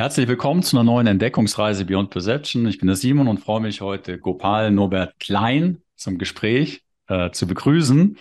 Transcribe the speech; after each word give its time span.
Herzlich 0.00 0.28
willkommen 0.28 0.62
zu 0.62 0.78
einer 0.78 0.84
neuen 0.84 1.06
Entdeckungsreise 1.06 1.84
Beyond 1.84 2.08
Perception. 2.08 2.66
Ich 2.66 2.78
bin 2.78 2.86
der 2.86 2.96
Simon 2.96 3.28
und 3.28 3.36
freue 3.36 3.60
mich 3.60 3.82
heute, 3.82 4.18
Gopal 4.18 4.70
Norbert 4.70 5.20
Klein 5.20 5.82
zum 5.94 6.16
Gespräch 6.16 6.82
äh, 7.08 7.30
zu 7.32 7.46
begrüßen. 7.46 8.16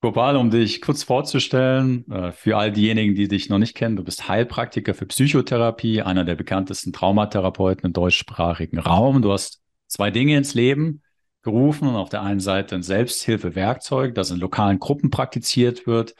Gopal, 0.00 0.36
um 0.36 0.50
dich 0.50 0.80
kurz 0.80 1.02
vorzustellen, 1.02 2.08
äh, 2.08 2.30
für 2.30 2.56
all 2.56 2.70
diejenigen, 2.70 3.16
die 3.16 3.26
dich 3.26 3.48
noch 3.48 3.58
nicht 3.58 3.74
kennen, 3.74 3.96
du 3.96 4.04
bist 4.04 4.28
Heilpraktiker 4.28 4.94
für 4.94 5.06
Psychotherapie, 5.06 6.02
einer 6.02 6.24
der 6.24 6.36
bekanntesten 6.36 6.92
Traumatherapeuten 6.92 7.86
im 7.86 7.92
deutschsprachigen 7.92 8.78
Raum. 8.78 9.22
Du 9.22 9.32
hast 9.32 9.60
zwei 9.88 10.12
Dinge 10.12 10.36
ins 10.36 10.54
Leben 10.54 11.02
gerufen 11.42 11.88
auf 11.88 12.10
der 12.10 12.22
einen 12.22 12.38
Seite 12.38 12.76
ein 12.76 12.84
Selbsthilfewerkzeug, 12.84 14.14
das 14.14 14.30
in 14.30 14.38
lokalen 14.38 14.78
Gruppen 14.78 15.10
praktiziert 15.10 15.88
wird 15.88 16.14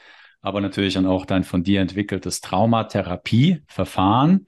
aber 0.45 0.61
natürlich 0.61 0.93
dann 0.93 1.07
auch 1.07 1.25
dein 1.25 1.43
von 1.43 1.63
dir 1.63 1.81
entwickeltes 1.81 2.39
Traumatherapieverfahren. 2.39 4.45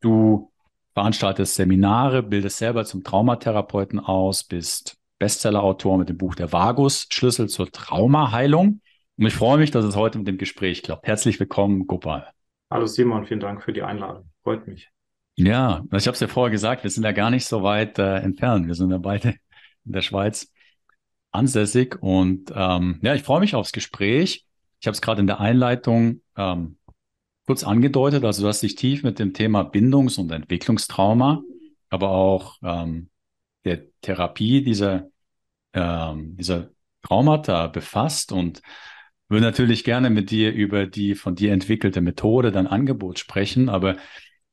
Du 0.00 0.52
veranstaltest 0.94 1.56
Seminare, 1.56 2.22
bildest 2.22 2.58
selber 2.58 2.84
zum 2.84 3.02
Traumatherapeuten 3.02 3.98
aus, 3.98 4.44
bist 4.44 4.96
Bestsellerautor 5.18 5.98
mit 5.98 6.08
dem 6.08 6.16
Buch 6.16 6.36
Der 6.36 6.52
Vagus, 6.52 7.08
Schlüssel 7.10 7.48
zur 7.48 7.72
Traumaheilung. 7.72 8.80
Und 9.16 9.26
ich 9.26 9.34
freue 9.34 9.58
mich, 9.58 9.72
dass 9.72 9.84
es 9.84 9.96
heute 9.96 10.18
mit 10.18 10.28
dem 10.28 10.38
Gespräch 10.38 10.84
klappt. 10.84 11.08
Herzlich 11.08 11.40
willkommen, 11.40 11.88
Gopal. 11.88 12.30
Hallo 12.70 12.86
Simon, 12.86 13.26
vielen 13.26 13.40
Dank 13.40 13.64
für 13.64 13.72
die 13.72 13.82
Einladung. 13.82 14.30
Freut 14.44 14.68
mich. 14.68 14.90
Ja, 15.34 15.82
ich 15.92 16.06
habe 16.06 16.14
es 16.14 16.20
ja 16.20 16.28
vorher 16.28 16.52
gesagt, 16.52 16.84
wir 16.84 16.90
sind 16.90 17.02
ja 17.02 17.10
gar 17.10 17.30
nicht 17.30 17.46
so 17.46 17.64
weit 17.64 17.98
äh, 17.98 18.18
entfernt. 18.18 18.68
Wir 18.68 18.74
sind 18.74 18.92
ja 18.92 18.98
beide 18.98 19.30
in 19.84 19.92
der 19.92 20.02
Schweiz 20.02 20.52
ansässig. 21.32 22.00
Und 22.00 22.52
ähm, 22.54 23.00
ja, 23.02 23.16
ich 23.16 23.24
freue 23.24 23.40
mich 23.40 23.56
aufs 23.56 23.72
Gespräch. 23.72 24.45
Ich 24.86 24.88
habe 24.88 24.94
es 24.94 25.02
gerade 25.02 25.20
in 25.20 25.26
der 25.26 25.40
Einleitung 25.40 26.20
ähm, 26.36 26.76
kurz 27.44 27.64
angedeutet. 27.64 28.24
Also 28.24 28.42
du 28.42 28.48
hast 28.48 28.62
dich 28.62 28.76
tief 28.76 29.02
mit 29.02 29.18
dem 29.18 29.34
Thema 29.34 29.64
Bindungs- 29.64 30.16
und 30.16 30.30
Entwicklungstrauma, 30.30 31.42
aber 31.90 32.10
auch 32.10 32.58
ähm, 32.62 33.10
der 33.64 33.90
Therapie 34.00 34.62
dieser, 34.62 35.08
ähm, 35.72 36.36
dieser 36.36 36.70
Traumata 37.02 37.66
befasst 37.66 38.30
und 38.30 38.62
würde 39.28 39.44
natürlich 39.44 39.82
gerne 39.82 40.08
mit 40.08 40.30
dir 40.30 40.52
über 40.52 40.86
die 40.86 41.16
von 41.16 41.34
dir 41.34 41.52
entwickelte 41.52 42.00
Methode, 42.00 42.52
dein 42.52 42.68
Angebot 42.68 43.18
sprechen. 43.18 43.68
Aber 43.68 43.96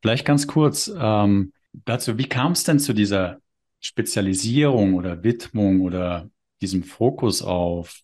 vielleicht 0.01 0.25
ganz 0.25 0.47
kurz 0.47 0.91
ähm, 0.97 1.53
dazu, 1.73 2.17
wie 2.17 2.27
kam 2.27 2.53
es 2.53 2.63
denn 2.63 2.79
zu 2.79 2.93
dieser 2.93 3.37
Spezialisierung 3.81 4.95
oder 4.95 5.23
Widmung 5.23 5.81
oder 5.81 6.27
diesem 6.59 6.81
Fokus 6.81 7.43
auf 7.43 8.01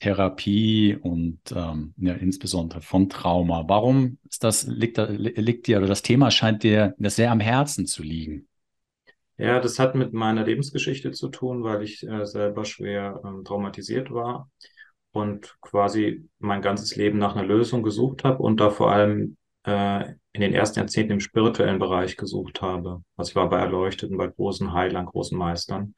Therapie 0.00 0.96
und 1.00 1.40
ähm, 1.54 1.94
ja, 1.96 2.14
insbesondere 2.14 2.82
von 2.82 3.08
Trauma. 3.08 3.64
Warum 3.66 4.18
ist 4.28 4.44
das, 4.44 4.66
liegt, 4.66 4.98
liegt 4.98 5.66
dir 5.66 5.78
oder 5.78 5.86
das 5.86 6.02
Thema 6.02 6.30
scheint 6.30 6.62
dir 6.62 6.94
sehr 6.98 7.30
am 7.30 7.40
Herzen 7.40 7.86
zu 7.86 8.02
liegen? 8.02 8.46
Ja, 9.38 9.60
das 9.60 9.78
hat 9.78 9.94
mit 9.94 10.12
meiner 10.12 10.44
Lebensgeschichte 10.44 11.12
zu 11.12 11.28
tun, 11.28 11.62
weil 11.62 11.82
ich 11.82 12.06
äh, 12.06 12.24
selber 12.24 12.64
schwer 12.64 13.20
ähm, 13.24 13.44
traumatisiert 13.44 14.10
war 14.10 14.50
und 15.12 15.56
quasi 15.60 16.28
mein 16.38 16.62
ganzes 16.62 16.96
Leben 16.96 17.18
nach 17.18 17.36
einer 17.36 17.46
Lösung 17.46 17.82
gesucht 17.82 18.24
habe 18.24 18.42
und 18.42 18.60
da 18.60 18.70
vor 18.70 18.92
allem 18.92 19.36
äh, 19.64 20.12
in 20.32 20.40
den 20.40 20.54
ersten 20.54 20.78
Jahrzehnten 20.78 21.12
im 21.12 21.20
spirituellen 21.20 21.78
Bereich 21.78 22.16
gesucht 22.16 22.62
habe. 22.62 23.02
Also 23.16 23.30
ich 23.30 23.36
war 23.36 23.48
bei 23.48 23.58
Erleuchteten, 23.58 24.16
bei 24.16 24.26
großen 24.26 24.72
Heilern, 24.72 25.06
großen 25.06 25.36
Meistern. 25.36 25.94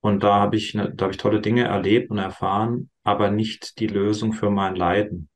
Und 0.00 0.22
da 0.22 0.34
habe 0.34 0.56
ich, 0.56 0.74
ne, 0.74 0.92
da 0.94 1.04
habe 1.04 1.12
ich 1.12 1.18
tolle 1.18 1.40
Dinge 1.40 1.64
erlebt 1.64 2.10
und 2.10 2.18
erfahren, 2.18 2.90
aber 3.02 3.30
nicht 3.30 3.78
die 3.80 3.86
Lösung 3.86 4.32
für 4.32 4.50
mein 4.50 4.76
Leiden. 4.76 5.28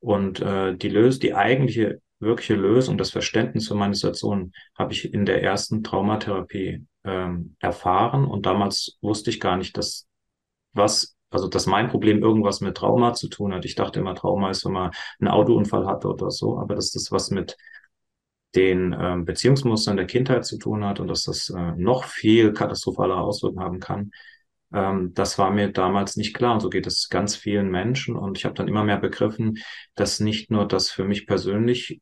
Und 0.00 0.40
äh, 0.40 0.76
die 0.76 0.88
Lösung, 0.88 1.20
die 1.20 1.34
eigentliche, 1.34 2.00
wirkliche 2.18 2.54
Lösung, 2.54 2.96
das 2.96 3.10
Verständnis 3.10 3.68
für 3.68 3.74
meine 3.74 3.94
Situation 3.94 4.52
habe 4.78 4.92
ich 4.92 5.12
in 5.12 5.26
der 5.26 5.42
ersten 5.42 5.82
Traumatherapie 5.82 6.86
ähm, 7.04 7.56
erfahren. 7.60 8.24
Und 8.24 8.46
damals 8.46 8.98
wusste 9.00 9.30
ich 9.30 9.40
gar 9.40 9.56
nicht, 9.56 9.76
dass 9.76 10.06
was, 10.72 11.16
also 11.30 11.48
dass 11.48 11.66
mein 11.66 11.88
Problem 11.88 12.22
irgendwas 12.22 12.60
mit 12.60 12.76
Trauma 12.76 13.12
zu 13.12 13.28
tun 13.28 13.52
hat. 13.52 13.64
Ich 13.64 13.74
dachte 13.74 14.00
immer, 14.00 14.14
Trauma 14.14 14.50
ist, 14.50 14.64
wenn 14.64 14.72
man 14.72 14.90
einen 15.20 15.28
Autounfall 15.28 15.86
hatte 15.86 16.08
oder 16.08 16.30
so, 16.30 16.58
aber 16.58 16.74
dass 16.74 16.92
das 16.92 17.12
was 17.12 17.30
mit 17.30 17.56
den 18.54 18.94
ähm, 18.98 19.24
Beziehungsmustern 19.24 19.96
der 19.96 20.06
Kindheit 20.06 20.44
zu 20.44 20.58
tun 20.58 20.84
hat 20.84 21.00
und 21.00 21.08
dass 21.08 21.24
das 21.24 21.50
äh, 21.50 21.72
noch 21.76 22.04
viel 22.04 22.52
katastrophalere 22.52 23.20
Auswirkungen 23.20 23.64
haben 23.64 23.80
kann, 23.80 24.10
ähm, 24.72 25.12
das 25.14 25.38
war 25.38 25.50
mir 25.50 25.72
damals 25.72 26.16
nicht 26.16 26.34
klar. 26.34 26.54
Und 26.54 26.60
so 26.60 26.70
geht 26.70 26.86
es 26.86 27.08
ganz 27.08 27.36
vielen 27.36 27.70
Menschen. 27.70 28.16
Und 28.16 28.38
ich 28.38 28.44
habe 28.44 28.54
dann 28.54 28.68
immer 28.68 28.84
mehr 28.84 28.98
begriffen, 28.98 29.58
dass 29.94 30.20
nicht 30.20 30.50
nur 30.50 30.66
das 30.66 30.90
für 30.90 31.04
mich 31.04 31.26
persönlich 31.26 32.00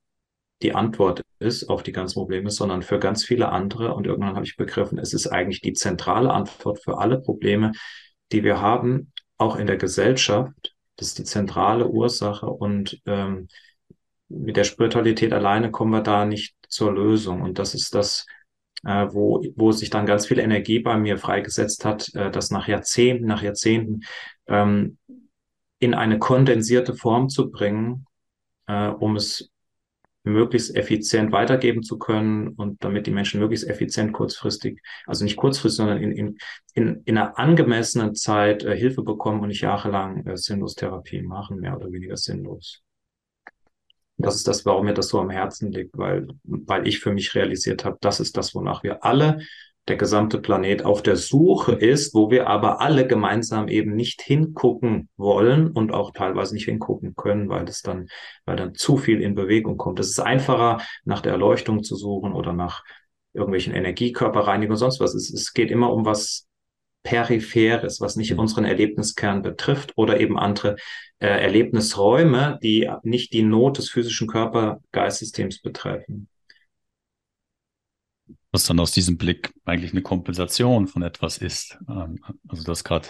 die 0.62 0.74
Antwort 0.74 1.22
ist 1.38 1.68
auf 1.70 1.82
die 1.82 1.92
ganzen 1.92 2.14
Probleme, 2.14 2.50
sondern 2.50 2.82
für 2.82 2.98
ganz 2.98 3.24
viele 3.24 3.50
andere. 3.50 3.94
Und 3.94 4.06
irgendwann 4.06 4.34
habe 4.34 4.44
ich 4.44 4.56
begriffen, 4.56 4.98
es 4.98 5.14
ist 5.14 5.26
eigentlich 5.26 5.60
die 5.60 5.72
zentrale 5.72 6.32
Antwort 6.32 6.82
für 6.82 6.98
alle 6.98 7.20
Probleme, 7.20 7.72
die 8.32 8.44
wir 8.44 8.60
haben, 8.60 9.12
auch 9.38 9.56
in 9.56 9.66
der 9.66 9.78
Gesellschaft. 9.78 10.74
Das 10.96 11.08
ist 11.08 11.18
die 11.18 11.24
zentrale 11.24 11.88
Ursache 11.88 12.46
und 12.46 13.00
ähm, 13.06 13.48
mit 14.30 14.56
der 14.56 14.64
Spiritualität 14.64 15.32
alleine 15.32 15.70
kommen 15.70 15.90
wir 15.90 16.02
da 16.02 16.24
nicht 16.24 16.54
zur 16.68 16.92
Lösung. 16.92 17.42
Und 17.42 17.58
das 17.58 17.74
ist 17.74 17.94
das, 17.94 18.26
äh, 18.84 19.06
wo, 19.10 19.44
wo 19.56 19.72
sich 19.72 19.90
dann 19.90 20.06
ganz 20.06 20.26
viel 20.26 20.38
Energie 20.38 20.78
bei 20.78 20.96
mir 20.96 21.18
freigesetzt 21.18 21.84
hat, 21.84 22.14
äh, 22.14 22.30
das 22.30 22.50
nach 22.50 22.68
Jahrzehnten, 22.68 23.26
nach 23.26 23.42
Jahrzehnten 23.42 24.00
ähm, 24.46 24.96
in 25.80 25.94
eine 25.94 26.18
kondensierte 26.18 26.94
Form 26.94 27.28
zu 27.28 27.50
bringen, 27.50 28.06
äh, 28.66 28.88
um 28.88 29.16
es 29.16 29.50
möglichst 30.22 30.76
effizient 30.76 31.32
weitergeben 31.32 31.82
zu 31.82 31.98
können 31.98 32.48
und 32.48 32.84
damit 32.84 33.06
die 33.06 33.10
Menschen 33.10 33.40
möglichst 33.40 33.66
effizient 33.66 34.12
kurzfristig, 34.12 34.80
also 35.06 35.24
nicht 35.24 35.36
kurzfristig, 35.36 35.78
sondern 35.78 36.02
in, 36.02 36.12
in, 36.12 36.38
in, 36.74 37.02
in 37.04 37.18
einer 37.18 37.38
angemessenen 37.38 38.14
Zeit 38.14 38.62
äh, 38.62 38.76
Hilfe 38.76 39.02
bekommen 39.02 39.40
und 39.40 39.48
nicht 39.48 39.62
jahrelang 39.62 40.26
äh, 40.26 40.36
sinnlos 40.36 40.74
Therapie 40.74 41.22
machen, 41.22 41.60
mehr 41.60 41.76
oder 41.76 41.90
weniger 41.90 42.16
sinnlos. 42.16 42.82
Das 44.22 44.36
ist 44.36 44.48
das, 44.48 44.66
warum 44.66 44.86
mir 44.86 44.94
das 44.94 45.08
so 45.08 45.20
am 45.20 45.30
Herzen 45.30 45.72
liegt, 45.72 45.96
weil, 45.96 46.28
weil 46.44 46.86
ich 46.86 47.00
für 47.00 47.12
mich 47.12 47.34
realisiert 47.34 47.84
habe, 47.84 47.98
das 48.00 48.20
ist 48.20 48.36
das, 48.36 48.54
wonach 48.54 48.82
wir 48.82 49.04
alle, 49.04 49.40
der 49.88 49.96
gesamte 49.96 50.38
Planet 50.38 50.84
auf 50.84 51.02
der 51.02 51.16
Suche 51.16 51.72
ist, 51.72 52.14
wo 52.14 52.30
wir 52.30 52.46
aber 52.46 52.80
alle 52.80 53.06
gemeinsam 53.06 53.66
eben 53.68 53.94
nicht 53.94 54.22
hingucken 54.22 55.08
wollen 55.16 55.70
und 55.70 55.92
auch 55.92 56.12
teilweise 56.12 56.54
nicht 56.54 56.66
hingucken 56.66 57.16
können, 57.16 57.48
weil 57.48 57.64
es 57.64 57.82
dann, 57.82 58.08
weil 58.44 58.56
dann 58.56 58.74
zu 58.74 58.96
viel 58.96 59.20
in 59.20 59.34
Bewegung 59.34 59.76
kommt. 59.76 59.98
Es 59.98 60.08
ist 60.08 60.20
einfacher, 60.20 60.80
nach 61.04 61.22
der 61.22 61.32
Erleuchtung 61.32 61.82
zu 61.82 61.96
suchen 61.96 62.32
oder 62.32 62.52
nach 62.52 62.84
irgendwelchen 63.32 63.74
Energiekörperreinigungen 63.74 64.72
und 64.72 64.78
sonst 64.78 65.00
was. 65.00 65.14
Es, 65.14 65.32
es 65.32 65.52
geht 65.54 65.70
immer 65.70 65.92
um 65.92 66.04
was 66.04 66.46
Peripheres, 67.02 68.00
was 68.00 68.16
nicht 68.16 68.32
mhm. 68.32 68.40
unseren 68.40 68.64
Erlebniskern 68.64 69.42
betrifft 69.42 69.92
oder 69.96 70.20
eben 70.20 70.38
andere 70.38 70.76
äh, 71.18 71.26
Erlebnisräume, 71.26 72.58
die 72.62 72.90
nicht 73.02 73.32
die 73.32 73.42
Not 73.42 73.78
des 73.78 73.90
physischen 73.90 74.28
Körper-Geistsystems 74.28 75.60
betreffen. 75.60 76.28
Was 78.52 78.64
dann 78.64 78.80
aus 78.80 78.92
diesem 78.92 79.16
Blick 79.16 79.52
eigentlich 79.64 79.92
eine 79.92 80.02
Kompensation 80.02 80.88
von 80.88 81.02
etwas 81.02 81.38
ist. 81.38 81.78
Ähm, 81.88 82.24
also 82.48 82.64
das 82.64 82.84
gerade 82.84 83.08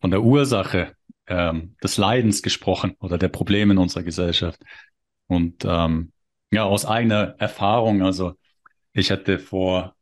von 0.00 0.10
der 0.10 0.22
Ursache 0.22 0.94
ähm, 1.26 1.76
des 1.82 1.96
Leidens 1.96 2.42
gesprochen 2.42 2.94
oder 3.00 3.18
der 3.18 3.28
Probleme 3.28 3.72
in 3.72 3.78
unserer 3.78 4.02
Gesellschaft. 4.02 4.60
Und 5.26 5.64
ähm, 5.64 6.12
ja, 6.52 6.64
aus 6.64 6.86
eigener 6.86 7.34
Erfahrung, 7.38 8.02
also 8.02 8.34
ich 8.92 9.10
hatte 9.10 9.38
vor 9.38 9.95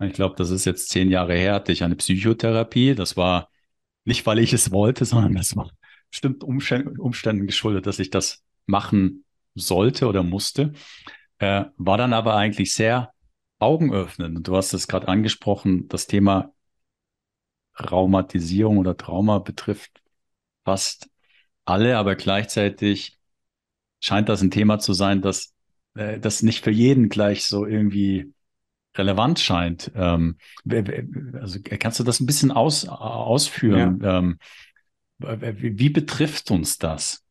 ich 0.00 0.12
glaube, 0.12 0.34
das 0.36 0.50
ist 0.50 0.64
jetzt 0.64 0.88
zehn 0.88 1.10
Jahre 1.10 1.34
her, 1.34 1.54
hatte 1.54 1.72
ich 1.72 1.82
eine 1.84 1.96
Psychotherapie. 1.96 2.94
Das 2.94 3.16
war 3.16 3.50
nicht, 4.04 4.26
weil 4.26 4.38
ich 4.38 4.52
es 4.52 4.70
wollte, 4.70 5.04
sondern 5.04 5.34
das 5.34 5.56
war 5.56 5.70
bestimmt 6.10 6.44
Umständen 6.44 7.46
geschuldet, 7.46 7.86
dass 7.86 7.98
ich 7.98 8.10
das 8.10 8.44
machen 8.66 9.24
sollte 9.54 10.06
oder 10.06 10.22
musste. 10.22 10.72
Äh, 11.38 11.64
war 11.76 11.98
dann 11.98 12.12
aber 12.12 12.36
eigentlich 12.36 12.72
sehr 12.74 13.12
augenöffnend. 13.58 14.36
Und 14.36 14.48
du 14.48 14.56
hast 14.56 14.72
es 14.74 14.88
gerade 14.88 15.08
angesprochen, 15.08 15.88
das 15.88 16.06
Thema 16.06 16.52
Traumatisierung 17.76 18.78
oder 18.78 18.96
Trauma 18.96 19.38
betrifft 19.38 20.02
fast 20.64 21.08
alle, 21.64 21.98
aber 21.98 22.14
gleichzeitig 22.14 23.18
scheint 24.00 24.28
das 24.28 24.42
ein 24.42 24.50
Thema 24.50 24.78
zu 24.78 24.92
sein, 24.92 25.22
das, 25.22 25.54
äh, 25.94 26.20
das 26.20 26.42
nicht 26.42 26.62
für 26.62 26.70
jeden 26.70 27.08
gleich 27.08 27.44
so 27.44 27.66
irgendwie 27.66 28.32
relevant 28.96 29.40
scheint. 29.40 29.90
Ähm, 29.94 30.36
also 31.40 31.58
kannst 31.62 32.00
du 32.00 32.04
das 32.04 32.20
ein 32.20 32.26
bisschen 32.26 32.50
aus, 32.50 32.88
ausführen? 32.88 34.00
Ja. 34.02 34.18
Ähm, 34.18 34.38
wie, 35.18 35.90
betrifft 35.90 36.50
uns 36.50 36.78
das? 36.78 37.22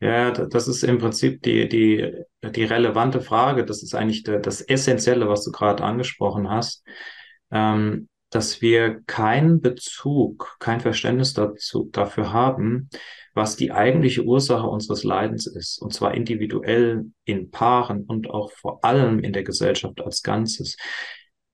Ja, 0.00 0.32
das 0.32 0.66
ist 0.66 0.82
im 0.82 0.98
Prinzip 0.98 1.42
die, 1.42 1.68
die, 1.68 2.12
die 2.42 2.64
relevante 2.64 3.20
Frage. 3.20 3.64
Das 3.64 3.82
ist 3.82 3.94
eigentlich 3.94 4.24
das 4.24 4.60
Essentielle, 4.60 5.28
was 5.28 5.44
du 5.44 5.52
gerade 5.52 5.84
angesprochen 5.84 6.50
hast. 6.50 6.84
Ähm, 7.52 8.08
dass 8.32 8.62
wir 8.62 9.02
keinen 9.06 9.60
Bezug, 9.60 10.56
kein 10.58 10.80
Verständnis 10.80 11.34
dazu, 11.34 11.90
dafür 11.92 12.32
haben, 12.32 12.88
was 13.34 13.56
die 13.56 13.72
eigentliche 13.72 14.24
Ursache 14.24 14.66
unseres 14.66 15.04
Leidens 15.04 15.46
ist. 15.46 15.80
Und 15.80 15.92
zwar 15.92 16.14
individuell 16.14 17.04
in 17.24 17.50
Paaren 17.50 18.04
und 18.04 18.30
auch 18.30 18.50
vor 18.52 18.84
allem 18.84 19.20
in 19.20 19.34
der 19.34 19.42
Gesellschaft 19.44 20.00
als 20.00 20.22
Ganzes. 20.22 20.76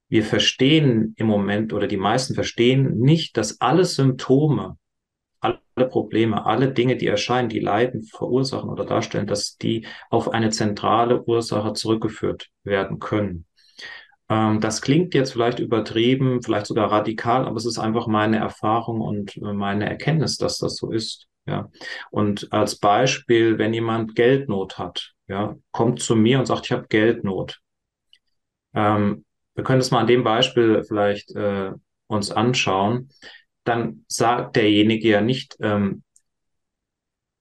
Wir 0.08 0.24
verstehen 0.24 1.14
im 1.16 1.26
Moment 1.26 1.72
oder 1.72 1.88
die 1.88 1.96
meisten 1.96 2.34
verstehen 2.34 2.98
nicht, 2.98 3.36
dass 3.36 3.60
alle 3.60 3.84
Symptome, 3.84 4.78
alle 5.40 5.60
Probleme, 5.88 6.46
alle 6.46 6.72
Dinge, 6.72 6.96
die 6.96 7.08
erscheinen, 7.08 7.48
die 7.48 7.60
Leiden 7.60 8.04
verursachen 8.04 8.70
oder 8.70 8.84
darstellen, 8.84 9.26
dass 9.26 9.56
die 9.56 9.84
auf 10.10 10.28
eine 10.30 10.50
zentrale 10.50 11.24
Ursache 11.24 11.72
zurückgeführt 11.72 12.50
werden 12.62 13.00
können. 13.00 13.47
Ähm, 14.28 14.60
das 14.60 14.82
klingt 14.82 15.14
jetzt 15.14 15.32
vielleicht 15.32 15.58
übertrieben, 15.58 16.42
vielleicht 16.42 16.66
sogar 16.66 16.90
radikal, 16.90 17.46
aber 17.46 17.56
es 17.56 17.66
ist 17.66 17.78
einfach 17.78 18.06
meine 18.06 18.38
Erfahrung 18.38 19.00
und 19.00 19.36
äh, 19.36 19.52
meine 19.52 19.88
Erkenntnis, 19.88 20.36
dass 20.36 20.58
das 20.58 20.76
so 20.76 20.90
ist. 20.90 21.26
Ja. 21.46 21.70
Und 22.10 22.52
als 22.52 22.76
Beispiel, 22.76 23.58
wenn 23.58 23.72
jemand 23.72 24.14
Geldnot 24.14 24.78
hat, 24.78 25.14
ja, 25.28 25.56
kommt 25.72 26.00
zu 26.00 26.14
mir 26.16 26.38
und 26.38 26.46
sagt, 26.46 26.66
ich 26.66 26.72
habe 26.72 26.86
Geldnot. 26.88 27.60
Ähm, 28.74 29.24
wir 29.54 29.64
können 29.64 29.80
es 29.80 29.90
mal 29.90 30.00
an 30.00 30.06
dem 30.06 30.24
Beispiel 30.24 30.84
vielleicht 30.84 31.34
äh, 31.34 31.72
uns 32.06 32.30
anschauen. 32.30 33.10
Dann 33.64 34.04
sagt 34.08 34.56
derjenige 34.56 35.08
ja 35.08 35.20
nicht, 35.20 35.56
ähm, 35.60 36.02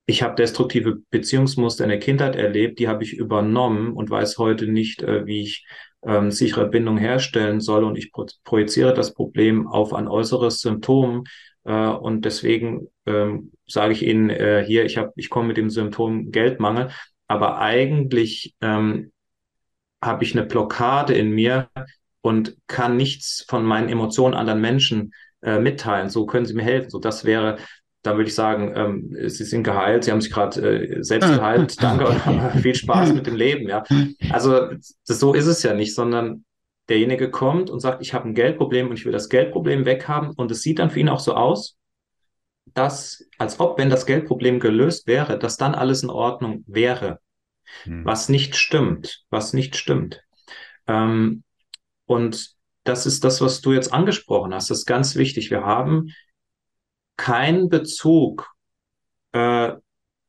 ich 0.05 0.23
habe 0.23 0.35
destruktive 0.35 1.01
Beziehungsmuster 1.09 1.83
in 1.83 1.89
der 1.89 1.99
Kindheit 1.99 2.37
erlebt, 2.37 2.79
die 2.79 2.87
habe 2.87 3.03
ich 3.03 3.13
übernommen 3.13 3.91
und 3.91 4.09
weiß 4.09 4.37
heute 4.37 4.67
nicht, 4.67 5.03
äh, 5.03 5.25
wie 5.25 5.41
ich 5.41 5.65
ähm, 6.07 6.31
sichere 6.31 6.69
Bindung 6.69 6.97
herstellen 6.97 7.59
soll 7.59 7.83
und 7.83 7.97
ich 7.97 8.11
pro 8.11 8.25
projiziere 8.43 8.93
das 8.93 9.13
Problem 9.13 9.67
auf 9.67 9.93
ein 9.93 10.07
äußeres 10.07 10.61
Symptom 10.61 11.25
äh, 11.65 11.73
und 11.73 12.25
deswegen 12.25 12.87
ähm, 13.05 13.51
sage 13.67 13.93
ich 13.93 14.03
Ihnen 14.03 14.29
äh, 14.29 14.63
hier, 14.65 14.85
ich 14.85 14.97
habe, 14.97 15.11
ich 15.15 15.29
komme 15.29 15.49
mit 15.49 15.57
dem 15.57 15.69
Symptom 15.69 16.31
Geldmangel, 16.31 16.89
aber 17.27 17.59
eigentlich 17.59 18.55
ähm, 18.61 19.11
habe 20.01 20.23
ich 20.23 20.35
eine 20.35 20.45
Blockade 20.45 21.13
in 21.13 21.31
mir 21.31 21.69
und 22.21 22.57
kann 22.67 22.97
nichts 22.97 23.45
von 23.47 23.65
meinen 23.65 23.89
Emotionen 23.89 24.33
anderen 24.33 24.61
Menschen 24.61 25.11
äh, 25.41 25.59
mitteilen. 25.59 26.09
So 26.09 26.25
können 26.25 26.45
Sie 26.45 26.53
mir 26.53 26.63
helfen. 26.63 26.89
So 26.89 26.99
das 26.99 27.25
wäre 27.25 27.57
dann 28.07 28.17
würde 28.17 28.29
ich 28.29 28.35
sagen, 28.35 28.73
ähm, 28.75 29.29
Sie 29.29 29.43
sind 29.43 29.63
geheilt, 29.63 30.05
Sie 30.05 30.11
haben 30.11 30.21
sich 30.21 30.31
gerade 30.31 30.61
äh, 30.61 31.03
selbst 31.03 31.29
geheilt, 31.29 31.83
danke 31.83 32.07
und 32.25 32.61
viel 32.61 32.73
Spaß 32.73 33.13
mit 33.13 33.27
dem 33.27 33.35
Leben. 33.35 33.67
Ja, 33.67 33.83
also 34.31 34.69
das, 34.71 34.95
so 35.05 35.33
ist 35.33 35.45
es 35.45 35.61
ja 35.63 35.73
nicht, 35.73 35.93
sondern 35.93 36.45
derjenige 36.87 37.29
kommt 37.29 37.69
und 37.69 37.81
sagt, 37.81 38.01
ich 38.01 38.13
habe 38.13 38.29
ein 38.29 38.33
Geldproblem 38.33 38.89
und 38.89 38.97
ich 38.97 39.05
will 39.05 39.11
das 39.11 39.27
Geldproblem 39.27 39.85
weghaben 39.85 40.31
und 40.31 40.49
es 40.51 40.61
sieht 40.61 40.79
dann 40.79 40.89
für 40.89 41.01
ihn 41.01 41.09
auch 41.09 41.19
so 41.19 41.33
aus, 41.33 41.77
dass 42.73 43.25
als 43.37 43.59
ob, 43.59 43.77
wenn 43.77 43.89
das 43.89 44.05
Geldproblem 44.05 44.61
gelöst 44.61 45.05
wäre, 45.05 45.37
dass 45.37 45.57
dann 45.57 45.75
alles 45.75 46.01
in 46.03 46.09
Ordnung 46.09 46.63
wäre, 46.65 47.19
hm. 47.83 48.05
was 48.05 48.29
nicht 48.29 48.55
stimmt, 48.55 49.25
was 49.29 49.51
nicht 49.51 49.75
stimmt. 49.75 50.23
Ähm, 50.87 51.43
und 52.05 52.51
das 52.85 53.05
ist 53.05 53.25
das, 53.25 53.41
was 53.41 53.59
du 53.59 53.73
jetzt 53.73 53.91
angesprochen 53.91 54.53
hast. 54.53 54.69
Das 54.69 54.79
ist 54.79 54.85
ganz 54.85 55.15
wichtig. 55.17 55.51
Wir 55.51 55.65
haben 55.65 56.13
keinen 57.17 57.69
Bezug 57.69 58.53
äh, 59.33 59.73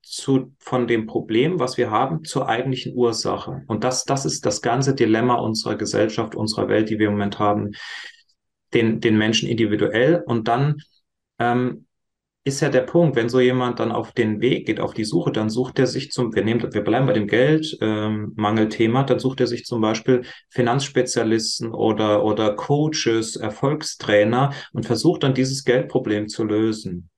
zu, 0.02 0.54
von 0.58 0.86
dem 0.86 1.06
Problem, 1.06 1.60
was 1.60 1.76
wir 1.76 1.90
haben, 1.90 2.24
zur 2.24 2.48
eigentlichen 2.48 2.94
Ursache. 2.94 3.62
Und 3.66 3.84
das, 3.84 4.04
das 4.04 4.24
ist 4.24 4.46
das 4.46 4.62
ganze 4.62 4.94
Dilemma 4.94 5.34
unserer 5.34 5.76
Gesellschaft, 5.76 6.34
unserer 6.34 6.68
Welt, 6.68 6.88
die 6.88 6.98
wir 6.98 7.08
im 7.08 7.12
Moment 7.12 7.38
haben, 7.38 7.72
den, 8.72 9.00
den 9.00 9.18
Menschen 9.18 9.48
individuell. 9.48 10.22
Und 10.26 10.48
dann 10.48 10.76
ähm, 11.38 11.86
ist 12.48 12.60
ja 12.60 12.68
der 12.68 12.82
Punkt, 12.82 13.16
wenn 13.16 13.28
so 13.28 13.40
jemand 13.40 13.78
dann 13.78 13.92
auf 13.92 14.12
den 14.12 14.40
Weg 14.40 14.66
geht, 14.66 14.80
auf 14.80 14.94
die 14.94 15.04
Suche, 15.04 15.30
dann 15.30 15.50
sucht 15.50 15.78
er 15.78 15.86
sich 15.86 16.10
zum, 16.10 16.34
wir 16.34 16.44
nehmen, 16.44 16.62
wir 16.72 16.82
bleiben 16.82 17.06
bei 17.06 17.12
dem 17.12 17.26
Geldmangelthema, 17.26 19.00
ähm, 19.00 19.06
dann 19.06 19.18
sucht 19.18 19.40
er 19.40 19.46
sich 19.46 19.64
zum 19.64 19.80
Beispiel 19.80 20.22
Finanzspezialisten 20.50 21.72
oder, 21.72 22.24
oder 22.24 22.54
Coaches, 22.56 23.36
Erfolgstrainer 23.36 24.52
und 24.72 24.86
versucht 24.86 25.22
dann 25.22 25.34
dieses 25.34 25.64
Geldproblem 25.64 26.28
zu 26.28 26.44
lösen. 26.44 27.10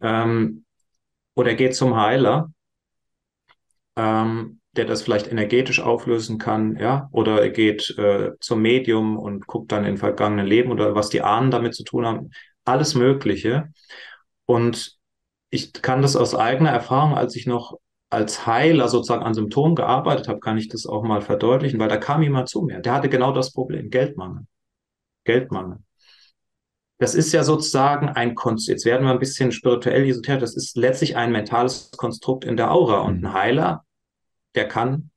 Ähm, 0.00 0.64
oder 1.34 1.54
geht 1.54 1.74
zum 1.74 1.96
Heiler, 1.96 2.50
ähm, 3.96 4.60
der 4.76 4.84
das 4.84 5.02
vielleicht 5.02 5.30
energetisch 5.30 5.80
auflösen 5.80 6.38
kann, 6.38 6.76
ja, 6.76 7.08
oder 7.12 7.40
er 7.40 7.50
geht 7.50 7.96
äh, 7.98 8.32
zum 8.40 8.62
Medium 8.62 9.16
und 9.18 9.46
guckt 9.46 9.72
dann 9.72 9.84
in 9.84 9.96
vergangenen 9.96 10.46
Leben 10.46 10.70
oder 10.70 10.94
was 10.94 11.08
die 11.08 11.22
Ahnen 11.22 11.50
damit 11.50 11.74
zu 11.74 11.84
tun 11.84 12.06
haben. 12.06 12.30
Alles 12.64 12.94
Mögliche. 12.94 13.72
Und 14.46 14.96
ich 15.50 15.72
kann 15.72 16.02
das 16.02 16.16
aus 16.16 16.34
eigener 16.34 16.70
Erfahrung, 16.70 17.14
als 17.14 17.36
ich 17.36 17.46
noch 17.46 17.78
als 18.08 18.46
Heiler 18.46 18.88
sozusagen 18.88 19.24
an 19.24 19.34
Symptomen 19.34 19.74
gearbeitet 19.74 20.28
habe, 20.28 20.40
kann 20.40 20.58
ich 20.58 20.68
das 20.68 20.86
auch 20.86 21.02
mal 21.02 21.20
verdeutlichen, 21.20 21.80
weil 21.80 21.88
da 21.88 21.96
kam 21.96 22.22
jemand 22.22 22.48
zu 22.48 22.62
mir, 22.62 22.80
der 22.80 22.94
hatte 22.94 23.08
genau 23.08 23.32
das 23.32 23.52
Problem, 23.52 23.90
Geldmangel. 23.90 24.46
Geldmangel. 25.24 25.78
Das 26.98 27.14
ist 27.14 27.32
ja 27.32 27.42
sozusagen 27.42 28.08
ein 28.08 28.34
Konstrukt, 28.34 28.70
jetzt 28.70 28.86
werden 28.86 29.04
wir 29.04 29.12
ein 29.12 29.18
bisschen 29.18 29.52
spirituell 29.52 30.08
esoterisch, 30.08 30.40
das 30.40 30.56
ist 30.56 30.76
letztlich 30.76 31.16
ein 31.16 31.32
mentales 31.32 31.90
Konstrukt 31.90 32.44
in 32.44 32.56
der 32.56 32.70
Aura. 32.70 33.00
Und 33.00 33.16
ein 33.16 33.30
mhm. 33.30 33.34
Heiler, 33.34 33.84
der 34.54 34.68
kann, 34.68 35.10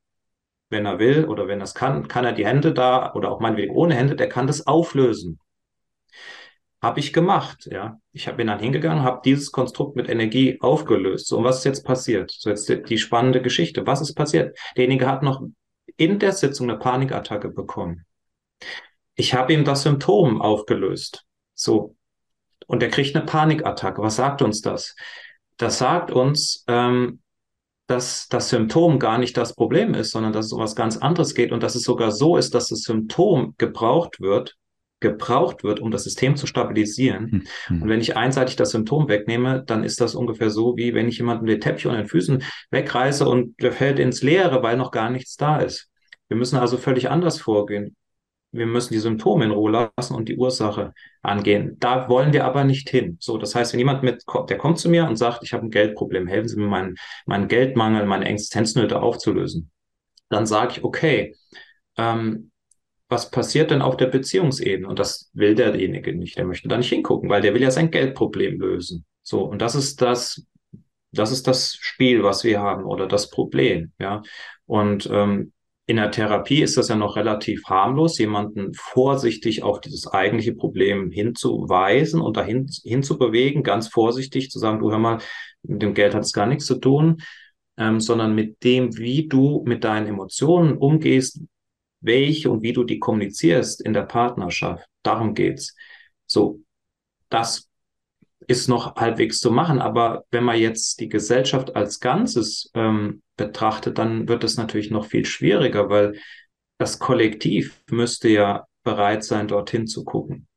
wenn 0.69 0.85
er 0.85 0.99
will 0.99 1.25
oder 1.25 1.47
wenn 1.47 1.61
er 1.61 1.65
es 1.65 1.75
kann, 1.75 2.07
kann 2.07 2.25
er 2.25 2.33
die 2.33 2.45
Hände 2.45 2.73
da 2.73 3.13
oder 3.13 3.31
auch 3.31 3.39
meinetwegen 3.39 3.73
ohne 3.73 3.95
Hände, 3.95 4.15
der 4.15 4.27
kann 4.27 4.47
das 4.47 4.67
auflösen. 4.67 5.39
Habe 6.81 7.01
ich 7.01 7.11
gemacht, 7.11 7.67
ja. 7.69 7.99
Ich 8.13 8.25
bin 8.31 8.47
dann 8.47 8.59
hingegangen, 8.59 9.03
habe 9.03 9.21
dieses 9.25 9.51
Konstrukt 9.51 9.95
mit 9.97 10.07
Energie 10.07 10.59
aufgelöst. 10.61 11.27
So, 11.27 11.37
und 11.37 11.43
was 11.43 11.59
ist 11.59 11.65
jetzt 11.65 11.85
passiert? 11.85 12.31
So, 12.31 12.49
jetzt 12.49 12.69
die, 12.69 12.81
die 12.81 12.97
spannende 12.97 13.41
Geschichte. 13.41 13.85
Was 13.85 14.01
ist 14.01 14.13
passiert? 14.13 14.57
Derjenige 14.77 15.07
hat 15.07 15.21
noch 15.21 15.41
in 15.97 16.19
der 16.19 16.31
Sitzung 16.31 16.69
eine 16.69 16.79
Panikattacke 16.79 17.49
bekommen. 17.49 18.05
Ich 19.15 19.33
habe 19.33 19.53
ihm 19.53 19.65
das 19.65 19.83
Symptom 19.83 20.41
aufgelöst. 20.41 21.25
So. 21.53 21.95
Und 22.67 22.81
er 22.81 22.89
kriegt 22.89 23.15
eine 23.15 23.25
Panikattacke. 23.25 24.01
Was 24.01 24.15
sagt 24.15 24.41
uns 24.41 24.61
das? 24.61 24.95
Das 25.57 25.79
sagt 25.79 26.11
uns, 26.11 26.63
ähm, 26.67 27.19
dass 27.87 28.29
das 28.29 28.49
Symptom 28.49 28.99
gar 28.99 29.17
nicht 29.17 29.35
das 29.35 29.55
Problem 29.55 29.95
ist, 29.95 30.11
sondern 30.11 30.31
dass 30.31 30.45
es 30.45 30.53
um 30.53 30.61
was 30.61 30.75
ganz 30.75 30.95
anderes 30.95 31.33
geht 31.33 31.51
und 31.51 31.63
dass 31.63 31.75
es 31.75 31.83
sogar 31.83 32.11
so 32.11 32.37
ist, 32.37 32.53
dass 32.53 32.69
das 32.69 32.83
Symptom 32.83 33.55
gebraucht 33.57 34.21
wird, 34.21 34.55
gebraucht 34.99 35.63
wird, 35.63 35.79
um 35.79 35.91
das 35.91 36.03
System 36.03 36.35
zu 36.35 36.47
stabilisieren. 36.47 37.47
Mhm. 37.69 37.81
Und 37.81 37.89
wenn 37.89 38.01
ich 38.01 38.17
einseitig 38.17 38.55
das 38.55 38.71
Symptom 38.71 39.07
wegnehme, 39.07 39.63
dann 39.65 39.83
ist 39.83 40.01
das 40.01 40.15
ungefähr 40.15 40.49
so, 40.49 40.75
wie 40.77 40.93
wenn 40.93 41.07
ich 41.07 41.17
jemanden 41.17 41.45
den 41.45 41.61
Teppich 41.61 41.87
unter 41.87 41.99
den 41.99 42.07
Füßen 42.07 42.43
wegreiße 42.71 43.27
und 43.27 43.61
der 43.61 43.71
fällt 43.71 43.99
ins 43.99 44.21
Leere, 44.21 44.61
weil 44.61 44.77
noch 44.77 44.91
gar 44.91 45.09
nichts 45.09 45.37
da 45.37 45.57
ist. 45.59 45.89
Wir 46.27 46.37
müssen 46.37 46.57
also 46.57 46.77
völlig 46.77 47.09
anders 47.09 47.39
vorgehen. 47.39 47.95
Wir 48.51 48.65
müssen 48.65 48.93
die 48.93 48.99
Symptome 48.99 49.45
in 49.45 49.51
Ruhe 49.51 49.91
lassen 49.95 50.15
und 50.15 50.27
die 50.27 50.37
Ursache 50.37 50.93
angehen. 51.21 51.77
Da 51.79 52.09
wollen 52.09 52.33
wir 52.33 52.45
aber 52.45 52.63
nicht 52.63 52.89
hin. 52.89 53.17
So, 53.19 53.37
das 53.37 53.53
heißt, 53.53 53.73
wenn 53.73 53.79
jemand 53.79 54.01
mit, 54.01 54.23
der 54.49 54.57
kommt 54.57 54.79
zu 54.79 54.89
mir 54.89 55.07
und 55.07 55.17
sagt, 55.17 55.43
ich 55.43 55.53
habe 55.53 55.65
ein 55.65 55.69
Geldproblem, 55.69 56.27
helfen 56.27 56.47
Sie 56.47 56.57
mir, 56.57 56.67
meinen, 56.67 56.95
meinen 57.27 57.47
Geldmangel, 57.47 58.05
meine 58.07 58.25
Existenznöte 58.25 59.01
aufzulösen, 59.01 59.69
dann 60.29 60.47
sage 60.47 60.73
ich, 60.73 60.83
okay, 60.83 61.35
ähm, 61.97 62.49
was 63.09 63.31
passiert 63.31 63.71
denn 63.71 63.81
auf 63.81 63.97
der 63.97 64.05
Beziehungsebene? 64.05 64.87
Und 64.87 64.99
das 64.99 65.31
will 65.33 65.55
derjenige 65.55 66.15
nicht. 66.15 66.37
Der 66.37 66.45
möchte 66.45 66.67
da 66.67 66.77
nicht 66.77 66.89
hingucken, 66.89 67.29
weil 67.29 67.41
der 67.41 67.53
will 67.53 67.61
ja 67.61 67.71
sein 67.71 67.91
Geldproblem 67.91 68.59
lösen. 68.59 69.05
So, 69.23 69.43
und 69.43 69.61
das 69.61 69.75
ist 69.75 70.01
das, 70.01 70.45
das 71.11 71.31
ist 71.31 71.47
das 71.47 71.75
Spiel, 71.75 72.23
was 72.23 72.43
wir 72.43 72.61
haben 72.61 72.83
oder 72.85 73.07
das 73.07 73.29
Problem, 73.31 73.91
ja. 73.99 74.21
Und 74.67 75.09
ähm, 75.11 75.51
in 75.87 75.95
der 75.95 76.11
Therapie 76.11 76.61
ist 76.61 76.77
das 76.77 76.89
ja 76.89 76.95
noch 76.95 77.15
relativ 77.15 77.63
harmlos, 77.65 78.19
jemanden 78.19 78.75
vorsichtig 78.75 79.63
auf 79.63 79.81
dieses 79.81 80.05
eigentliche 80.05 80.53
Problem 80.53 81.09
hinzuweisen 81.09 82.21
und 82.21 82.37
dahin 82.37 82.67
hinzubewegen, 82.83 83.63
ganz 83.63 83.87
vorsichtig 83.87 84.51
zu 84.51 84.59
sagen, 84.59 84.77
du 84.77 84.91
hör 84.91 84.99
mal, 84.99 85.17
mit 85.63 85.81
dem 85.81 85.95
Geld 85.95 86.13
hat 86.13 86.21
es 86.21 86.31
gar 86.31 86.45
nichts 86.45 86.67
zu 86.67 86.75
tun, 86.75 87.23
ähm, 87.77 87.99
sondern 87.99 88.35
mit 88.35 88.63
dem, 88.63 88.97
wie 88.99 89.27
du 89.27 89.63
mit 89.65 89.83
deinen 89.83 90.05
Emotionen 90.05 90.77
umgehst, 90.77 91.41
welche 92.01 92.49
und 92.49 92.61
wie 92.61 92.73
du 92.73 92.83
die 92.83 92.99
kommunizierst 92.99 93.81
in 93.81 93.93
der 93.93 94.03
Partnerschaft. 94.03 94.87
Darum 95.03 95.33
geht's. 95.33 95.75
So, 96.25 96.61
das 97.29 97.69
ist 98.47 98.67
noch 98.67 98.95
halbwegs 98.95 99.39
zu 99.39 99.51
machen, 99.51 99.79
aber 99.79 100.23
wenn 100.31 100.43
man 100.43 100.57
jetzt 100.57 100.99
die 100.99 101.09
Gesellschaft 101.09 101.75
als 101.75 101.99
Ganzes 101.99 102.71
ähm, 102.73 103.21
betrachtet, 103.37 103.97
dann 103.97 104.27
wird 104.27 104.43
es 104.43 104.57
natürlich 104.57 104.91
noch 104.91 105.05
viel 105.05 105.25
schwieriger, 105.25 105.89
weil 105.89 106.19
das 106.77 106.99
Kollektiv 106.99 107.81
müsste 107.91 108.29
ja 108.29 108.65
bereit 108.83 109.23
sein, 109.23 109.47
dorthin 109.47 109.87
zu 109.87 110.03
gucken. 110.03 110.47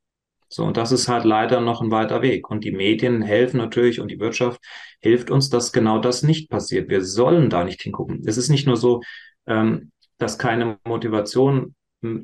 So, 0.49 0.65
und 0.65 0.77
das 0.77 0.93
ist 0.93 1.09
halt 1.09 1.25
leider 1.25 1.61
noch 1.61 1.81
ein 1.81 1.91
weiter 1.91 2.21
Weg. 2.21 2.51
Und 2.51 2.65
die 2.65 2.73
Medien 2.73 3.23
helfen 3.23 3.57
natürlich 3.57 4.01
und 4.01 4.09
die 4.09 4.21
Wirtschaft 4.21 4.61
hilft 5.01 5.31
uns, 5.31 5.49
dass 5.49 5.73
genau 5.73 5.99
das 5.99 6.23
nicht 6.23 6.51
passiert. 6.51 6.91
Wir 6.91 7.03
sollen 7.03 7.49
da 7.49 7.65
nicht 7.65 7.81
hingucken. 7.81 8.23
Es 8.27 8.37
ist 8.37 8.51
nicht 8.51 8.67
nur 8.67 8.77
so, 8.77 9.01
ähm, 9.47 9.92
dass 10.23 10.39
keine 10.39 10.79
Motivation 10.85 11.75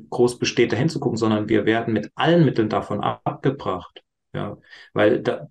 groß 0.09 0.39
besteht, 0.39 0.71
dahin 0.71 0.89
zu 0.89 0.99
gucken, 0.99 1.17
sondern 1.17 1.47
wir 1.49 1.65
werden 1.65 1.93
mit 1.93 2.11
allen 2.15 2.45
Mitteln 2.45 2.69
davon 2.69 3.01
abgebracht. 3.01 4.03
Ja, 4.33 4.57
weil 4.93 5.21
da, 5.21 5.47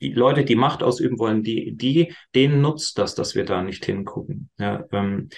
die 0.00 0.12
Leute, 0.12 0.44
die 0.44 0.56
Macht 0.56 0.82
ausüben 0.82 1.18
wollen, 1.18 1.42
die, 1.42 1.76
die, 1.76 2.14
denen 2.34 2.60
nutzt 2.60 2.98
das, 2.98 3.14
dass 3.14 3.34
wir 3.34 3.44
da 3.44 3.62
nicht 3.62 3.84
hingucken. 3.84 4.50
Ja, 4.58 4.84
ähm, 4.92 5.28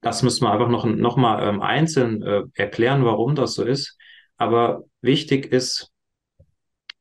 das 0.00 0.22
müssen 0.22 0.44
wir 0.44 0.52
einfach 0.52 0.68
noch, 0.68 0.84
noch 0.84 1.16
mal 1.16 1.46
ähm, 1.46 1.60
einzeln 1.60 2.22
äh, 2.22 2.42
erklären, 2.54 3.04
warum 3.04 3.34
das 3.34 3.54
so 3.54 3.64
ist. 3.64 3.96
Aber 4.36 4.84
wichtig 5.00 5.46
ist, 5.52 5.90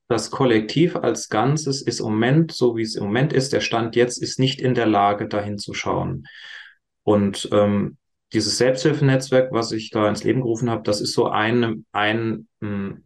das 0.08 0.30
Kollektiv 0.30 0.96
als 0.96 1.30
Ganzes 1.30 1.82
ist 1.82 2.00
im 2.00 2.08
Moment, 2.08 2.51
so 2.51 2.77
wie 2.77 2.84
es 2.84 2.96
im 2.96 3.06
Moment 3.06 3.34
ist, 3.34 3.51
der 3.51 3.62
Stand 3.62 3.96
jetzt 3.96 4.22
ist 4.22 4.39
nicht 4.39 4.62
in 4.62 4.75
der 4.75 4.86
Lage, 4.86 5.27
dahin 5.27 5.58
zu 5.58 5.74
schauen. 5.74 6.27
Und 7.03 7.50
ähm, 7.51 7.98
dieses 8.34 8.58
Selbsthilfenetzwerk, 8.58 9.52
was 9.52 9.72
ich 9.72 9.90
da 9.90 10.10
ins 10.10 10.24
Leben 10.24 10.42
gerufen 10.42 10.70
habe, 10.70 10.84
das 10.84 11.02
ist 11.02 11.13
so 11.13 11.28
ein, 11.28 11.86
ein 11.92 12.48
ähm, 12.62 13.04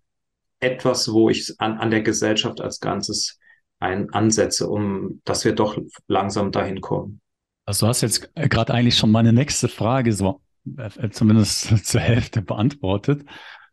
etwas, 0.59 1.11
wo 1.11 1.29
ich 1.29 1.53
an, 1.59 1.77
an 1.77 1.91
der 1.91 2.01
Gesellschaft 2.01 2.61
als 2.61 2.79
Ganzes 2.79 3.39
ein, 3.79 4.09
ansetze, 4.11 4.67
um 4.67 5.21
dass 5.25 5.45
wir 5.45 5.53
doch 5.53 5.77
langsam 6.07 6.51
dahin 6.51 6.81
kommen. 6.81 7.21
Also 7.65 7.85
du 7.85 7.89
hast 7.89 8.01
jetzt 8.01 8.33
gerade 8.35 8.73
eigentlich 8.73 8.97
schon 8.97 9.11
meine 9.11 9.33
nächste 9.33 9.67
Frage 9.67 10.13
so 10.13 10.41
äh, 10.77 11.09
zumindest 11.09 11.85
zur 11.85 12.01
Hälfte 12.01 12.41
beantwortet. 12.41 13.25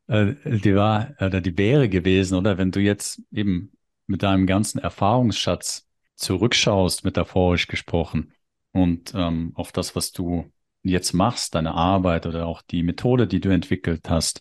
Äh, 0.09 0.35
die 0.45 0.75
war 0.75 1.15
oder 1.21 1.41
die 1.41 1.57
wäre 1.57 1.89
gewesen, 1.89 2.37
oder 2.37 2.59
wenn 2.59 2.71
du 2.71 2.81
jetzt 2.81 3.23
eben 3.33 3.73
mit 4.07 4.23
deinem 4.23 4.47
ganzen 4.47 4.79
Erfahrungsschatz 4.79 5.87
zurückschaust, 6.17 7.05
metaphorisch 7.05 7.67
gesprochen, 7.67 8.33
und 8.73 9.13
ähm, 9.15 9.53
auf 9.55 9.71
das, 9.71 9.95
was 9.95 10.11
du 10.11 10.51
jetzt 10.91 11.13
machst, 11.13 11.55
deine 11.55 11.75
Arbeit 11.75 12.27
oder 12.27 12.47
auch 12.47 12.63
die 12.63 12.83
Methode, 12.83 13.27
die 13.27 13.41
du 13.41 13.51
entwickelt 13.51 14.09
hast, 14.09 14.41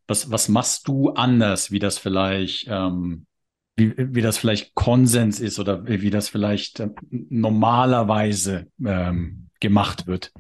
was, 0.08 0.32
was 0.32 0.50
machst 0.50 0.88
du 0.88 1.10
anders, 1.10 1.72
wie 1.72 1.80
das 1.80 1.98
vielleicht, 1.98 2.68
ähm, 2.70 3.26
wie, 3.76 3.94
wie 3.98 4.22
das 4.22 4.38
vielleicht 4.38 4.74
Konsens 4.74 5.40
ist 5.40 5.60
oder 5.60 5.86
wie, 5.88 6.10
das 6.10 6.30
vielleicht 6.30 6.80
äh, 6.80 6.90
normalerweise 7.10 8.68
ähm, 8.84 9.50
gemacht 9.60 10.08
wird? 10.08 10.32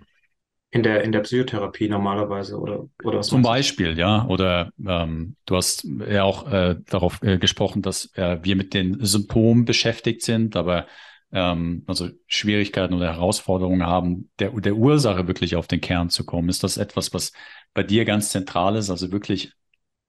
In 0.70 0.84
der, 0.84 1.04
in 1.04 1.12
der 1.12 1.22
Psychotherapie 1.22 1.88
normalerweise 1.88 2.58
oder, 2.58 2.88
oder 3.04 3.22
Zum 3.22 3.42
Beispiel, 3.42 3.98
ja. 3.98 4.26
Oder 4.28 4.72
ähm, 4.86 5.36
du 5.46 5.56
hast 5.56 5.88
ja 6.10 6.24
auch 6.24 6.52
äh, 6.52 6.76
darauf 6.90 7.22
äh, 7.24 7.38
gesprochen, 7.38 7.82
dass 7.82 8.14
äh, 8.16 8.40
wir 8.44 8.56
mit 8.56 8.74
den 8.74 9.04
Symptomen 9.06 9.66
beschäftigt 9.66 10.24
sind, 10.24 10.56
aber 10.56 10.86
ähm, 11.32 11.84
also 11.88 12.10
Schwierigkeiten 12.28 12.94
oder 12.94 13.14
Herausforderungen 13.14 13.86
haben, 13.86 14.30
der, 14.40 14.52
der 14.52 14.76
Ursache 14.76 15.28
wirklich 15.28 15.56
auf 15.56 15.68
den 15.68 15.82
Kern 15.82 16.10
zu 16.10 16.26
kommen. 16.26 16.50
Ist 16.50 16.64
das 16.64 16.78
etwas, 16.78 17.14
was 17.14 17.34
bei 17.74 17.84
dir 17.84 18.06
ganz 18.06 18.30
zentral 18.30 18.76
ist, 18.76 18.90
also 18.90 19.12
wirklich 19.12 19.54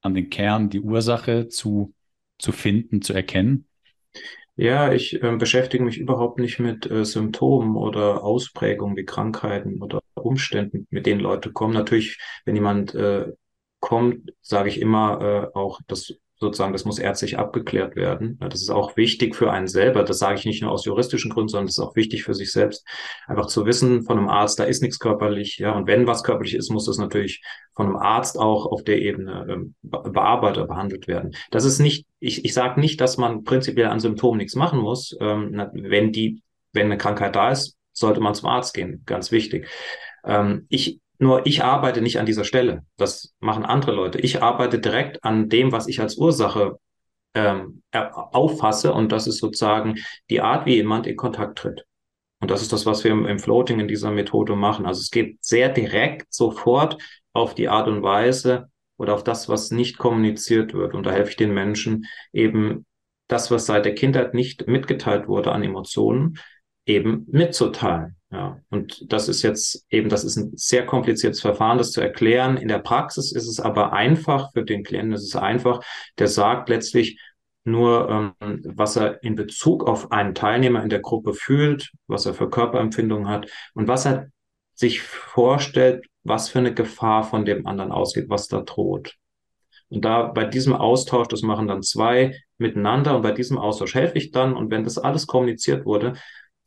an 0.01 0.15
den 0.15 0.31
Kern 0.31 0.71
die 0.71 0.81
Ursache 0.81 1.49
zu, 1.49 1.95
zu 2.39 2.53
finden, 2.53 3.03
zu 3.03 3.13
erkennen? 3.13 3.67
Ja, 4.57 4.93
ich 4.93 5.23
äh, 5.23 5.37
beschäftige 5.37 5.85
mich 5.85 5.99
überhaupt 5.99 6.41
nicht 6.41 6.59
mit 6.59 6.91
äh, 6.91 7.05
Symptomen 7.05 7.77
oder 7.77 8.25
Ausprägungen 8.25 8.97
wie 8.97 9.05
Krankheiten 9.05 9.81
oder 9.81 10.01
Umständen, 10.15 10.89
mit 10.91 11.07
denen 11.07 11.21
Leute 11.21 11.53
kommen. 11.53 11.75
Natürlich, 11.75 12.19
wenn 12.45 12.57
jemand 12.57 12.93
äh, 12.95 13.27
kommt, 13.79 14.33
sage 14.41 14.69
ich 14.69 14.81
immer 14.81 15.21
äh, 15.55 15.57
auch, 15.57 15.81
dass 15.87 16.13
sozusagen, 16.41 16.73
das 16.73 16.85
muss 16.85 16.99
ärztlich 16.99 17.39
abgeklärt 17.39 17.97
werden. 17.97 18.39
Ja, 18.41 18.49
das 18.49 18.63
ist 18.63 18.71
auch 18.71 18.97
wichtig 18.97 19.35
für 19.35 19.51
einen 19.51 19.67
selber. 19.67 20.05
Das 20.05 20.19
sage 20.19 20.39
ich 20.39 20.45
nicht 20.45 20.63
nur 20.63 20.71
aus 20.71 20.85
juristischen 20.85 21.31
Gründen, 21.31 21.49
sondern 21.49 21.67
das 21.67 21.79
ist 21.79 21.85
auch 21.85 21.97
wichtig 21.97 22.25
für 22.25 22.35
sich 22.35 22.53
selbst, 22.53 22.87
einfach 23.27 23.47
zu 23.47 23.67
wissen 23.67 24.03
von 24.05 24.19
einem 24.19 24.29
Arzt, 24.29 24.59
da 24.59 24.65
ist 24.65 24.83
nichts 24.83 24.99
körperlich. 24.99 25.59
Ja, 25.59 25.73
und 25.73 25.87
wenn 25.87 26.07
was 26.07 26.23
körperlich 26.23 26.55
ist, 26.55 26.71
muss 26.71 26.87
das 26.87 26.99
natürlich 26.99 27.43
von 27.75 27.87
einem 27.87 27.97
Arzt 27.97 28.39
auch 28.39 28.67
auf 28.67 28.85
der 28.85 29.01
Ebene 29.01 29.47
ähm, 29.49 29.75
bearbeitet, 29.83 30.69
behandelt 30.69 31.09
werden. 31.09 31.35
Das 31.51 31.65
ist 31.65 31.79
nicht, 31.79 32.07
ich, 32.21 32.45
ich 32.45 32.55
sage 32.55 32.81
nicht, 32.81 33.01
dass 33.01 33.19
man 33.19 33.45
prinzipiell 33.45 33.89
an 33.89 34.01
Symptomen 34.01 34.39
nichts 34.39 34.55
machen 34.55 34.81
muss. 34.81 35.17
Ähm, 35.21 35.61
wenn 35.73 36.13
die, 36.13 36.43
wenn 36.73 36.87
eine 36.87 36.99
Krankheit 36.99 37.37
da 37.37 37.51
ist, 37.51 37.77
sollte 37.93 38.21
man 38.21 38.35
zum 38.35 38.49
Arzt 38.49 38.75
gehen. 38.75 39.03
Ganz 39.07 39.33
wichtig. 39.33 39.69
Ähm, 40.25 40.67
ich 40.69 41.01
nur 41.19 41.47
ich 41.47 41.65
arbeite 41.65 42.01
nicht 42.01 42.19
an 42.19 42.27
dieser 42.27 42.45
Stelle. 42.45 42.85
Das 42.97 43.35
machen 43.41 43.65
andere 43.65 43.93
Leute. 43.93 44.21
Ich 44.21 44.43
arbeite 44.43 44.79
direkt 44.79 45.25
an 45.25 45.49
dem, 45.49 45.73
was 45.73 45.89
ich 45.89 46.01
als 46.01 46.17
Ursache 46.17 46.79
ähm, 47.35 47.83
auffasse. 47.93 48.93
Und 48.93 49.11
das 49.13 49.27
ist 49.27 49.39
sozusagen 49.39 49.97
die 50.31 50.41
Art, 50.41 50.67
wie 50.67 50.77
jemand 50.77 51.07
in 51.07 51.17
Kontakt 51.17 51.59
tritt. 51.59 51.85
Und 52.41 52.51
das 52.51 52.63
ist 52.63 52.73
das, 52.73 52.87
was 52.87 53.03
wir 53.03 53.11
im, 53.11 53.27
im 53.27 53.41
Floating 53.41 53.81
in 53.81 53.89
dieser 53.89 54.13
Methode 54.13 54.55
machen. 54.55 54.87
Also 54.87 55.01
es 55.01 55.11
geht 55.11 55.45
sehr 55.45 55.69
direkt 55.69 56.33
sofort 56.33 57.03
auf 57.33 57.55
die 57.55 57.69
Art 57.69 57.89
und 57.89 58.03
Weise 58.03 58.71
oder 58.97 59.15
auf 59.15 59.25
das, 59.25 59.49
was 59.49 59.71
nicht 59.71 59.99
kommuniziert 59.99 60.73
wird. 60.73 60.95
Und 60.95 61.05
da 61.05 61.11
helfe 61.11 61.31
ich 61.31 61.37
den 61.37 61.53
Menschen 61.53 62.07
eben 62.33 62.87
das, 63.27 63.51
was 63.51 63.67
seit 63.67 63.85
der 63.85 63.95
Kindheit 63.95 64.35
nicht 64.35 64.69
mitgeteilt 64.69 65.27
wurde 65.27 65.53
an 65.53 65.63
Emotionen, 65.63 66.39
eben 66.89 67.27
mitzuteilen. 67.31 68.17
Ja, 68.31 68.61
und 68.69 69.11
das 69.11 69.29
ist 69.29 69.43
jetzt 69.43 69.87
eben, 69.89 70.11
das 70.11 70.23
ist 70.23 70.37
ein 70.37 70.53
sehr 70.55 70.85
kompliziertes 70.85 71.41
Verfahren, 71.41 71.79
das 71.79 71.93
zu 71.93 72.01
erklären. 72.01 72.59
In 72.59 72.69
der 72.69 72.79
Praxis 72.79 73.33
ist 73.33 73.49
es 73.49 73.59
aber 73.59 73.93
einfach, 73.93 74.53
für 74.53 74.65
den 74.65 74.85
Klienten 74.85 75.15
ist 75.15 75.23
es 75.23 75.37
einfach, 75.37 75.81
der 76.19 76.29
sagt 76.29 76.69
letztlich 76.69 77.19
nur, 77.65 78.35
ähm, 78.41 78.63
was 78.65 78.97
er 78.97 79.23
in 79.23 79.35
Bezug 79.35 79.87
auf 79.87 80.13
einen 80.13 80.35
Teilnehmer 80.35 80.83
in 80.83 80.91
der 80.91 81.01
Gruppe 81.01 81.33
fühlt, 81.33 81.91
was 82.07 82.27
er 82.27 82.35
für 82.35 82.51
Körperempfindungen 82.51 83.29
hat 83.29 83.49
und 83.75 83.89
was 83.89 84.05
er 84.05 84.29
sich 84.75 85.01
vorstellt, 85.01 86.07
was 86.23 86.51
für 86.51 86.59
eine 86.59 86.75
Gefahr 86.75 87.25
von 87.25 87.45
dem 87.45 87.67
anderen 87.67 87.93
ausgeht, 87.93 88.29
was 88.29 88.49
da 88.49 88.61
droht. 88.61 89.17
Und 89.89 90.05
da 90.05 90.25
bei 90.25 90.45
diesem 90.45 90.75
Austausch, 90.75 91.29
das 91.29 91.41
machen 91.41 91.67
dann 91.67 91.83
zwei 91.83 92.39
miteinander 92.59 93.17
und 93.17 93.23
bei 93.23 93.33
diesem 93.33 93.57
Austausch 93.57 93.95
helfe 93.95 94.19
ich 94.19 94.33
dann 94.33 94.55
und 94.55 94.71
wenn 94.71 94.85
das 94.85 94.99
alles 94.99 95.27
kommuniziert 95.27 95.87
wurde, 95.87 96.15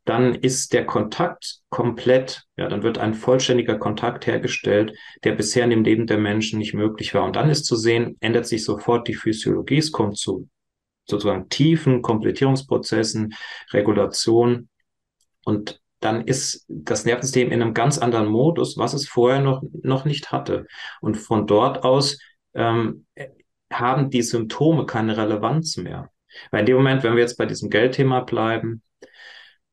dann 0.06 0.36
ist 0.36 0.74
der 0.74 0.86
Kontakt 0.86 1.60
komplett, 1.70 2.44
ja, 2.58 2.68
dann 2.68 2.84
wird 2.84 2.98
ein 2.98 3.14
vollständiger 3.14 3.78
Kontakt 3.78 4.26
hergestellt, 4.26 4.98
der 5.24 5.34
bisher 5.34 5.64
in 5.64 5.70
dem 5.70 5.84
Leben 5.84 6.08
der 6.08 6.18
Menschen 6.18 6.60
nicht 6.60 6.74
möglich 6.74 7.14
war. 7.14 7.24
Und 7.24 7.36
dann 7.36 7.50
ist 7.50 7.66
zu 7.66 7.76
sehen, 7.76 8.18
ändert 8.20 8.48
sich 8.48 8.64
sofort 8.64 9.08
die 9.08 9.14
Physiologie, 9.14 9.78
es 9.78 9.92
kommt 9.92 10.18
zu 10.18 10.50
sozusagen 11.06 11.50
tiefen 11.50 12.02
Komplettierungsprozessen, 12.02 13.34
Regulation 13.74 14.70
und 15.44 15.82
dann 16.00 16.26
ist 16.26 16.66
das 16.68 17.06
Nervensystem 17.06 17.52
in 17.52 17.62
einem 17.62 17.76
ganz 17.76 18.00
anderen 18.00 18.28
Modus, 18.28 18.78
was 18.78 18.94
es 18.94 19.08
vorher 19.08 19.40
noch, 19.40 19.62
noch 19.84 20.04
nicht 20.04 20.32
hatte. 20.32 20.66
Und 21.00 21.16
von 21.16 21.46
dort 21.46 21.84
aus 21.84 22.18
ähm, 22.56 23.06
haben 23.72 24.10
die 24.10 24.24
Symptome 24.24 24.88
keine 24.88 25.16
Relevanz 25.16 25.78
mehr. 25.78 26.10
Weil 26.50 26.62
in 26.62 26.66
dem 26.66 26.78
Moment, 26.78 27.04
wenn 27.04 27.14
wir 27.14 27.22
jetzt 27.22 27.38
bei 27.38 27.46
diesem 27.46 27.70
Geldthema 27.70 28.22
bleiben, 28.22 28.82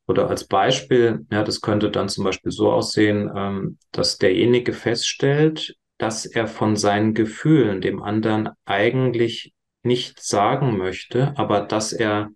oder 0.09 0.29
als 0.29 0.47
Beispiel, 0.47 1.27
ja, 1.31 1.45
das 1.45 1.61
könnte 1.61 1.91
dann 1.91 2.09
zum 2.09 2.25
Beispiel 2.25 2.50
so 2.50 2.73
aussehen, 2.73 3.31
ähm, 3.37 3.79
dass 3.93 4.17
derjenige 4.19 4.73
feststellt, 4.73 5.77
dass 5.99 6.25
er 6.25 6.47
von 6.47 6.77
seinen 6.77 7.12
Gefühlen 7.12 7.81
dem 7.81 8.03
anderen 8.03 8.49
eigentlich 8.65 9.53
nicht 9.83 10.23
sagen 10.23 10.79
möchte, 10.79 11.35
aber 11.37 11.61
dass 11.61 11.93
er 11.93 12.31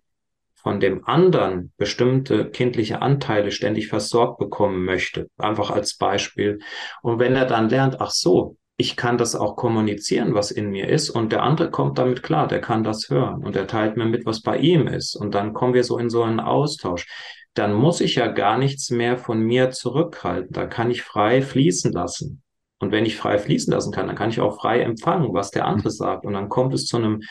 von 0.53 0.79
dem 0.79 1.05
anderen 1.05 1.73
bestimmte 1.77 2.49
kindliche 2.49 3.01
Anteile 3.01 3.51
ständig 3.51 3.87
versorgt 3.87 4.39
bekommen 4.39 4.85
möchte. 4.85 5.27
Einfach 5.37 5.71
als 5.71 5.97
Beispiel. 5.97 6.59
Und 7.01 7.19
wenn 7.19 7.35
er 7.35 7.45
dann 7.45 7.69
lernt, 7.69 7.99
ach 7.99 8.11
so, 8.11 8.55
ich 8.77 8.95
kann 8.95 9.17
das 9.17 9.35
auch 9.35 9.55
kommunizieren, 9.55 10.33
was 10.33 10.51
in 10.51 10.69
mir 10.69 10.89
ist, 10.89 11.09
und 11.09 11.31
der 11.31 11.43
andere 11.43 11.69
kommt 11.69 11.97
damit 11.97 12.23
klar, 12.23 12.47
der 12.47 12.61
kann 12.61 12.83
das 12.83 13.09
hören 13.09 13.43
und 13.43 13.55
er 13.55 13.67
teilt 13.67 13.97
mir 13.97 14.05
mit, 14.05 14.25
was 14.25 14.41
bei 14.41 14.57
ihm 14.57 14.87
ist. 14.87 15.15
Und 15.15 15.35
dann 15.35 15.53
kommen 15.53 15.73
wir 15.73 15.83
so 15.83 15.97
in 15.97 16.09
so 16.09 16.23
einen 16.23 16.39
Austausch 16.39 17.05
dann 17.53 17.73
muss 17.73 18.01
ich 18.01 18.15
ja 18.15 18.27
gar 18.27 18.57
nichts 18.57 18.89
mehr 18.89 19.17
von 19.17 19.39
mir 19.39 19.71
zurückhalten. 19.71 20.51
Da 20.51 20.65
kann 20.65 20.89
ich 20.89 21.03
frei 21.03 21.41
fließen 21.41 21.91
lassen. 21.91 22.41
Und 22.79 22.91
wenn 22.91 23.05
ich 23.05 23.15
frei 23.15 23.37
fließen 23.37 23.71
lassen 23.71 23.93
kann, 23.93 24.07
dann 24.07 24.15
kann 24.15 24.29
ich 24.29 24.41
auch 24.41 24.59
frei 24.59 24.81
empfangen, 24.81 25.33
was 25.33 25.51
der 25.51 25.65
andere 25.65 25.89
mhm. 25.89 25.93
sagt. 25.93 26.25
Und 26.25 26.33
dann 26.33 26.49
kommt 26.49 26.73
es 26.73 26.85
zu 26.85 26.97
einem, 26.97 27.21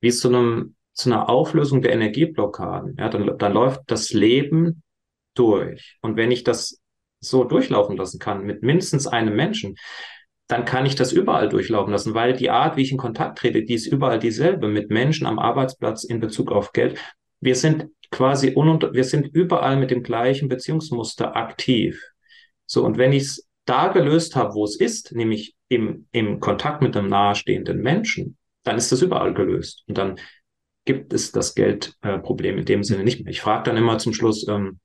wie 0.00 0.10
zu 0.10 0.28
einem, 0.28 0.74
zu 0.92 1.10
einer 1.10 1.28
Auflösung 1.28 1.82
der 1.82 1.92
Energieblockaden. 1.92 2.96
Ja, 2.98 3.08
dann, 3.08 3.38
dann 3.38 3.52
läuft 3.52 3.82
das 3.86 4.12
Leben 4.12 4.82
durch. 5.34 5.98
Und 6.02 6.16
wenn 6.16 6.30
ich 6.30 6.44
das 6.44 6.80
so 7.20 7.44
durchlaufen 7.44 7.96
lassen 7.96 8.18
kann 8.18 8.44
mit 8.44 8.62
mindestens 8.62 9.06
einem 9.06 9.34
Menschen, 9.34 9.76
dann 10.48 10.64
kann 10.64 10.86
ich 10.86 10.94
das 10.94 11.12
überall 11.12 11.48
durchlaufen 11.48 11.92
lassen, 11.92 12.14
weil 12.14 12.32
die 12.32 12.50
Art, 12.50 12.76
wie 12.76 12.82
ich 12.82 12.90
in 12.90 12.98
Kontakt 12.98 13.38
trete, 13.38 13.64
die 13.64 13.74
ist 13.74 13.86
überall 13.86 14.18
dieselbe 14.18 14.68
mit 14.68 14.90
Menschen 14.90 15.26
am 15.26 15.38
Arbeitsplatz 15.38 16.04
in 16.04 16.20
Bezug 16.20 16.50
auf 16.50 16.72
Geld. 16.72 16.98
Wir 17.40 17.54
sind 17.54 17.88
quasi 18.10 18.54
ununter, 18.54 18.92
wir 18.92 19.04
sind 19.04 19.26
überall 19.26 19.76
mit 19.76 19.90
dem 19.90 20.02
gleichen 20.02 20.48
Beziehungsmuster 20.48 21.36
aktiv. 21.36 22.02
So, 22.66 22.84
und 22.84 22.98
wenn 22.98 23.12
ich 23.12 23.22
es 23.24 23.48
da 23.64 23.88
gelöst 23.88 24.36
habe, 24.36 24.54
wo 24.54 24.64
es 24.64 24.78
ist, 24.78 25.12
nämlich 25.14 25.54
im, 25.68 26.06
im 26.12 26.40
Kontakt 26.40 26.82
mit 26.82 26.96
einem 26.96 27.08
nahestehenden 27.08 27.80
Menschen, 27.80 28.36
dann 28.64 28.76
ist 28.76 28.90
das 28.92 29.02
überall 29.02 29.34
gelöst. 29.34 29.84
Und 29.86 29.98
dann 29.98 30.18
gibt 30.84 31.12
es 31.12 31.32
das 31.32 31.54
Geldproblem 31.54 32.56
äh, 32.56 32.60
in 32.60 32.64
dem 32.64 32.82
Sinne 32.82 33.04
nicht 33.04 33.22
mehr. 33.22 33.30
Ich 33.30 33.42
frage 33.42 33.64
dann 33.64 33.76
immer 33.76 33.98
zum 33.98 34.14
Schluss, 34.14 34.46
ähm, 34.48 34.80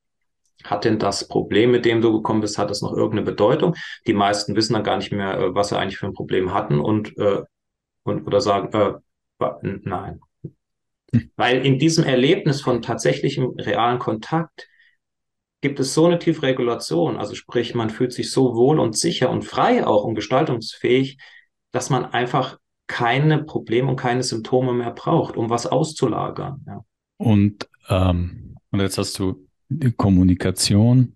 hat 0.64 0.86
denn 0.86 1.00
das 1.00 1.28
Problem, 1.28 1.72
mit 1.72 1.86
dem 1.86 2.02
du 2.02 2.12
gekommen 2.12 2.42
bist, 2.42 2.58
hat 2.58 2.70
das 2.70 2.82
noch 2.82 2.92
irgendeine 2.92 3.24
Bedeutung? 3.24 3.76
Die 4.08 4.14
meisten 4.14 4.56
wissen 4.56 4.74
dann 4.74 4.84
gar 4.84 4.98
nicht 4.98 5.12
mehr, 5.12 5.38
äh, 5.38 5.56
was 5.56 5.70
sie 5.70 5.78
eigentlich 5.78 5.98
für 5.98 6.08
ein 6.08 6.14
Problem 6.14 6.54
hatten 6.54 6.80
und, 6.80 7.18
äh, 7.18 7.42
und 8.04 8.28
oder 8.28 8.42
sagen, 8.42 8.74
äh, 8.74 8.94
nein. 9.84 10.22
Weil 11.36 11.66
in 11.66 11.80
diesem 11.80 12.04
Erlebnis 12.04 12.62
von 12.62 12.82
tatsächlichem 12.82 13.56
realen 13.58 14.00
Kontakt 14.00 14.68
gibt 15.62 15.80
es 15.80 15.94
so 15.94 16.06
eine 16.06 16.20
tiefe 16.20 16.44
Regulation, 16.44 17.18
also 17.18 17.36
sprich, 17.36 17.74
man 17.74 17.90
fühlt 17.90 18.12
sich 18.12 18.32
so 18.32 18.56
wohl 18.56 18.80
und 18.80 18.98
sicher 18.98 19.30
und 19.30 19.44
frei 19.44 19.88
auch 19.88 20.04
und 20.04 20.16
gestaltungsfähig, 20.16 21.18
dass 21.72 21.90
man 21.90 22.06
einfach 22.06 22.58
keine 22.88 23.44
Probleme 23.44 23.90
und 23.90 23.96
keine 23.96 24.24
Symptome 24.24 24.74
mehr 24.74 24.92
braucht, 24.92 25.38
um 25.38 25.50
was 25.50 25.66
auszulagern. 25.66 26.66
Ja. 26.68 26.86
Und, 27.18 27.70
ähm, 27.88 28.58
und 28.72 28.80
jetzt 28.82 28.98
hast 28.98 29.18
du 29.20 29.48
die 29.70 29.92
Kommunikation 29.92 31.16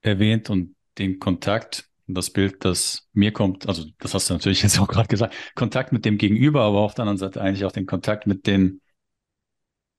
erwähnt 0.00 0.50
und 0.50 0.76
den 0.98 1.18
Kontakt, 1.18 1.88
das 2.06 2.30
Bild, 2.30 2.64
das 2.64 3.08
mir 3.12 3.32
kommt, 3.32 3.66
also 3.66 3.84
das 3.98 4.14
hast 4.14 4.30
du 4.30 4.34
natürlich 4.34 4.62
jetzt 4.62 4.78
auch 4.78 4.86
gerade 4.86 5.08
gesagt, 5.08 5.34
Kontakt 5.54 5.92
mit 5.92 6.04
dem 6.04 6.18
Gegenüber, 6.18 6.62
aber 6.62 6.78
auf 6.78 6.94
der 6.94 7.02
anderen 7.02 7.18
Seite 7.18 7.40
eigentlich 7.40 7.64
auch 7.64 7.72
den 7.72 7.86
Kontakt 7.86 8.26
mit 8.26 8.46
den 8.46 8.80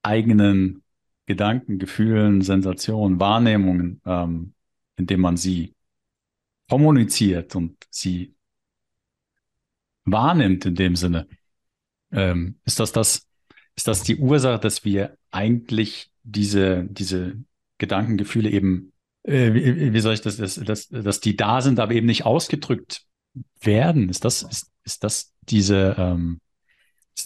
eigenen 0.06 0.82
Gedanken, 1.26 1.78
Gefühlen, 1.78 2.40
Sensationen, 2.40 3.18
Wahrnehmungen, 3.20 4.00
ähm, 4.06 4.54
indem 4.96 5.20
man 5.20 5.36
sie 5.36 5.74
kommuniziert 6.68 7.54
und 7.56 7.76
sie 7.90 8.34
wahrnimmt 10.04 10.64
in 10.64 10.74
dem 10.74 10.96
Sinne. 10.96 11.26
Ähm, 12.12 12.58
ist 12.64 12.80
das 12.80 12.92
das, 12.92 13.26
ist 13.74 13.88
das 13.88 14.02
die 14.02 14.16
Ursache, 14.16 14.60
dass 14.60 14.84
wir 14.84 15.16
eigentlich 15.30 16.10
diese, 16.22 16.84
diese 16.84 17.36
Gedanken, 17.78 18.16
Gefühle 18.16 18.50
eben, 18.50 18.92
äh, 19.24 19.52
wie, 19.52 20.00
soll 20.00 20.14
ich 20.14 20.22
das, 20.22 20.36
das, 20.36 20.54
das, 20.54 20.88
dass 20.88 21.20
die 21.20 21.36
da 21.36 21.60
sind, 21.60 21.80
aber 21.80 21.92
eben 21.92 22.06
nicht 22.06 22.24
ausgedrückt 22.24 23.04
werden? 23.60 24.08
Ist 24.08 24.24
das, 24.24 24.42
ist, 24.42 24.70
ist 24.84 25.04
das 25.04 25.34
diese, 25.42 25.94
ähm, 25.98 26.40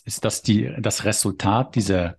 ist 0.04 0.24
das 0.24 0.42
die, 0.42 0.74
das 0.78 1.04
Resultat 1.04 1.74
dieser 1.74 2.16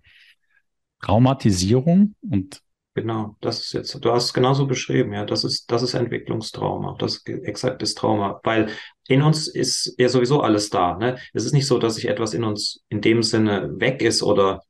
Traumatisierung 1.02 2.14
und 2.22 2.62
Genau, 2.94 3.36
das 3.40 3.60
ist 3.60 3.72
jetzt, 3.72 4.04
du 4.04 4.12
hast 4.12 4.24
es 4.24 4.34
genauso 4.34 4.66
beschrieben, 4.66 5.14
ja, 5.14 5.24
das 5.24 5.44
ist, 5.44 5.70
das 5.72 5.82
ist 5.82 5.94
Entwicklungstrauma, 5.94 6.94
das 6.98 7.16
ist 7.16 7.28
exaktes 7.28 7.94
Trauma, 7.94 8.38
weil 8.44 8.68
in 9.08 9.22
uns 9.22 9.48
ist 9.48 9.94
ja 9.96 10.10
sowieso 10.10 10.42
alles 10.42 10.68
da, 10.68 10.98
ne? 10.98 11.16
Es 11.32 11.46
ist 11.46 11.54
nicht 11.54 11.66
so, 11.66 11.78
dass 11.78 11.94
sich 11.94 12.06
etwas 12.06 12.34
in 12.34 12.44
uns 12.44 12.82
in 12.90 13.00
dem 13.00 13.22
Sinne 13.22 13.80
weg 13.80 14.02
ist 14.02 14.22
oder 14.22 14.60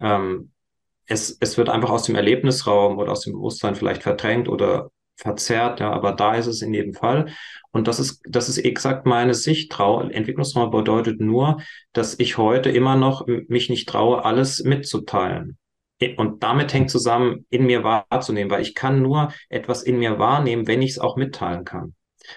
ähm, 0.00 0.50
es, 1.04 1.36
es 1.40 1.58
wird 1.58 1.68
einfach 1.68 1.90
aus 1.90 2.04
dem 2.04 2.14
Erlebnisraum 2.14 2.96
oder 2.96 3.12
aus 3.12 3.20
dem 3.20 3.34
Bewusstsein 3.34 3.74
vielleicht 3.74 4.02
verdrängt 4.02 4.48
oder 4.48 4.90
verzerrt, 5.16 5.80
ja, 5.80 5.92
aber 5.92 6.12
da 6.12 6.36
ist 6.36 6.46
es 6.46 6.62
in 6.62 6.72
jedem 6.72 6.94
Fall. 6.94 7.32
Und 7.70 7.86
das 7.86 8.00
ist, 8.00 8.22
das 8.26 8.48
ist 8.48 8.58
exakt 8.58 9.04
meine 9.04 9.34
Sicht. 9.34 9.70
Trau 9.72 10.00
Entwicklungstrauma 10.00 10.70
bedeutet 10.70 11.20
nur, 11.20 11.60
dass 11.92 12.18
ich 12.18 12.38
heute 12.38 12.70
immer 12.70 12.96
noch 12.96 13.26
mich 13.26 13.68
nicht 13.68 13.88
traue, 13.88 14.24
alles 14.24 14.62
mitzuteilen. 14.64 15.58
Und 16.16 16.42
damit 16.42 16.72
hängt 16.72 16.90
zusammen, 16.90 17.44
in 17.50 17.66
mir 17.66 17.82
wahrzunehmen, 17.82 18.50
weil 18.50 18.62
ich 18.62 18.74
kann 18.74 19.02
nur 19.02 19.32
etwas 19.48 19.82
in 19.82 19.98
mir 19.98 20.18
wahrnehmen, 20.18 20.66
wenn 20.66 20.82
ich 20.82 20.92
es 20.92 20.98
auch 20.98 21.16
mitteilen 21.16 21.64
kann. 21.64 21.94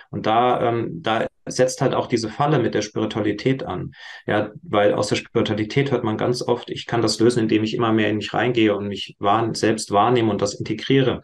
Und 0.09 0.25
da, 0.25 0.69
ähm, 0.69 1.01
da 1.01 1.27
setzt 1.45 1.81
halt 1.81 1.93
auch 1.93 2.07
diese 2.07 2.29
Falle 2.29 2.59
mit 2.59 2.73
der 2.73 2.81
Spiritualität 2.81 3.63
an. 3.63 3.91
Ja, 4.25 4.51
weil 4.63 4.93
aus 4.93 5.07
der 5.07 5.17
Spiritualität 5.17 5.91
hört 5.91 6.03
man 6.03 6.17
ganz 6.17 6.41
oft, 6.41 6.69
ich 6.69 6.85
kann 6.85 7.01
das 7.01 7.19
lösen, 7.19 7.41
indem 7.43 7.63
ich 7.63 7.74
immer 7.74 7.91
mehr 7.91 8.09
in 8.09 8.17
mich 8.17 8.33
reingehe 8.33 8.75
und 8.75 8.87
mich 8.87 9.15
wahr, 9.19 9.53
selbst 9.53 9.91
wahrnehme 9.91 10.31
und 10.31 10.41
das 10.41 10.53
integriere. 10.55 11.21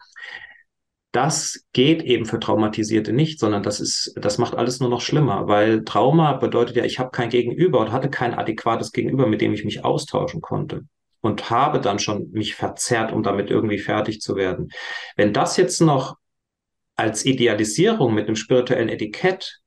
Das 1.10 1.64
geht 1.72 2.02
eben 2.02 2.26
für 2.26 2.38
Traumatisierte 2.38 3.12
nicht, 3.12 3.40
sondern 3.40 3.62
das 3.62 3.80
ist, 3.80 4.12
das 4.16 4.36
macht 4.36 4.54
alles 4.54 4.78
nur 4.78 4.90
noch 4.90 5.00
schlimmer, 5.00 5.48
weil 5.48 5.82
Trauma 5.84 6.34
bedeutet 6.34 6.76
ja, 6.76 6.84
ich 6.84 6.98
habe 6.98 7.10
kein 7.10 7.30
Gegenüber 7.30 7.80
und 7.80 7.92
hatte 7.92 8.10
kein 8.10 8.34
adäquates 8.34 8.92
Gegenüber, 8.92 9.26
mit 9.26 9.40
dem 9.40 9.54
ich 9.54 9.64
mich 9.64 9.84
austauschen 9.84 10.42
konnte 10.42 10.84
und 11.20 11.50
habe 11.50 11.80
dann 11.80 11.98
schon 11.98 12.30
mich 12.30 12.54
verzerrt, 12.54 13.12
um 13.12 13.22
damit 13.22 13.50
irgendwie 13.50 13.78
fertig 13.78 14.20
zu 14.20 14.36
werden. 14.36 14.70
Wenn 15.16 15.32
das 15.32 15.56
jetzt 15.56 15.80
noch 15.80 16.16
als 16.96 17.24
Idealisierung 17.24 18.14
mit 18.14 18.26
einem 18.26 18.36
spirituellen 18.36 18.88
Etikett 18.88 19.60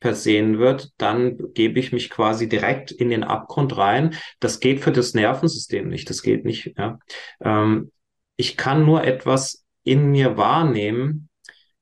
versehen 0.00 0.58
wird, 0.58 0.92
dann 0.96 1.52
gebe 1.54 1.80
ich 1.80 1.92
mich 1.92 2.10
quasi 2.10 2.48
direkt 2.48 2.92
in 2.92 3.10
den 3.10 3.24
Abgrund 3.24 3.76
rein. 3.76 4.14
Das 4.38 4.60
geht 4.60 4.80
für 4.80 4.92
das 4.92 5.14
Nervensystem 5.14 5.88
nicht. 5.88 6.08
Das 6.08 6.22
geht 6.22 6.44
nicht. 6.44 6.74
Ja. 6.78 6.98
Ähm, 7.40 7.90
ich 8.36 8.56
kann 8.56 8.84
nur 8.86 9.02
etwas 9.02 9.64
in 9.82 10.10
mir 10.10 10.36
wahrnehmen, 10.36 11.28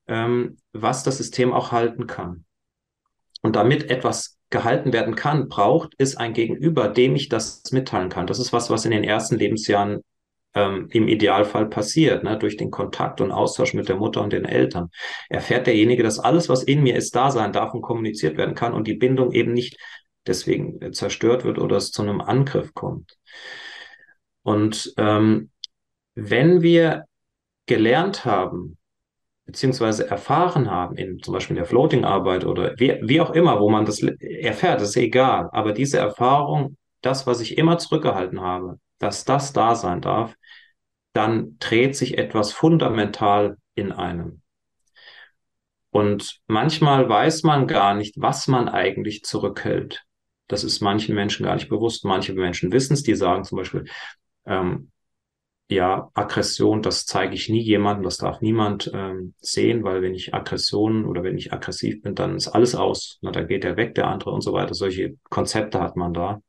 ähm, 0.06 0.56
was 0.72 1.02
das 1.02 1.18
System 1.18 1.52
auch 1.52 1.72
halten 1.72 2.06
kann. 2.06 2.44
Und 3.42 3.56
damit 3.56 3.90
etwas 3.90 4.35
gehalten 4.50 4.92
werden 4.92 5.16
kann, 5.16 5.48
braucht, 5.48 5.94
ist 5.98 6.16
ein 6.16 6.32
Gegenüber, 6.32 6.88
dem 6.88 7.16
ich 7.16 7.28
das 7.28 7.62
mitteilen 7.72 8.08
kann. 8.08 8.26
Das 8.26 8.38
ist 8.38 8.52
was, 8.52 8.70
was 8.70 8.84
in 8.84 8.92
den 8.92 9.04
ersten 9.04 9.36
Lebensjahren 9.36 10.02
ähm, 10.54 10.88
im 10.90 11.08
Idealfall 11.08 11.66
passiert, 11.68 12.24
ne? 12.24 12.38
durch 12.38 12.56
den 12.56 12.70
Kontakt 12.70 13.20
und 13.20 13.32
Austausch 13.32 13.74
mit 13.74 13.88
der 13.88 13.96
Mutter 13.96 14.22
und 14.22 14.32
den 14.32 14.44
Eltern. 14.44 14.90
Erfährt 15.28 15.66
derjenige, 15.66 16.02
dass 16.02 16.18
alles, 16.18 16.48
was 16.48 16.62
in 16.62 16.82
mir 16.82 16.96
ist, 16.96 17.14
da 17.14 17.30
sein 17.30 17.52
darf 17.52 17.74
und 17.74 17.82
kommuniziert 17.82 18.36
werden 18.36 18.54
kann 18.54 18.72
und 18.72 18.86
die 18.86 18.94
Bindung 18.94 19.32
eben 19.32 19.52
nicht 19.52 19.78
deswegen 20.26 20.92
zerstört 20.92 21.44
wird 21.44 21.58
oder 21.58 21.76
es 21.76 21.90
zu 21.90 22.02
einem 22.02 22.20
Angriff 22.20 22.74
kommt. 22.74 23.16
Und 24.42 24.94
ähm, 24.96 25.50
wenn 26.14 26.62
wir 26.62 27.04
gelernt 27.66 28.24
haben, 28.24 28.78
beziehungsweise 29.46 30.10
erfahren 30.10 30.70
haben, 30.70 30.96
in 30.96 31.20
zum 31.20 31.32
Beispiel 31.32 31.56
der 31.56 31.64
Floating-Arbeit 31.64 32.44
oder 32.44 32.74
wie, 32.78 32.98
wie 33.02 33.20
auch 33.20 33.30
immer, 33.30 33.60
wo 33.60 33.70
man 33.70 33.86
das 33.86 34.02
erfährt, 34.02 34.82
ist 34.82 34.96
egal. 34.96 35.48
Aber 35.52 35.72
diese 35.72 35.98
Erfahrung, 35.98 36.76
das, 37.00 37.26
was 37.26 37.40
ich 37.40 37.56
immer 37.56 37.78
zurückgehalten 37.78 38.40
habe, 38.40 38.78
dass 38.98 39.24
das 39.24 39.52
da 39.52 39.74
sein 39.74 40.00
darf, 40.00 40.34
dann 41.12 41.56
dreht 41.60 41.96
sich 41.96 42.18
etwas 42.18 42.52
fundamental 42.52 43.56
in 43.74 43.92
einem. 43.92 44.42
Und 45.90 46.40
manchmal 46.46 47.08
weiß 47.08 47.44
man 47.44 47.66
gar 47.66 47.94
nicht, 47.94 48.16
was 48.18 48.48
man 48.48 48.68
eigentlich 48.68 49.22
zurückhält. 49.22 50.04
Das 50.48 50.64
ist 50.64 50.80
manchen 50.80 51.14
Menschen 51.14 51.46
gar 51.46 51.54
nicht 51.54 51.68
bewusst. 51.68 52.04
Manche 52.04 52.34
Menschen 52.34 52.70
wissen 52.72 52.92
es, 52.94 53.02
die 53.02 53.14
sagen 53.14 53.44
zum 53.44 53.58
Beispiel, 53.58 53.86
ähm, 54.44 54.90
ja, 55.68 56.10
Aggression, 56.14 56.80
das 56.82 57.06
zeige 57.06 57.34
ich 57.34 57.48
nie 57.48 57.60
jemandem, 57.60 58.04
das 58.04 58.18
darf 58.18 58.40
niemand 58.40 58.90
ähm, 58.94 59.34
sehen, 59.40 59.82
weil 59.82 60.00
wenn 60.00 60.14
ich 60.14 60.32
Aggression 60.32 61.04
oder 61.04 61.24
wenn 61.24 61.36
ich 61.36 61.52
aggressiv 61.52 62.02
bin, 62.02 62.14
dann 62.14 62.36
ist 62.36 62.48
alles 62.48 62.74
aus. 62.74 63.18
Na, 63.20 63.32
dann 63.32 63.48
geht 63.48 63.64
er 63.64 63.76
weg, 63.76 63.94
der 63.96 64.06
andere 64.06 64.30
und 64.30 64.42
so 64.42 64.52
weiter. 64.52 64.74
Solche 64.74 65.16
Konzepte 65.28 65.80
hat 65.80 65.96
man 65.96 66.14
da. 66.14 66.40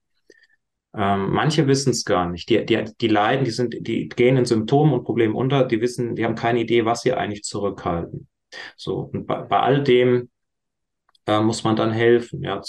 Ähm, 0.95 1.31
manche 1.31 1.67
wissen 1.67 1.91
es 1.91 2.05
gar 2.05 2.29
nicht. 2.29 2.49
Die, 2.49 2.63
die, 2.65 2.83
die 3.01 3.07
leiden, 3.07 3.43
die 3.43 3.51
sind, 3.51 3.75
die 3.79 4.07
gehen 4.07 4.37
in 4.37 4.45
Symptomen 4.45 4.93
und 4.93 5.03
Problemen 5.03 5.35
unter, 5.35 5.65
die 5.65 5.81
wissen, 5.81 6.15
die 6.15 6.23
haben 6.23 6.35
keine 6.35 6.61
Idee, 6.61 6.85
was 6.85 7.01
sie 7.01 7.13
eigentlich 7.13 7.43
zurückhalten. 7.43 8.27
So, 8.75 9.09
und 9.11 9.25
bei, 9.25 9.41
bei 9.41 9.59
all 9.59 9.83
dem 9.83 10.29
äh, 11.25 11.41
muss 11.41 11.63
man 11.63 11.75
dann 11.75 11.91
helfen, 11.91 12.43
ja, 12.43 12.61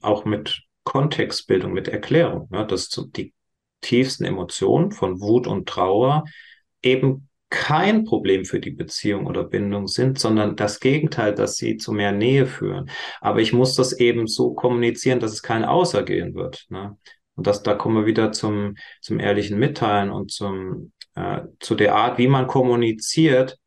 auch 0.00 0.24
mit 0.24 0.62
Kontextbildung, 0.84 1.72
mit 1.72 1.88
Erklärung, 1.88 2.48
ja, 2.52 2.64
dass 2.64 2.88
die 2.88 3.32
tiefsten 3.80 4.24
Emotionen 4.24 4.92
von 4.92 5.20
Wut 5.20 5.46
und 5.46 5.68
Trauer 5.68 6.24
eben 6.82 7.28
kein 7.50 8.04
Problem 8.04 8.44
für 8.44 8.60
die 8.60 8.70
Beziehung 8.70 9.26
oder 9.26 9.42
Bindung 9.42 9.88
sind, 9.88 10.18
sondern 10.20 10.54
das 10.54 10.78
Gegenteil, 10.78 11.34
dass 11.34 11.56
sie 11.56 11.76
zu 11.76 11.92
mehr 11.92 12.12
Nähe 12.12 12.46
führen. 12.46 12.90
Aber 13.20 13.40
ich 13.40 13.52
muss 13.52 13.74
das 13.74 13.92
eben 13.92 14.28
so 14.28 14.54
kommunizieren, 14.54 15.18
dass 15.18 15.32
es 15.32 15.42
kein 15.42 15.64
Außergehen 15.64 16.34
wird. 16.34 16.66
Ne? 16.70 16.96
Und 17.34 17.46
das, 17.46 17.64
da 17.64 17.74
kommen 17.74 17.96
wir 17.96 18.06
wieder 18.06 18.30
zum, 18.30 18.76
zum 19.00 19.18
ehrlichen 19.18 19.58
Mitteilen 19.58 20.10
und 20.10 20.30
zum, 20.30 20.92
äh, 21.16 21.40
zu 21.58 21.74
der 21.74 21.96
Art, 21.96 22.18
wie 22.18 22.28
man 22.28 22.46
kommuniziert, 22.46 23.58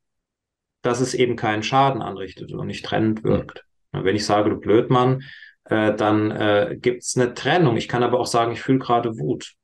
dass 0.82 1.02
es 1.02 1.14
eben 1.14 1.36
keinen 1.36 1.64
Schaden 1.64 2.02
anrichtet 2.02 2.54
und 2.54 2.68
nicht 2.68 2.86
trennend 2.86 3.24
wirkt. 3.24 3.66
Mhm. 3.92 4.06
Wenn 4.06 4.16
ich 4.16 4.26
sage, 4.26 4.50
du 4.50 4.60
Blödmann, 4.60 5.24
äh, 5.66 5.94
dann 5.94 6.32
äh, 6.32 6.78
gibt 6.80 7.04
es 7.04 7.18
eine 7.18 7.34
Trennung. 7.34 7.76
Ich 7.76 7.90
kann 7.90 8.04
aber 8.04 8.20
auch 8.20 8.28
sagen, 8.28 8.54
ich 8.54 8.62
fühle 8.62 8.80
gerade 8.80 9.18
Wut 9.18 9.56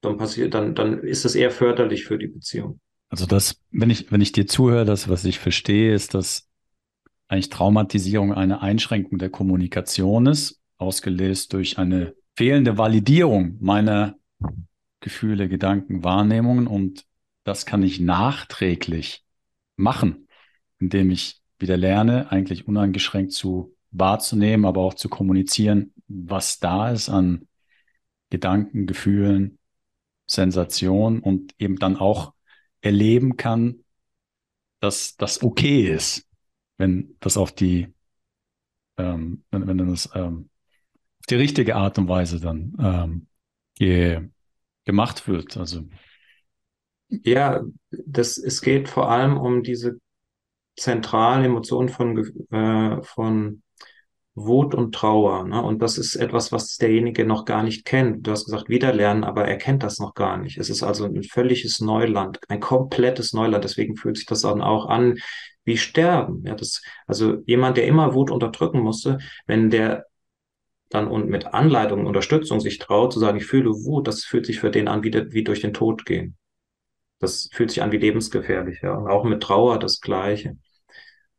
dann 0.00 0.16
passiert, 0.16 0.54
dann, 0.54 0.74
dann 0.74 1.00
ist 1.00 1.24
es 1.24 1.34
eher 1.34 1.50
förderlich 1.50 2.04
für 2.04 2.18
die 2.18 2.28
Beziehung. 2.28 2.80
Also 3.08 3.26
das, 3.26 3.60
wenn 3.70 3.90
ich, 3.90 4.12
wenn 4.12 4.20
ich 4.20 4.32
dir 4.32 4.46
zuhöre, 4.46 4.84
das, 4.84 5.08
was 5.08 5.24
ich 5.24 5.38
verstehe, 5.38 5.94
ist, 5.94 6.14
dass 6.14 6.48
eigentlich 7.26 7.48
Traumatisierung 7.48 8.32
eine 8.32 8.62
Einschränkung 8.62 9.18
der 9.18 9.30
Kommunikation 9.30 10.26
ist, 10.26 10.60
ausgelöst 10.76 11.52
durch 11.52 11.78
eine 11.78 12.14
fehlende 12.36 12.78
Validierung 12.78 13.56
meiner 13.60 14.16
Gefühle, 15.00 15.48
Gedanken, 15.48 16.04
Wahrnehmungen 16.04 16.66
und 16.66 17.04
das 17.44 17.66
kann 17.66 17.82
ich 17.82 18.00
nachträglich 18.00 19.24
machen, 19.76 20.28
indem 20.78 21.10
ich 21.10 21.40
wieder 21.58 21.76
lerne, 21.76 22.30
eigentlich 22.30 22.68
uneingeschränkt 22.68 23.32
zu 23.32 23.74
wahrzunehmen, 23.90 24.66
aber 24.66 24.82
auch 24.82 24.94
zu 24.94 25.08
kommunizieren, 25.08 25.92
was 26.08 26.58
da 26.58 26.90
ist 26.90 27.08
an 27.08 27.48
Gedanken, 28.30 28.86
Gefühlen, 28.86 29.57
Sensationen 30.28 31.20
und 31.20 31.54
eben 31.58 31.76
dann 31.76 31.96
auch 31.96 32.34
erleben 32.80 33.36
kann, 33.36 33.84
dass 34.80 35.16
das 35.16 35.42
okay 35.42 35.92
ist, 35.92 36.28
wenn 36.76 37.16
das 37.20 37.36
auf 37.36 37.52
die, 37.52 37.92
ähm, 38.96 39.44
wenn, 39.50 39.66
wenn 39.66 39.78
das 39.78 40.08
ähm, 40.14 40.50
auf 41.20 41.26
die 41.26 41.34
richtige 41.34 41.76
Art 41.76 41.98
und 41.98 42.08
Weise 42.08 42.40
dann 42.40 42.76
ähm, 42.78 43.26
ge, 43.74 44.28
gemacht 44.84 45.26
wird. 45.26 45.56
Also 45.56 45.84
ja, 47.08 47.62
das, 47.90 48.38
es 48.38 48.60
geht 48.60 48.88
vor 48.88 49.10
allem 49.10 49.38
um 49.38 49.62
diese 49.62 49.98
zentralen 50.76 51.44
Emotionen 51.44 51.88
von, 51.88 52.18
äh, 52.50 53.02
von 53.02 53.62
Wut 54.46 54.74
und 54.74 54.94
Trauer. 54.94 55.44
Ne? 55.44 55.62
Und 55.62 55.80
das 55.82 55.98
ist 55.98 56.16
etwas, 56.16 56.52
was 56.52 56.76
derjenige 56.76 57.24
noch 57.24 57.44
gar 57.44 57.62
nicht 57.62 57.84
kennt. 57.84 58.26
Du 58.26 58.30
hast 58.30 58.44
gesagt, 58.44 58.68
wiederlernen, 58.68 59.24
aber 59.24 59.46
er 59.46 59.56
kennt 59.56 59.82
das 59.82 59.98
noch 59.98 60.14
gar 60.14 60.36
nicht. 60.36 60.58
Es 60.58 60.70
ist 60.70 60.82
also 60.82 61.04
ein 61.04 61.22
völliges 61.22 61.80
Neuland, 61.80 62.40
ein 62.48 62.60
komplettes 62.60 63.32
Neuland. 63.32 63.64
Deswegen 63.64 63.96
fühlt 63.96 64.16
sich 64.16 64.26
das 64.26 64.42
dann 64.42 64.62
auch 64.62 64.86
an 64.86 65.18
wie 65.64 65.76
Sterben. 65.76 66.44
Ja, 66.46 66.54
das, 66.54 66.82
also 67.06 67.42
jemand, 67.46 67.76
der 67.76 67.86
immer 67.86 68.14
Wut 68.14 68.30
unterdrücken 68.30 68.80
musste, 68.80 69.18
wenn 69.46 69.70
der 69.70 70.06
dann 70.88 71.08
und 71.08 71.28
mit 71.28 71.46
Anleitung, 71.46 72.06
Unterstützung 72.06 72.60
sich 72.60 72.78
traut, 72.78 73.12
zu 73.12 73.20
sagen, 73.20 73.38
ich 73.38 73.46
fühle 73.46 73.70
Wut, 73.70 74.08
das 74.08 74.24
fühlt 74.24 74.46
sich 74.46 74.60
für 74.60 74.70
den 74.70 74.88
an 74.88 75.02
wie, 75.04 75.12
wie 75.32 75.44
durch 75.44 75.60
den 75.60 75.74
Tod 75.74 76.06
gehen. 76.06 76.36
Das 77.18 77.50
fühlt 77.52 77.70
sich 77.70 77.82
an 77.82 77.92
wie 77.92 77.98
lebensgefährlich. 77.98 78.80
Ja. 78.82 78.94
Und 78.94 79.08
auch 79.08 79.24
mit 79.24 79.42
Trauer 79.42 79.78
das 79.78 80.00
Gleiche. 80.00 80.56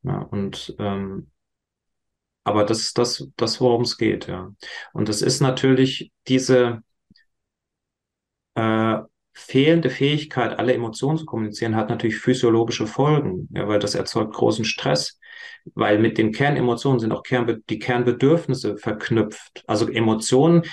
Ja, 0.03 0.19
und 0.19 0.75
ähm, 0.79 1.31
aber 2.43 2.63
das 2.63 2.80
ist 2.80 2.97
das, 2.97 3.28
das 3.38 3.62
worum 3.62 3.82
es 3.84 3.97
geht, 3.97 4.28
ja. 4.28 4.54
Und 4.93 5.10
es 5.10 5.21
ist 5.21 5.41
natürlich 5.41 6.12
diese 6.28 6.82
äh, 8.56 8.97
fehlende 9.34 9.89
Fähigkeit, 9.89 10.58
alle 10.60 10.73
Emotionen 10.73 11.17
zu 11.17 11.25
kommunizieren, 11.25 11.75
hat 11.75 11.89
natürlich 11.89 12.17
physiologische 12.17 12.88
Folgen, 12.88 13.47
ja, 13.52 13.67
weil 13.67 13.80
das 13.80 13.95
erzeugt 13.95 14.34
großen 14.34 14.65
Stress, 14.65 15.19
weil 15.75 15.99
mit 15.99 16.17
den 16.17 16.32
Kernemotionen 16.32 16.99
sind 16.99 17.12
auch 17.12 17.23
Kernbe 17.23 17.62
die 17.69 17.80
Kernbedürfnisse 17.80 18.78
verknüpft. 18.78 19.63
Also 19.67 19.88
Emotionen, 19.88 20.63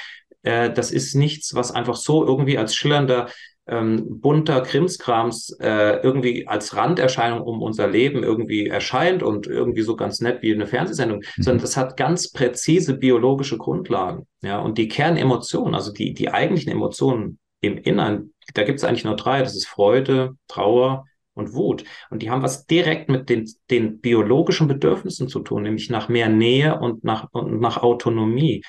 äh, 0.42 0.72
das 0.72 0.90
ist 0.90 1.14
nichts, 1.14 1.54
was 1.54 1.70
einfach 1.72 1.96
so 1.96 2.26
irgendwie 2.26 2.58
als 2.58 2.74
schillernder 2.74 3.28
ähm, 3.68 4.20
bunter 4.20 4.60
Krimskrams 4.60 5.50
äh, 5.60 6.00
irgendwie 6.02 6.46
als 6.46 6.76
Randerscheinung 6.76 7.40
um 7.40 7.62
unser 7.62 7.88
Leben 7.88 8.22
irgendwie 8.22 8.68
erscheint 8.68 9.22
und 9.22 9.46
irgendwie 9.46 9.82
so 9.82 9.96
ganz 9.96 10.20
nett 10.20 10.42
wie 10.42 10.54
eine 10.54 10.66
Fernsehsendung, 10.66 11.18
mhm. 11.18 11.42
sondern 11.42 11.62
das 11.62 11.76
hat 11.76 11.96
ganz 11.96 12.30
präzise 12.30 12.94
biologische 12.94 13.58
Grundlagen. 13.58 14.26
Ja, 14.42 14.58
und 14.60 14.78
die 14.78 14.88
Kernemotionen, 14.88 15.74
also 15.74 15.92
die, 15.92 16.14
die 16.14 16.32
eigentlichen 16.32 16.70
Emotionen 16.70 17.38
im 17.60 17.78
Innern, 17.78 18.32
da 18.54 18.62
gibt 18.62 18.78
es 18.78 18.84
eigentlich 18.84 19.04
nur 19.04 19.16
drei. 19.16 19.40
Das 19.40 19.56
ist 19.56 19.66
Freude, 19.66 20.36
Trauer 20.46 21.04
und 21.34 21.52
Wut. 21.52 21.84
Und 22.10 22.22
die 22.22 22.30
haben 22.30 22.42
was 22.42 22.66
direkt 22.66 23.08
mit 23.08 23.28
den, 23.28 23.50
den 23.70 24.00
biologischen 24.00 24.68
Bedürfnissen 24.68 25.28
zu 25.28 25.40
tun, 25.40 25.62
nämlich 25.62 25.90
nach 25.90 26.08
mehr 26.08 26.28
Nähe 26.28 26.78
und 26.78 27.04
nach, 27.04 27.28
und 27.32 27.60
nach 27.60 27.82
Autonomie. 27.82 28.62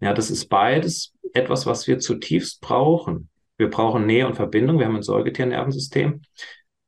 Ja, 0.00 0.12
das 0.12 0.30
ist 0.30 0.48
beides 0.48 1.14
etwas, 1.32 1.66
was 1.66 1.86
wir 1.86 1.98
zutiefst 1.98 2.60
brauchen. 2.60 3.28
Wir 3.62 3.70
brauchen 3.70 4.06
Nähe 4.06 4.26
und 4.26 4.34
Verbindung. 4.34 4.80
Wir 4.80 4.86
haben 4.86 4.96
ein 4.96 5.04
Säugetiernervensystem. 5.04 6.22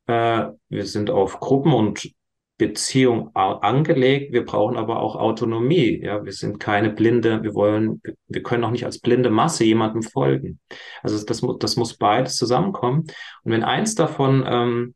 Äh, 0.08 0.46
wir 0.68 0.87
sind 0.87 1.08
auf 1.08 1.38
Gruppen 1.38 1.72
und 1.72 2.10
Beziehung 2.58 3.30
angelegt. 3.37 4.32
Wir 4.32 4.44
brauchen 4.44 4.76
aber 4.76 4.98
auch 4.98 5.14
Autonomie. 5.14 6.02
Ja, 6.02 6.24
wir 6.24 6.32
sind 6.32 6.58
keine 6.58 6.90
blinde, 6.90 7.44
wir 7.44 7.54
wollen, 7.54 8.02
wir 8.26 8.42
können 8.42 8.64
auch 8.64 8.72
nicht 8.72 8.87
als 8.87 8.98
blinde 8.98 9.30
Masse 9.30 9.62
jemandem 9.62 10.02
folgen. 10.02 10.58
Also 11.04 11.24
das, 11.24 11.40
das 11.60 11.76
muss 11.76 11.96
beides 11.96 12.37
zusammenkommen. 12.37 13.02
Und 13.44 13.52
wenn 13.52 13.62
eins 13.62 13.94
davon 13.94 14.44
ähm, 14.44 14.94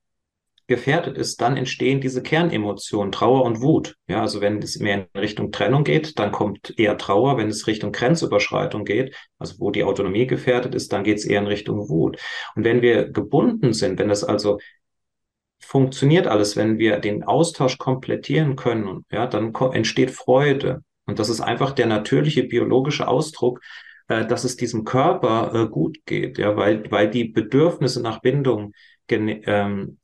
gefährdet 0.68 1.16
ist, 1.16 1.40
dann 1.40 1.57
entstehen 1.57 2.00
diese 2.00 2.22
Kernemotionen, 2.22 3.11
Trauer 3.11 3.44
und 3.44 3.61
Wut. 3.61 3.96
Ja, 4.07 4.20
also 4.20 4.40
wenn 4.40 4.59
es 4.59 4.78
mehr 4.78 5.09
in 5.14 5.20
Richtung 5.20 5.50
Trennung 5.50 5.83
geht, 5.83 6.18
dann 6.18 6.31
kommt 6.31 6.78
eher 6.78 6.98
Trauer. 6.98 7.38
Wenn 7.38 7.48
es 7.48 7.66
Richtung 7.66 7.90
Grenzüberschreitung 7.90 8.85
geht, 8.85 9.16
also 9.38 9.57
wo 9.59 9.70
die 9.70 9.83
Autonomie 9.83 10.26
gefährdet 10.26 10.74
ist, 10.74 10.92
dann 10.92 11.04
geht 11.04 11.18
es 11.18 11.24
eher 11.24 11.40
in 11.40 11.46
Richtung 11.46 11.88
Wut. 11.88 12.20
Und 12.54 12.64
wenn 12.64 12.83
wir 12.83 13.11
gebunden 13.11 13.72
sind, 13.72 13.98
wenn 13.98 14.09
das 14.09 14.22
also 14.22 14.59
funktioniert 15.59 16.26
alles, 16.26 16.57
wenn 16.57 16.78
wir 16.78 16.98
den 16.98 17.24
Austausch 17.24 17.78
komplettieren 17.78 18.54
können, 18.54 19.04
ja, 19.11 19.26
dann 19.26 19.54
entsteht 19.72 20.11
Freude. 20.11 20.83
Und 21.07 21.18
das 21.18 21.31
ist 21.31 21.40
einfach 21.40 21.72
der 21.72 21.87
natürliche 21.87 22.44
biologische 22.44 23.09
Ausdruck, 23.09 23.61
äh, 24.09 24.26
dass 24.26 24.44
es 24.44 24.57
diesem 24.57 24.85
Körper 24.85 25.54
äh, 25.54 25.68
gut 25.68 25.98
geht, 26.04 26.37
ja, 26.37 26.57
weil, 26.57 26.90
weil 26.90 27.11
die 27.11 27.24
Bedürfnisse 27.24 28.02
nach 28.02 28.20
Bindung 28.20 28.72
ähm, 29.11 29.98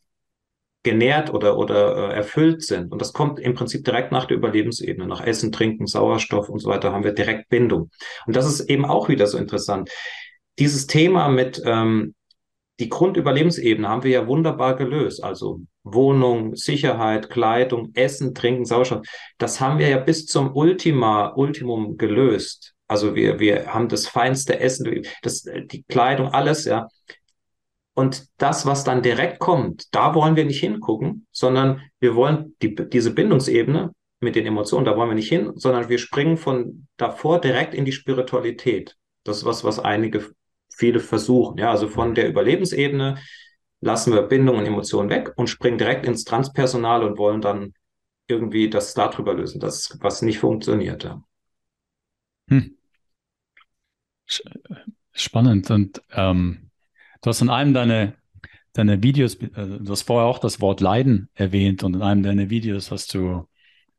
genährt 0.85 1.35
oder, 1.35 1.59
oder 1.59 2.11
äh, 2.11 2.15
erfüllt 2.15 2.63
sind. 2.63 2.93
Und 2.93 3.01
das 3.01 3.13
kommt 3.13 3.41
im 3.41 3.55
Prinzip 3.55 3.85
direkt 3.85 4.13
nach 4.13 4.27
der 4.27 4.37
Überlebensebene. 4.37 5.09
Nach 5.09 5.27
Essen, 5.27 5.51
Trinken, 5.51 5.87
Sauerstoff 5.87 6.49
und 6.49 6.61
so 6.61 6.69
weiter 6.71 6.93
haben 6.93 7.03
wir 7.03 7.13
direkt 7.13 7.49
Bindung. 7.49 7.91
Und 8.27 8.37
das 8.37 8.47
ist 8.47 8.69
eben 8.69 8.85
auch 8.85 9.09
wieder 9.09 9.27
so 9.27 9.39
interessant. 9.39 9.91
Dieses 10.59 10.87
Thema 10.87 11.29
mit 11.29 11.61
ähm, 11.65 12.15
die 12.81 12.89
Grundüberlebensebene 12.89 13.89
haben 13.89 14.03
wir 14.03 14.11
ja 14.11 14.27
wunderbar 14.27 14.77
gelöst. 14.77 15.23
Also 15.23 15.61
Wohnung, 15.85 16.57
Sicherheit, 16.57 17.31
Kleidung, 17.31 17.91
Essen, 17.95 18.35
Trinken, 18.35 18.65
Sauerstoff. 18.65 19.07
Das 19.39 19.61
haben 19.61 19.79
wir 19.79 19.89
ja 19.89 19.99
bis 19.99 20.27
zum 20.27 20.55
Ultima, 20.55 21.35
Ultimum 21.35 21.97
gelöst. 21.97 22.75
Also 22.87 23.15
wir, 23.15 23.39
wir 23.39 23.73
haben 23.73 23.89
das 23.89 24.07
feinste 24.07 24.61
Essen, 24.61 25.03
das, 25.23 25.43
die 25.43 25.85
Kleidung, 25.85 26.29
alles, 26.29 26.65
ja. 26.65 26.89
Und 27.95 28.27
das, 28.39 28.67
was 28.67 28.83
dann 28.83 29.03
direkt 29.03 29.39
kommt, 29.39 29.95
da 29.95 30.15
wollen 30.15 30.35
wir 30.37 30.45
nicht 30.45 30.61
hingucken, 30.61 31.27
sondern 31.31 31.81
wir 32.01 32.17
wollen 32.17 32.57
die, 32.61 32.75
diese 32.75 33.13
Bindungsebene 33.13 33.93
mit 34.21 34.35
den 34.35 34.47
Emotionen, 34.47 34.85
da 34.85 34.97
wollen 34.97 35.11
wir 35.11 35.15
nicht 35.15 35.29
hin, 35.29 35.53
sondern 35.55 35.89
wir 35.89 35.99
springen 35.99 36.37
von 36.37 36.89
davor 36.97 37.41
direkt 37.41 37.73
in 37.73 37.85
die 37.85 37.93
Spiritualität. 37.93 38.97
Das 39.23 39.39
ist 39.39 39.45
was, 39.45 39.63
was 39.63 39.79
einige, 39.79 40.33
viele 40.69 40.99
versuchen. 40.99 41.59
Ja, 41.59 41.71
also 41.71 41.89
von 41.89 42.15
der 42.15 42.29
Überlebensebene 42.29 43.19
lassen 43.81 44.13
wir 44.13 44.23
Bindung 44.23 44.59
und 44.59 44.67
Emotionen 44.67 45.11
weg 45.11 45.33
und 45.37 45.49
springen 45.49 45.79
direkt 45.79 46.05
ins 46.05 46.25
Transpersonal 46.25 47.05
und 47.05 47.17
wollen 47.17 47.41
dann 47.41 47.75
irgendwie 48.27 48.71
das 48.71 48.95
darüber 48.95 49.35
lösen, 49.35 49.61
das, 49.61 49.97
was 50.01 50.23
nicht 50.23 50.39
funktioniert. 50.39 51.05
Ja. 51.05 51.23
Hm. 52.49 52.77
Spannend. 55.13 55.71
Und 55.71 56.03
ähm, 56.13 56.64
Du 57.25 57.31
hast 57.31 57.41
in 57.41 57.49
einem 57.49 57.73
deiner 57.73 58.13
deine 58.75 59.03
Videos, 59.03 59.39
also 59.55 59.79
du 59.79 59.91
hast 59.91 60.03
vorher 60.03 60.29
auch 60.29 60.39
das 60.39 60.61
Wort 60.61 60.83
Leiden 60.83 61.31
erwähnt 61.33 61.83
und 61.83 61.95
in 61.95 62.03
einem 62.03 62.23
deiner 62.23 62.51
Videos 62.51 62.91
hast 62.91 63.15
du 63.15 63.49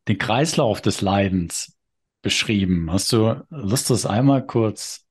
den 0.08 0.20
Kreislauf 0.20 0.80
des 0.80 1.02
Leidens 1.02 1.76
beschrieben. 2.22 2.92
Hast 2.92 3.12
du 3.12 3.44
Lust, 3.50 3.90
das 3.90 4.06
einmal 4.06 4.46
kurz 4.46 5.08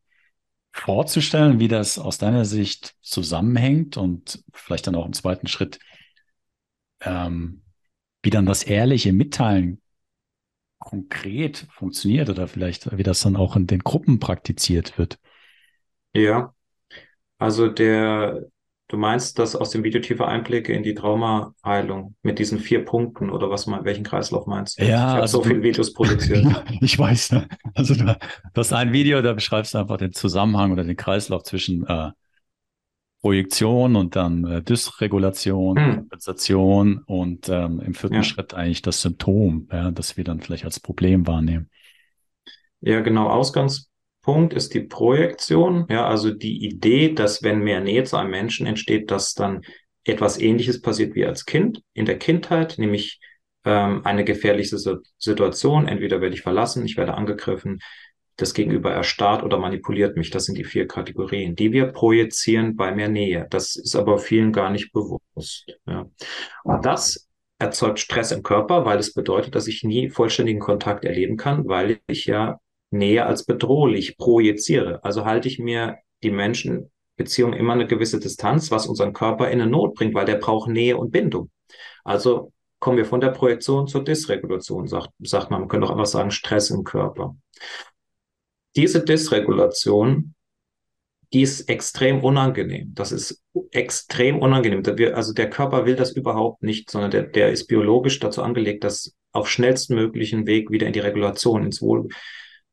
vorzustellen, 0.71 1.59
wie 1.59 1.67
das 1.67 1.99
aus 1.99 2.19
deiner 2.19 2.45
Sicht 2.45 2.95
zusammenhängt 3.01 3.97
und 3.97 4.45
vielleicht 4.53 4.87
dann 4.87 4.95
auch 4.95 5.07
im 5.07 5.13
zweiten 5.13 5.49
Schritt, 5.49 5.81
ähm, 7.01 7.63
wie 8.23 8.31
dann 8.31 8.47
das 8.47 8.63
ehrliche 8.63 9.13
Mitteilen 9.13 9.83
konkret 10.79 11.67
funktioniert 11.73 12.31
oder 12.31 12.47
vielleicht 12.47 12.97
wie 12.97 13.03
das 13.03 13.23
dann 13.23 13.35
auch 13.35 13.57
in 13.57 13.67
den 13.67 13.81
Gruppen 13.81 14.21
praktiziert 14.21 14.99
wird? 14.99 15.19
Ja, 16.13 16.54
also 17.39 17.69
der, 17.69 18.47
du 18.89 18.97
meinst 18.97 19.39
das 19.39 19.57
aus 19.57 19.71
dem 19.71 19.85
Video 19.85 20.01
tiefe 20.01 20.27
Einblicke 20.27 20.73
in 20.73 20.83
die 20.83 20.95
Traumaheilung 20.95 22.15
mit 22.23 22.39
diesen 22.39 22.59
vier 22.59 22.85
Punkten 22.85 23.31
oder 23.31 23.51
was 23.51 23.67
mal, 23.67 23.85
welchen 23.85 24.05
Kreislauf 24.05 24.47
meinst 24.47 24.81
du? 24.81 24.85
Ja, 24.85 24.89
ich 24.89 24.95
habe 24.95 25.23
also 25.23 25.39
so 25.39 25.45
viele 25.45 25.63
Videos 25.63 25.93
produziert. 25.93 26.47
ich 26.81 26.99
weiß. 26.99 27.33
Ne? 27.33 27.49
Also 27.75 27.95
du, 27.95 28.05
du 28.05 28.17
hast 28.55 28.73
ein 28.73 28.93
Video, 28.93 29.23
da 29.23 29.33
beschreibst 29.33 29.75
du 29.75 29.79
einfach 29.79 29.97
den 29.97 30.13
Zusammenhang 30.13 30.73
oder 30.73 30.85
den 30.85 30.97
Kreislauf 30.97 31.43
zwischen 31.43 31.87
äh, 31.87 32.11
Projektion 33.25 33.97
und 33.97 34.17
dann 34.17 34.45
äh, 34.45 34.63
Dysregulation, 34.63 35.79
hm. 35.79 35.95
Kompensation 35.95 36.99
und 37.07 37.49
ähm, 37.49 37.81
im 37.81 37.95
vierten 37.95 38.17
ja. 38.17 38.23
Schritt 38.23 38.53
eigentlich 38.53 38.83
das 38.83 39.01
Symptom, 39.01 39.67
ja, 39.73 39.91
das 39.91 40.19
wir 40.19 40.25
dann 40.25 40.41
vielleicht 40.41 40.67
als 40.67 40.79
Problem 40.79 41.27
wahrnehmen. 41.27 41.71
Ja, 42.83 43.01
genau. 43.01 43.31
Ausgangs 43.31 43.91
Punkt 44.25 44.55
ist 44.55 44.73
die 44.73 44.81
Projektion, 44.81 45.87
ja, 45.91 46.07
also 46.07 46.31
die 46.31 46.65
Idee, 46.65 47.13
dass 47.13 47.43
wenn 47.43 47.61
mehr 47.61 47.81
Nähe 47.81 48.05
zu 48.05 48.17
einem 48.17 48.31
Menschen 48.31 48.67
entsteht, 48.67 49.11
dass 49.11 49.35
dann 49.35 49.61
etwas 50.03 50.41
Ähnliches 50.41 50.81
passiert 50.81 51.15
wie 51.15 51.27
als 51.27 51.45
Kind 51.45 51.83
in 51.93 52.07
der 52.07 52.19
Kindheit, 52.19 52.77
nämlich 52.79 53.21
ähm, 53.65 54.01
eine 54.05 54.25
gefährliche 54.25 54.79
Situation. 55.19 55.87
Entweder 55.87 56.23
werde 56.23 56.35
ich 56.35 56.41
verlassen, 56.41 56.87
ich 56.87 56.97
werde 56.97 57.15
angegriffen, 57.15 57.81
das 58.37 58.55
Gegenüber 58.55 58.93
erstarrt 58.93 59.43
oder 59.43 59.59
manipuliert 59.59 60.17
mich. 60.17 60.31
Das 60.31 60.47
sind 60.47 60.57
die 60.57 60.65
vier 60.65 60.87
Kategorien, 60.87 61.55
die 61.55 61.73
wir 61.73 61.87
projizieren 61.87 62.77
bei 62.77 62.93
mehr 62.93 63.09
Nähe. 63.09 63.47
Das 63.51 63.77
ist 63.77 63.95
aber 63.95 64.19
vielen 64.19 64.53
gar 64.53 64.71
nicht 64.71 64.91
bewusst. 64.93 65.67
Ja. 65.87 66.07
Und 66.65 66.85
das 66.87 67.29
erzeugt 67.59 68.01
Stress 68.01 68.33
im 68.33 68.43
Körper, 68.43 68.87
weil 68.87 68.99
es 68.99 69.13
bedeutet, 69.13 69.55
dass 69.55 69.69
ich 69.69 69.85
nie 69.85 70.09
vollständigen 70.09 70.61
Kontakt 70.61 71.05
erleben 71.05 71.37
kann, 71.37 71.69
weil 71.69 72.01
ich 72.07 72.25
ja 72.25 72.59
Nähe 72.95 73.27
als 73.27 73.45
bedrohlich 73.45 74.17
projiziere. 74.17 75.03
Also 75.05 75.25
halte 75.25 75.49
ich 75.49 75.59
mir 75.59 75.99
die 76.23 76.31
Menschen 76.31 76.91
Beziehung 77.17 77.53
immer 77.53 77.75
eine 77.75 77.87
gewisse 77.87 78.19
Distanz, 78.19 78.71
was 78.71 78.87
unseren 78.87 79.13
Körper 79.13 79.51
in 79.51 79.61
eine 79.61 79.71
Not 79.71 79.95
bringt, 79.95 80.15
weil 80.15 80.27
der 80.27 80.37
braucht 80.37 80.69
Nähe 80.69 80.97
und 80.97 81.11
Bindung. 81.11 81.51
Also 82.03 82.53
kommen 82.81 82.97
wir 82.97 83.07
von 83.07 83.21
der 83.21 83.31
Projektion 83.31 83.87
zur 83.87 84.05
Dysregulation, 84.05 84.89
sagt, 84.89 85.11
sagt 85.21 85.51
man. 85.51 85.61
Man 85.61 85.69
könnte 85.69 85.87
auch 85.87 85.93
einfach 85.93 86.07
sagen 86.07 86.31
Stress 86.31 86.71
im 86.71 86.85
Körper. 86.85 87.37
Diese 88.77 89.05
Dysregulation, 89.05 90.35
die 91.33 91.43
ist 91.43 91.69
extrem 91.69 92.23
unangenehm. 92.23 92.93
Das 92.95 93.13
ist 93.13 93.43
extrem 93.71 94.41
unangenehm. 94.41 94.83
Also 95.15 95.33
der 95.33 95.51
Körper 95.51 95.87
will 95.87 95.97
das 95.97 96.13
überhaupt 96.13 96.63
nicht, 96.63 96.91
sondern 96.91 97.11
der, 97.11 97.23
der 97.23 97.51
ist 97.51 97.67
biologisch 97.69 98.19
dazu 98.19 98.43
angelegt, 98.43 98.85
das 98.85 99.15
auf 99.33 99.49
schnellstmöglichen 99.49 100.47
Weg 100.47 100.71
wieder 100.71 100.87
in 100.87 100.93
die 100.93 101.01
Regulation, 101.01 101.65
ins 101.65 101.81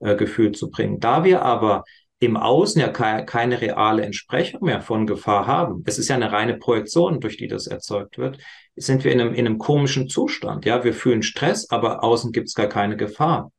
Wohlgefühl 0.02 0.52
zu 0.52 0.70
bringen. 0.70 1.00
Da 1.00 1.24
wir 1.24 1.44
aber 1.44 1.84
im 2.20 2.38
Außen 2.38 2.80
ja 2.80 2.88
keine, 2.88 3.26
keine 3.26 3.62
reale 3.62 4.04
Entsprechung 4.04 4.64
mehr 4.64 4.82
von 4.82 5.08
Gefahr 5.08 5.48
haben. 5.48 5.84
Es 5.88 5.98
ist 5.98 6.08
ja 6.08 6.16
eine 6.16 6.32
reine 6.32 6.58
Projektion, 6.58 7.20
durch 7.20 7.38
die 7.38 7.48
das 7.48 7.66
erzeugt 7.66 8.20
wird. 8.20 8.38
Sind 8.76 9.04
wir 9.04 9.12
in 9.12 9.22
einem, 9.22 9.34
in 9.34 9.48
einem 9.48 9.58
komischen 9.58 10.08
Zustand. 10.08 10.66
Ja, 10.66 10.84
wir 10.84 10.94
fühlen 10.94 11.24
Stress, 11.24 11.70
aber 11.72 12.04
außen 12.04 12.32
gibt 12.32 12.48
es 12.48 12.54
gar 12.54 12.68
keine 12.68 12.96
Gefahr. 12.96 13.52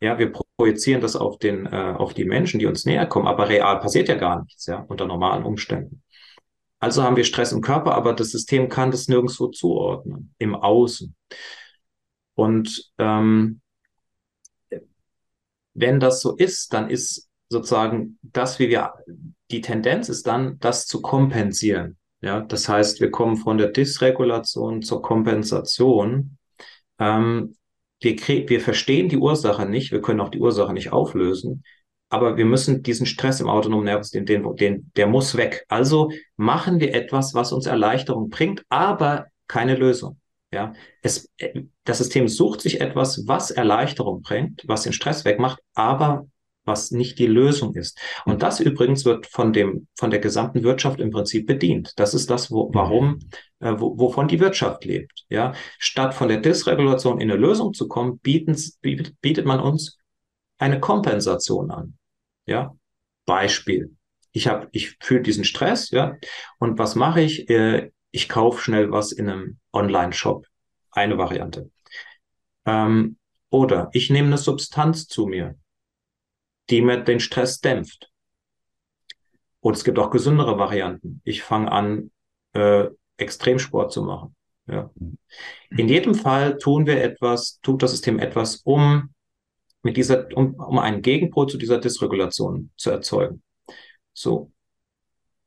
Ja, 0.00 0.18
wir 0.18 0.32
projizieren 0.56 1.02
das 1.02 1.14
auf 1.14 1.38
den, 1.38 1.66
äh, 1.66 1.94
auf 1.96 2.14
die 2.14 2.24
Menschen, 2.24 2.58
die 2.58 2.66
uns 2.66 2.84
näher 2.86 3.06
kommen, 3.06 3.26
aber 3.26 3.48
real 3.48 3.80
passiert 3.80 4.08
ja 4.08 4.14
gar 4.14 4.42
nichts, 4.42 4.66
ja, 4.66 4.84
unter 4.88 5.06
normalen 5.06 5.44
Umständen. 5.44 6.02
Also 6.78 7.02
haben 7.02 7.16
wir 7.16 7.24
Stress 7.24 7.52
im 7.52 7.62
Körper, 7.62 7.94
aber 7.94 8.12
das 8.12 8.30
System 8.30 8.68
kann 8.68 8.90
das 8.90 9.08
nirgendwo 9.08 9.48
zuordnen, 9.48 10.34
im 10.38 10.54
Außen. 10.54 11.14
Und 12.34 12.92
ähm, 12.98 13.60
wenn 15.76 16.00
das 16.00 16.20
so 16.20 16.34
ist, 16.34 16.72
dann 16.72 16.90
ist 16.90 17.28
sozusagen 17.48 18.18
das, 18.22 18.58
wie 18.58 18.68
wir, 18.68 18.94
die 19.50 19.60
Tendenz 19.60 20.08
ist 20.08 20.26
dann, 20.26 20.58
das 20.58 20.86
zu 20.86 21.00
kompensieren. 21.02 21.96
Ja, 22.22 22.40
das 22.40 22.68
heißt, 22.68 23.00
wir 23.00 23.10
kommen 23.10 23.36
von 23.36 23.58
der 23.58 23.68
Dysregulation 23.68 24.82
zur 24.82 25.02
Kompensation. 25.02 26.38
Ähm, 26.98 27.54
wir, 28.00 28.16
wir 28.16 28.60
verstehen 28.60 29.08
die 29.08 29.18
Ursache 29.18 29.66
nicht, 29.66 29.92
wir 29.92 30.00
können 30.00 30.20
auch 30.20 30.30
die 30.30 30.40
Ursache 30.40 30.72
nicht 30.72 30.92
auflösen, 30.92 31.62
aber 32.08 32.36
wir 32.36 32.44
müssen 32.44 32.82
diesen 32.82 33.06
Stress 33.06 33.40
im 33.40 33.48
autonomen 33.48 33.84
Nervensystem, 33.84 34.26
den, 34.26 34.56
den, 34.56 34.90
der 34.96 35.06
muss 35.06 35.36
weg. 35.36 35.64
Also 35.68 36.10
machen 36.36 36.80
wir 36.80 36.94
etwas, 36.94 37.34
was 37.34 37.52
uns 37.52 37.66
Erleichterung 37.66 38.30
bringt, 38.30 38.62
aber 38.68 39.26
keine 39.46 39.76
Lösung. 39.76 40.18
Ja, 40.52 40.74
es, 41.02 41.28
das 41.84 41.98
System 41.98 42.28
sucht 42.28 42.60
sich 42.60 42.80
etwas, 42.80 43.26
was 43.26 43.50
Erleichterung 43.50 44.22
bringt, 44.22 44.62
was 44.66 44.82
den 44.82 44.92
Stress 44.92 45.24
wegmacht, 45.24 45.60
aber 45.74 46.26
was 46.66 46.90
nicht 46.90 47.18
die 47.18 47.26
Lösung 47.26 47.74
ist. 47.74 47.98
Und 48.24 48.42
das 48.42 48.60
übrigens 48.60 49.04
wird 49.04 49.26
von 49.26 49.52
dem, 49.52 49.86
von 49.96 50.10
der 50.10 50.20
gesamten 50.20 50.62
Wirtschaft 50.62 51.00
im 51.00 51.10
Prinzip 51.10 51.46
bedient. 51.46 51.92
Das 51.96 52.12
ist 52.12 52.28
das, 52.28 52.50
wo, 52.50 52.70
warum, 52.74 53.20
äh, 53.60 53.74
wo, 53.76 53.98
wovon 53.98 54.28
die 54.28 54.40
Wirtschaft 54.40 54.84
lebt. 54.84 55.24
Ja, 55.28 55.52
statt 55.78 56.12
von 56.14 56.28
der 56.28 56.40
Dysregulation 56.40 57.20
in 57.20 57.30
eine 57.30 57.40
Lösung 57.40 57.72
zu 57.72 57.88
kommen, 57.88 58.18
bieten, 58.18 58.56
bietet, 58.80 59.20
bietet 59.20 59.46
man 59.46 59.60
uns 59.60 59.98
eine 60.58 60.80
Kompensation 60.80 61.70
an. 61.70 61.96
Ja, 62.46 62.74
Beispiel. 63.26 63.96
Ich 64.32 64.48
habe, 64.48 64.68
ich 64.72 64.96
fühle 65.00 65.22
diesen 65.22 65.44
Stress, 65.44 65.90
ja, 65.90 66.16
und 66.58 66.78
was 66.78 66.94
mache 66.94 67.22
ich? 67.22 67.48
Äh, 67.48 67.90
ich 68.16 68.28
kaufe 68.28 68.60
schnell 68.60 68.90
was 68.90 69.12
in 69.12 69.28
einem 69.28 69.58
Online-Shop. 69.72 70.46
Eine 70.90 71.18
Variante. 71.18 71.70
Ähm, 72.64 73.18
oder 73.50 73.90
ich 73.92 74.10
nehme 74.10 74.28
eine 74.28 74.38
Substanz 74.38 75.06
zu 75.06 75.26
mir 75.26 75.56
die 76.70 76.82
mir 76.82 76.98
den 77.02 77.20
Stress 77.20 77.60
dämpft. 77.60 78.10
Und 79.60 79.76
es 79.76 79.84
gibt 79.84 79.98
auch 79.98 80.10
gesündere 80.10 80.58
Varianten. 80.58 81.20
Ich 81.24 81.42
fange 81.42 81.70
an, 81.72 82.10
äh, 82.52 82.88
Extremsport 83.16 83.92
zu 83.92 84.02
machen. 84.02 84.36
Ja. 84.66 84.90
In 85.70 85.88
jedem 85.88 86.14
Fall 86.14 86.58
tun 86.58 86.86
wir 86.86 87.02
etwas, 87.02 87.60
tut 87.62 87.82
das 87.82 87.92
System 87.92 88.18
etwas, 88.18 88.56
um 88.56 89.10
mit 89.82 89.96
dieser, 89.96 90.26
um, 90.36 90.54
um 90.54 90.78
einen 90.78 91.02
Gegenpol 91.02 91.48
zu 91.48 91.56
dieser 91.56 91.78
Dysregulation 91.78 92.70
zu 92.76 92.90
erzeugen. 92.90 93.42
So. 94.12 94.50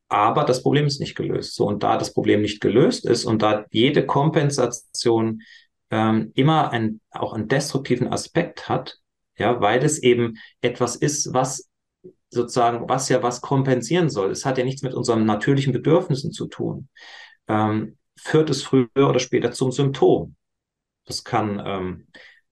Aber 0.10 0.44
das 0.44 0.64
Problem 0.64 0.86
ist 0.86 1.00
nicht 1.00 1.16
gelöst. 1.16 1.56
So, 1.56 1.68
und 1.68 1.84
da 1.84 1.98
das 1.98 2.14
Problem 2.14 2.42
nicht 2.42 2.62
gelöst 2.62 3.06
ist 3.06 3.26
und 3.26 3.42
da 3.42 3.66
jede 3.72 4.06
Kompensation 4.06 5.42
ähm, 5.92 6.32
immer 6.36 6.72
ein, 6.72 7.00
auch 7.12 7.34
einen 7.34 7.48
destruktiven 7.48 8.08
Aspekt 8.12 8.68
hat, 8.70 8.98
ja, 9.38 9.62
weil 9.62 9.84
es 9.84 10.00
eben 10.00 10.38
etwas 10.62 10.96
ist, 10.96 11.34
was 11.34 11.70
sozusagen, 12.30 12.90
was 12.90 13.10
ja 13.10 13.24
was 13.24 13.42
kompensieren 13.42 14.10
soll. 14.10 14.32
Es 14.32 14.46
hat 14.46 14.58
ja 14.58 14.64
nichts 14.64 14.82
mit 14.82 14.94
unseren 14.94 15.26
natürlichen 15.26 15.74
Bedürfnissen 15.74 16.32
zu 16.32 16.48
tun. 16.48 16.90
Ähm, 17.48 17.98
führt 18.18 18.50
es 18.50 18.64
früher 18.64 18.90
oder 18.98 19.20
später 19.20 19.52
zum 19.52 19.72
Symptom. 19.72 20.36
Das 21.06 21.24
kann 21.24 21.62
ähm, 21.66 22.08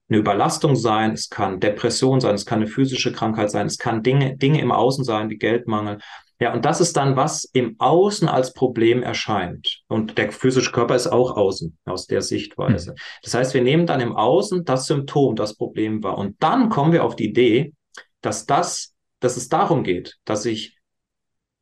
eine 0.08 0.18
Überlastung 0.18 0.74
sein, 0.74 1.12
es 1.12 1.28
kann 1.28 1.60
Depression 1.60 2.20
sein, 2.20 2.34
es 2.34 2.46
kann 2.46 2.60
eine 2.60 2.66
physische 2.66 3.12
Krankheit 3.12 3.50
sein, 3.50 3.66
es 3.66 3.78
kann 3.78 4.02
Dinge, 4.02 4.36
Dinge 4.36 4.60
im 4.60 4.72
Außen 4.72 5.04
sein, 5.04 5.30
wie 5.30 5.36
Geldmangel. 5.36 5.98
Ja, 6.40 6.52
und 6.52 6.64
das 6.64 6.80
ist 6.80 6.96
dann, 6.96 7.16
was 7.16 7.44
im 7.52 7.74
Außen 7.78 8.28
als 8.28 8.52
Problem 8.52 9.02
erscheint. 9.02 9.82
Und 9.88 10.18
der 10.18 10.30
physische 10.30 10.70
Körper 10.70 10.94
ist 10.94 11.08
auch 11.08 11.36
außen 11.36 11.76
aus 11.84 12.06
der 12.06 12.22
Sichtweise. 12.22 12.92
Mhm. 12.92 12.96
Das 13.22 13.34
heißt, 13.34 13.54
wir 13.54 13.62
nehmen 13.62 13.86
dann 13.86 14.00
im 14.00 14.14
Außen 14.14 14.64
das 14.64 14.86
Symptom, 14.86 15.34
das 15.34 15.56
Problem 15.56 16.02
war. 16.04 16.16
Und 16.16 16.40
dann 16.40 16.68
kommen 16.68 16.92
wir 16.92 17.04
auf 17.04 17.16
die 17.16 17.28
Idee, 17.28 17.74
dass 18.20 18.46
das, 18.46 18.94
dass 19.18 19.36
es 19.36 19.48
darum 19.48 19.82
geht, 19.82 20.16
dass 20.24 20.46
ich 20.46 20.76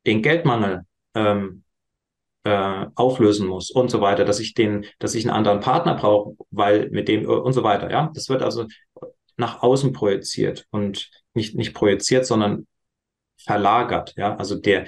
den 0.05 0.21
Geldmangel 0.21 0.83
ähm, 1.15 1.63
äh, 2.43 2.85
auflösen 2.95 3.47
muss 3.47 3.71
und 3.71 3.89
so 3.89 3.99
weiter, 3.99 4.25
dass 4.25 4.39
ich 4.39 4.53
den, 4.53 4.85
dass 4.99 5.15
ich 5.15 5.25
einen 5.25 5.35
anderen 5.35 5.59
Partner 5.59 5.95
brauche, 5.95 6.37
weil 6.51 6.89
mit 6.91 7.07
dem 7.07 7.27
und 7.27 7.53
so 7.53 7.63
weiter. 7.63 7.89
Ja, 7.91 8.11
das 8.13 8.29
wird 8.29 8.43
also 8.43 8.67
nach 9.37 9.61
außen 9.61 9.91
projiziert 9.91 10.65
und 10.69 11.09
nicht 11.33 11.55
nicht 11.55 11.73
projiziert, 11.73 12.25
sondern 12.25 12.67
verlagert. 13.37 14.13
Ja, 14.17 14.35
also 14.35 14.55
der, 14.55 14.85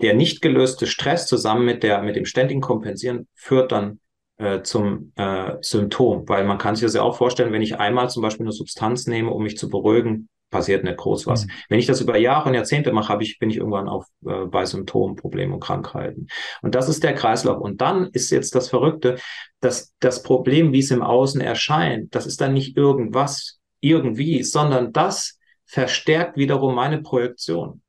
der 0.00 0.14
nicht 0.14 0.42
gelöste 0.42 0.86
Stress 0.86 1.26
zusammen 1.26 1.64
mit 1.64 1.82
der, 1.82 2.02
mit 2.02 2.16
dem 2.16 2.26
ständigen 2.26 2.60
Kompensieren 2.60 3.28
führt 3.34 3.72
dann 3.72 4.00
äh, 4.36 4.62
zum 4.62 5.12
äh, 5.16 5.54
Symptom, 5.60 6.28
weil 6.28 6.44
man 6.44 6.58
kann 6.58 6.74
sich 6.74 6.84
das 6.84 6.94
ja 6.94 7.02
auch 7.02 7.16
vorstellen, 7.16 7.52
wenn 7.52 7.62
ich 7.62 7.78
einmal 7.78 8.10
zum 8.10 8.22
Beispiel 8.22 8.46
eine 8.46 8.52
Substanz 8.52 9.06
nehme, 9.06 9.30
um 9.30 9.42
mich 9.42 9.56
zu 9.56 9.68
beruhigen, 9.68 10.28
passiert 10.50 10.84
nicht 10.84 10.98
groß 10.98 11.26
was. 11.26 11.46
Mhm. 11.46 11.50
Wenn 11.68 11.78
ich 11.80 11.86
das 11.86 12.00
über 12.00 12.16
Jahre 12.16 12.48
und 12.48 12.54
Jahrzehnte 12.54 12.92
mache, 12.92 13.08
habe 13.08 13.24
ich, 13.24 13.40
bin 13.40 13.50
ich 13.50 13.56
irgendwann 13.56 13.88
auf, 13.88 14.06
äh, 14.24 14.44
bei 14.46 14.64
Symptomen, 14.64 15.16
Problemen 15.16 15.52
und 15.52 15.60
Krankheiten. 15.60 16.28
Und 16.62 16.76
das 16.76 16.88
ist 16.88 17.02
der 17.02 17.14
Kreislauf. 17.14 17.60
Und 17.60 17.80
dann 17.80 18.08
ist 18.12 18.30
jetzt 18.30 18.54
das 18.54 18.68
Verrückte, 18.68 19.16
dass 19.60 19.92
das 19.98 20.22
Problem, 20.22 20.72
wie 20.72 20.78
es 20.78 20.92
im 20.92 21.02
Außen 21.02 21.40
erscheint, 21.40 22.14
das 22.14 22.26
ist 22.26 22.40
dann 22.40 22.54
nicht 22.54 22.76
irgendwas, 22.76 23.58
irgendwie, 23.80 24.44
sondern 24.44 24.92
das 24.92 25.33
verstärkt 25.66 26.36
wiederum 26.36 26.74
meine 26.74 27.02
Projektion. 27.02 27.82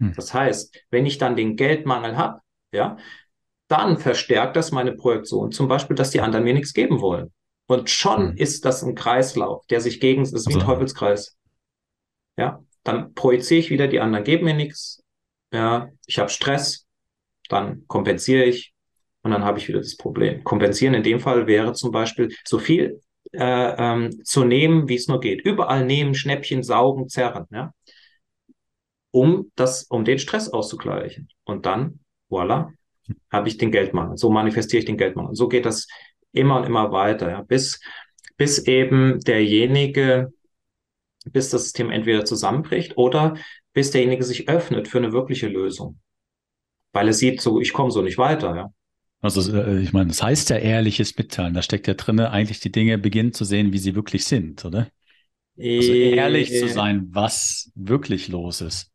Hm. 0.00 0.12
Das 0.14 0.34
heißt, 0.34 0.84
wenn 0.90 1.06
ich 1.06 1.18
dann 1.18 1.36
den 1.36 1.56
Geldmangel 1.56 2.16
habe, 2.16 2.40
ja, 2.72 2.96
dann 3.68 3.98
verstärkt 3.98 4.56
das 4.56 4.72
meine 4.72 4.92
Projektion, 4.92 5.52
zum 5.52 5.68
Beispiel, 5.68 5.96
dass 5.96 6.10
die 6.10 6.20
anderen 6.20 6.44
mir 6.44 6.54
nichts 6.54 6.72
geben 6.72 7.00
wollen. 7.00 7.32
Und 7.66 7.90
schon 7.90 8.30
hm. 8.30 8.36
ist 8.36 8.64
das 8.64 8.82
ein 8.82 8.94
Kreislauf, 8.94 9.66
der 9.66 9.80
sich 9.80 10.00
gegen, 10.00 10.22
ist 10.22 10.32
wie 10.32 10.54
ein 10.54 10.60
also 10.60 10.66
Teufelskreis. 10.66 11.36
Ja, 12.36 12.62
dann 12.84 13.14
projiziere 13.14 13.60
ich 13.60 13.70
wieder, 13.70 13.88
die 13.88 14.00
anderen 14.00 14.24
geben 14.24 14.44
mir 14.44 14.54
nichts. 14.54 15.02
Ja, 15.52 15.88
ich 16.06 16.18
habe 16.18 16.30
Stress, 16.30 16.86
dann 17.48 17.86
kompensiere 17.86 18.44
ich 18.44 18.72
und 19.22 19.32
dann 19.32 19.44
habe 19.44 19.58
ich 19.58 19.68
wieder 19.68 19.80
das 19.80 19.96
Problem. 19.96 20.44
Kompensieren 20.44 20.94
in 20.94 21.02
dem 21.02 21.20
Fall 21.20 21.46
wäre 21.46 21.72
zum 21.72 21.90
Beispiel 21.90 22.34
so 22.44 22.58
viel 22.58 23.00
äh, 23.32 23.74
ähm, 23.78 24.24
zu 24.24 24.44
nehmen, 24.44 24.88
wie 24.88 24.96
es 24.96 25.08
nur 25.08 25.20
geht. 25.20 25.42
Überall 25.42 25.84
nehmen, 25.84 26.14
Schnäppchen, 26.14 26.62
saugen, 26.62 27.08
zerren, 27.08 27.46
ja. 27.50 27.72
Um 29.10 29.50
das, 29.54 29.84
um 29.84 30.04
den 30.04 30.18
Stress 30.18 30.48
auszugleichen. 30.50 31.28
Und 31.44 31.66
dann, 31.66 32.00
voilà, 32.30 32.72
habe 33.30 33.48
ich 33.48 33.56
den 33.56 33.70
Geldmangel. 33.70 34.16
So 34.18 34.30
manifestiere 34.30 34.80
ich 34.80 34.86
den 34.86 34.98
Geldmangel. 34.98 35.34
So 35.34 35.48
geht 35.48 35.66
das 35.66 35.86
immer 36.32 36.56
und 36.56 36.64
immer 36.64 36.92
weiter, 36.92 37.30
ja, 37.30 37.42
bis, 37.42 37.80
bis 38.36 38.58
eben 38.66 39.20
derjenige, 39.20 40.32
bis 41.24 41.50
das 41.50 41.64
System 41.64 41.90
entweder 41.90 42.24
zusammenbricht 42.24 42.96
oder 42.96 43.36
bis 43.72 43.90
derjenige 43.90 44.24
sich 44.24 44.48
öffnet 44.48 44.88
für 44.88 44.98
eine 44.98 45.12
wirkliche 45.12 45.48
Lösung. 45.48 45.98
Weil 46.92 47.08
er 47.08 47.12
sieht, 47.14 47.40
so, 47.40 47.60
ich 47.60 47.72
komme 47.72 47.90
so 47.90 48.02
nicht 48.02 48.18
weiter, 48.18 48.54
ja. 48.54 48.72
Also 49.20 49.52
äh, 49.56 49.80
ich 49.80 49.92
meine, 49.92 50.08
das 50.08 50.22
heißt 50.22 50.50
ja 50.50 50.56
ehrliches 50.56 51.16
Mitteilen. 51.16 51.54
Da 51.54 51.62
steckt 51.62 51.86
ja 51.86 51.94
drin, 51.94 52.20
eigentlich 52.20 52.60
die 52.60 52.72
Dinge 52.72 52.98
beginnen 52.98 53.32
zu 53.32 53.44
sehen, 53.44 53.72
wie 53.72 53.78
sie 53.78 53.94
wirklich 53.94 54.24
sind, 54.24 54.64
oder? 54.64 54.88
Also 55.76 55.94
ehrlich 55.94 56.54
zu 56.54 56.68
Äh, 56.68 56.68
sein, 56.68 57.08
was 57.14 57.72
wirklich 57.76 58.28
los 58.28 58.60
ist. 58.62 58.92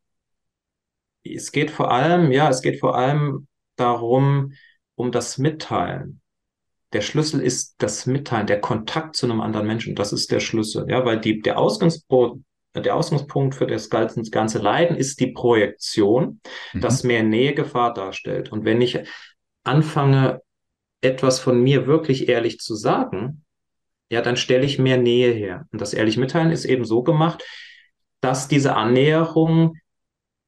Es 1.24 1.52
geht 1.52 1.70
vor 1.70 1.90
allem, 1.90 2.32
ja, 2.32 2.48
es 2.50 2.60
geht 2.62 2.80
vor 2.80 2.96
allem 2.96 3.46
darum, 3.76 4.52
um 4.94 5.10
das 5.12 5.38
Mitteilen. 5.38 6.20
Der 6.92 7.02
Schlüssel 7.02 7.40
ist 7.40 7.76
das 7.78 8.06
Mitteilen, 8.06 8.46
der 8.46 8.60
Kontakt 8.60 9.16
zu 9.16 9.26
einem 9.26 9.40
anderen 9.40 9.66
Menschen. 9.66 9.94
Das 9.96 10.12
ist 10.12 10.30
der 10.32 10.40
Schlüssel, 10.40 10.86
ja, 10.88 11.04
weil 11.04 11.20
die, 11.20 11.40
der 11.40 11.58
Ausgangspunkt, 11.58 12.44
der 12.76 12.96
Ausgangspunkt 12.96 13.54
für 13.56 13.66
das 13.66 13.90
ganze, 13.90 14.58
Leiden 14.60 14.96
ist 14.96 15.20
die 15.20 15.28
Projektion, 15.32 16.40
Mhm. 16.74 16.80
das 16.80 17.04
mehr 17.04 17.22
Nähe 17.24 17.54
Gefahr 17.54 17.94
darstellt. 17.94 18.52
Und 18.52 18.64
wenn 18.64 18.80
ich 18.80 18.98
anfange, 19.64 20.42
etwas 21.00 21.38
von 21.40 21.62
mir 21.62 21.86
wirklich 21.86 22.28
ehrlich 22.28 22.58
zu 22.58 22.74
sagen, 22.74 23.44
ja, 24.10 24.22
dann 24.22 24.36
stelle 24.36 24.64
ich 24.64 24.78
mehr 24.78 24.96
Nähe 24.96 25.32
her. 25.32 25.66
Und 25.72 25.80
das 25.80 25.94
ehrlich 25.94 26.16
Mitteilen 26.16 26.50
ist 26.50 26.64
eben 26.64 26.84
so 26.84 27.02
gemacht, 27.02 27.42
dass 28.20 28.48
diese 28.48 28.74
Annäherung 28.76 29.76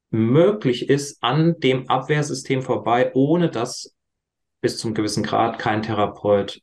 möglich 0.09 0.89
ist 0.89 1.21
an 1.21 1.59
dem 1.59 1.89
Abwehrsystem 1.89 2.61
vorbei, 2.61 3.11
ohne 3.13 3.49
dass 3.49 3.93
bis 4.61 4.77
zum 4.77 4.93
gewissen 4.93 5.23
Grad 5.23 5.59
kein 5.59 5.81
Therapeut 5.81 6.61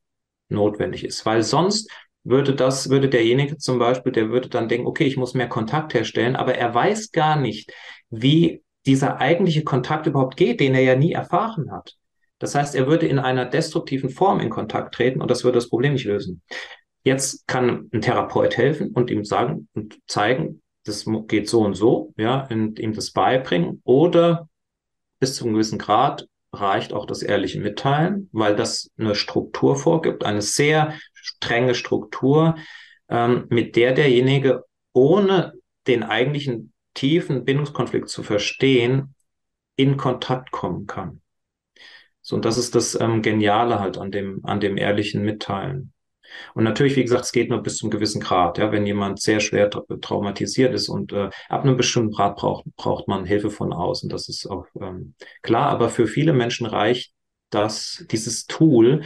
notwendig 0.49 1.05
ist. 1.05 1.25
Weil 1.27 1.43
sonst 1.43 1.91
würde 2.25 2.55
das, 2.55 2.91
würde 2.91 3.09
derjenige 3.09 3.59
zum 3.59 3.79
Beispiel, 3.79 4.13
der 4.13 4.31
würde 4.31 4.49
dann 4.49 4.69
denken, 4.69 4.87
okay, 4.87 5.05
ich 5.05 5.17
muss 5.17 5.35
mehr 5.35 5.49
Kontakt 5.49 5.95
herstellen, 5.95 6.37
aber 6.37 6.55
er 6.55 6.75
weiß 6.75 7.13
gar 7.13 7.37
nicht, 7.37 7.73
wie 8.11 8.63
dieser 8.87 9.19
eigentliche 9.19 9.63
Kontakt 9.63 10.07
überhaupt 10.07 10.37
geht, 10.37 10.61
den 10.61 10.75
er 10.75 10.83
ja 10.83 10.97
nie 10.97 11.13
erfahren 11.13 11.71
hat. 11.71 11.97
Das 12.45 12.55
heißt, 12.55 12.75
er 12.75 12.87
würde 12.87 13.07
in 13.07 13.19
einer 13.19 13.47
destruktiven 13.47 14.11
Form 14.11 14.39
in 14.39 14.51
Kontakt 14.51 14.95
treten 14.95 15.23
und 15.23 15.31
das 15.31 15.45
würde 15.45 15.57
das 15.57 15.71
Problem 15.71 15.95
nicht 15.95 16.05
lösen. 16.05 16.43
Jetzt 17.03 17.47
kann 17.47 17.89
ein 17.91 18.03
Therapeut 18.03 18.59
helfen 18.59 18.91
und 18.91 19.11
ihm 19.11 19.25
sagen 19.25 19.67
und 19.73 19.99
zeigen, 20.07 20.61
das 20.85 21.07
geht 21.27 21.49
so 21.49 21.63
und 21.63 21.73
so, 21.73 22.13
ja, 22.19 22.47
und 22.51 22.79
ihm 22.79 22.93
das 22.93 23.13
beibringen 23.13 23.81
oder 23.83 24.51
bis 25.21 25.37
zu 25.37 25.45
einem 25.45 25.55
gewissen 25.55 25.79
Grad 25.79 26.29
reicht 26.53 26.93
auch 26.93 27.07
das 27.07 27.23
ehrliche 27.23 27.61
Mitteilen, 27.61 28.29
weil 28.31 28.55
das 28.55 28.91
eine 28.99 29.15
Struktur 29.15 29.75
vorgibt, 29.75 30.23
eine 30.23 30.43
sehr 30.43 30.93
strenge 31.15 31.75
Struktur, 31.75 32.57
ähm, 33.09 33.47
mit 33.49 33.75
der 33.75 33.93
derjenige 33.93 34.67
ohne 34.93 35.55
den 35.87 36.03
eigentlichen 36.03 36.75
tiefen 36.93 37.47
Bindungskonflikt 37.47 38.11
zu 38.11 38.23
verstehen, 38.23 39.15
in 39.77 39.97
Kontakt 39.97 40.51
kommen 40.51 40.87
kann. 40.87 41.23
So, 42.25 42.37
und 42.37 42.47
das 42.47 42.57
ist 42.57 42.75
das 42.75 42.99
ähm, 42.99 43.21
Geniale 43.21 43.81
halt 43.81 43.99
an 43.99 44.11
dem, 44.11 44.41
an 44.45 44.59
dem 44.59 44.79
ehrlichen 44.79 45.23
Mitteilen. 45.23 45.93
Und 46.55 46.65
natürlich, 46.65 46.97
wie 46.97 47.03
gesagt, 47.03 47.27
es 47.27 47.33
geht 47.33 47.51
nur 47.51 47.63
bis 47.63 47.77
zum 47.77 47.91
gewissen 47.91 48.21
Grad. 48.21 48.57
Ja, 48.57 48.73
wenn 48.73 48.87
jemand 48.87 49.21
sehr 49.21 49.41
schwer 49.41 49.69
tra 49.69 49.83
traumatisiert 50.01 50.73
ist 50.73 50.89
und 50.89 51.13
äh, 51.13 51.29
ab 51.51 51.65
einem 51.65 51.77
bestimmten 51.77 52.13
Grad 52.13 52.37
braucht, 52.37 52.65
braucht 52.77 53.09
man 53.09 53.27
Hilfe 53.27 53.51
von 53.51 53.75
außen. 53.75 54.09
Das 54.09 54.31
ist 54.31 54.47
auch 54.47 54.67
ähm, 54.81 55.15
klar. 55.43 55.69
Aber 55.69 55.91
für 55.91 56.07
viele 56.07 56.33
Menschen 56.33 56.67
reicht 56.67 57.13
das, 57.51 58.07
dieses 58.11 58.47
Tool, 58.47 59.03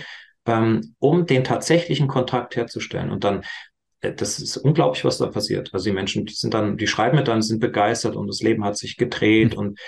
ähm, 0.46 0.94
um 1.00 1.26
den 1.26 1.42
tatsächlichen 1.42 2.06
Kontakt 2.06 2.54
herzustellen. 2.54 3.10
Und 3.10 3.24
dann, 3.24 3.42
äh, 4.00 4.14
das 4.14 4.38
ist 4.38 4.56
unglaublich, 4.58 5.04
was 5.04 5.18
da 5.18 5.26
passiert. 5.26 5.74
Also 5.74 5.86
die 5.86 5.94
Menschen, 5.94 6.24
die 6.24 6.34
sind 6.34 6.54
dann, 6.54 6.76
die 6.76 6.86
schreiben 6.86 7.16
mir 7.16 7.24
dann, 7.24 7.42
sind 7.42 7.58
begeistert 7.58 8.14
und 8.14 8.28
das 8.28 8.42
Leben 8.42 8.64
hat 8.64 8.78
sich 8.78 8.96
gedreht 8.96 9.56
und 9.56 9.80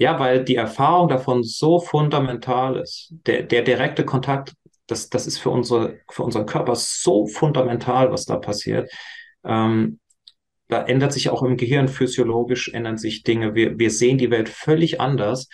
ja, 0.00 0.18
weil 0.18 0.42
die 0.42 0.56
Erfahrung 0.56 1.08
davon 1.08 1.42
so 1.42 1.78
fundamental 1.78 2.78
ist. 2.78 3.12
Der, 3.26 3.42
der 3.42 3.60
direkte 3.60 4.02
Kontakt, 4.06 4.54
das, 4.86 5.10
das 5.10 5.26
ist 5.26 5.36
für 5.36 5.50
unsere, 5.50 6.00
für 6.10 6.22
unseren 6.22 6.46
Körper 6.46 6.74
so 6.74 7.26
fundamental, 7.26 8.10
was 8.10 8.24
da 8.24 8.36
passiert. 8.36 8.90
Ähm, 9.44 10.00
da 10.68 10.82
ändert 10.82 11.12
sich 11.12 11.28
auch 11.28 11.42
im 11.42 11.58
Gehirn 11.58 11.86
physiologisch, 11.86 12.72
ändern 12.72 12.96
sich 12.96 13.24
Dinge. 13.24 13.54
Wir, 13.54 13.78
wir 13.78 13.90
sehen 13.90 14.16
die 14.16 14.30
Welt 14.30 14.48
völlig 14.48 15.02
anders. 15.02 15.48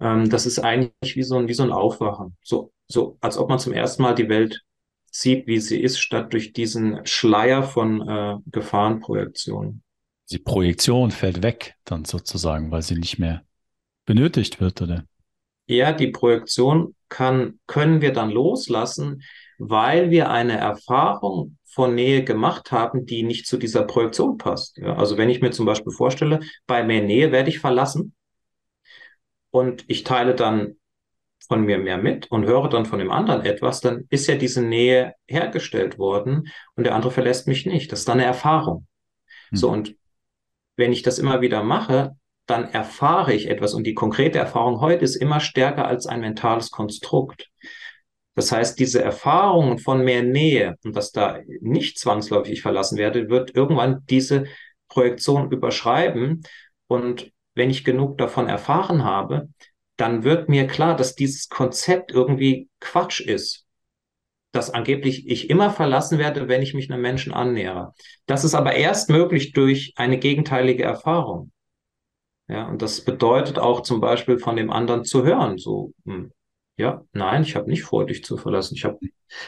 Ähm, 0.00 0.28
das 0.28 0.46
ist 0.46 0.58
eigentlich 0.58 1.14
wie 1.14 1.22
so 1.22 1.36
ein, 1.36 1.46
wie 1.46 1.54
so 1.54 1.62
ein 1.62 1.70
Aufwachen. 1.70 2.36
So, 2.42 2.72
so, 2.88 3.18
als 3.20 3.38
ob 3.38 3.50
man 3.50 3.60
zum 3.60 3.72
ersten 3.72 4.02
Mal 4.02 4.16
die 4.16 4.28
Welt 4.28 4.62
sieht, 5.12 5.46
wie 5.46 5.60
sie 5.60 5.80
ist, 5.80 6.00
statt 6.00 6.32
durch 6.32 6.52
diesen 6.52 7.06
Schleier 7.06 7.62
von 7.62 8.08
äh, 8.08 8.34
Gefahrenprojektionen. 8.46 9.84
Die 10.32 10.38
Projektion 10.38 11.12
fällt 11.12 11.44
weg, 11.44 11.76
dann 11.84 12.04
sozusagen, 12.04 12.72
weil 12.72 12.82
sie 12.82 12.96
nicht 12.96 13.20
mehr 13.20 13.44
benötigt 14.04 14.60
wird, 14.60 14.82
oder? 14.82 15.04
Ja, 15.66 15.92
die 15.92 16.08
Projektion 16.08 16.94
kann, 17.08 17.60
können 17.66 18.00
wir 18.00 18.12
dann 18.12 18.30
loslassen, 18.30 19.22
weil 19.58 20.10
wir 20.10 20.30
eine 20.30 20.58
Erfahrung 20.58 21.56
von 21.64 21.94
Nähe 21.94 22.24
gemacht 22.24 22.72
haben, 22.72 23.06
die 23.06 23.22
nicht 23.22 23.46
zu 23.46 23.56
dieser 23.56 23.84
Projektion 23.84 24.36
passt. 24.36 24.76
Ja, 24.76 24.96
also 24.96 25.16
wenn 25.16 25.30
ich 25.30 25.40
mir 25.40 25.50
zum 25.50 25.66
Beispiel 25.66 25.92
vorstelle, 25.92 26.40
bei 26.66 26.82
mehr 26.82 27.02
Nähe 27.02 27.32
werde 27.32 27.48
ich 27.48 27.60
verlassen 27.60 28.14
und 29.50 29.84
ich 29.88 30.04
teile 30.04 30.34
dann 30.34 30.76
von 31.48 31.62
mir 31.64 31.78
mehr 31.78 31.98
mit 31.98 32.30
und 32.30 32.44
höre 32.46 32.68
dann 32.68 32.86
von 32.86 32.98
dem 32.98 33.10
anderen 33.10 33.42
etwas, 33.44 33.80
dann 33.80 34.06
ist 34.10 34.26
ja 34.26 34.36
diese 34.36 34.62
Nähe 34.62 35.14
hergestellt 35.26 35.98
worden 35.98 36.48
und 36.76 36.84
der 36.84 36.94
andere 36.94 37.10
verlässt 37.12 37.46
mich 37.48 37.66
nicht. 37.66 37.90
Das 37.92 38.00
ist 38.00 38.08
dann 38.08 38.18
eine 38.18 38.26
Erfahrung. 38.26 38.86
So, 39.52 39.68
Mhm. 39.68 39.72
und 39.74 39.96
wenn 40.76 40.92
ich 40.92 41.02
das 41.02 41.18
immer 41.18 41.40
wieder 41.40 41.62
mache, 41.62 42.16
dann 42.46 42.68
erfahre 42.68 43.32
ich 43.32 43.48
etwas 43.48 43.74
und 43.74 43.84
die 43.84 43.94
konkrete 43.94 44.38
Erfahrung 44.38 44.80
heute 44.80 45.04
ist 45.04 45.16
immer 45.16 45.40
stärker 45.40 45.86
als 45.86 46.06
ein 46.06 46.20
mentales 46.20 46.70
Konstrukt. 46.70 47.50
Das 48.34 48.50
heißt, 48.50 48.78
diese 48.78 49.02
Erfahrung 49.02 49.78
von 49.78 50.04
mehr 50.04 50.22
Nähe 50.22 50.76
und 50.84 50.96
dass 50.96 51.12
da 51.12 51.38
nicht 51.60 51.98
zwangsläufig 51.98 52.62
verlassen 52.62 52.96
werde, 52.96 53.28
wird 53.28 53.54
irgendwann 53.54 54.04
diese 54.08 54.44
Projektion 54.88 55.50
überschreiben. 55.50 56.42
Und 56.86 57.30
wenn 57.54 57.70
ich 57.70 57.84
genug 57.84 58.18
davon 58.18 58.48
erfahren 58.48 59.04
habe, 59.04 59.48
dann 59.96 60.24
wird 60.24 60.48
mir 60.48 60.66
klar, 60.66 60.96
dass 60.96 61.14
dieses 61.14 61.48
Konzept 61.48 62.10
irgendwie 62.10 62.68
Quatsch 62.80 63.20
ist. 63.20 63.66
Dass 64.52 64.70
angeblich 64.70 65.28
ich 65.28 65.50
immer 65.50 65.70
verlassen 65.70 66.18
werde, 66.18 66.48
wenn 66.48 66.62
ich 66.62 66.74
mich 66.74 66.90
einem 66.90 67.02
Menschen 67.02 67.32
annähere. 67.32 67.92
Das 68.26 68.44
ist 68.44 68.54
aber 68.54 68.74
erst 68.74 69.10
möglich 69.10 69.52
durch 69.52 69.92
eine 69.96 70.18
gegenteilige 70.18 70.82
Erfahrung. 70.82 71.52
Ja, 72.52 72.68
und 72.68 72.82
das 72.82 73.00
bedeutet 73.00 73.58
auch 73.58 73.80
zum 73.80 74.00
Beispiel 74.02 74.38
von 74.38 74.56
dem 74.56 74.70
anderen 74.70 75.04
zu 75.04 75.24
hören, 75.24 75.56
so, 75.56 75.94
hm, 76.04 76.32
ja, 76.76 77.02
nein, 77.14 77.44
ich 77.44 77.56
habe 77.56 77.70
nicht 77.70 77.82
vor, 77.82 78.04
dich 78.04 78.22
zu 78.24 78.36
verlassen. 78.36 78.74
Ich 78.74 78.84
habe 78.84 78.98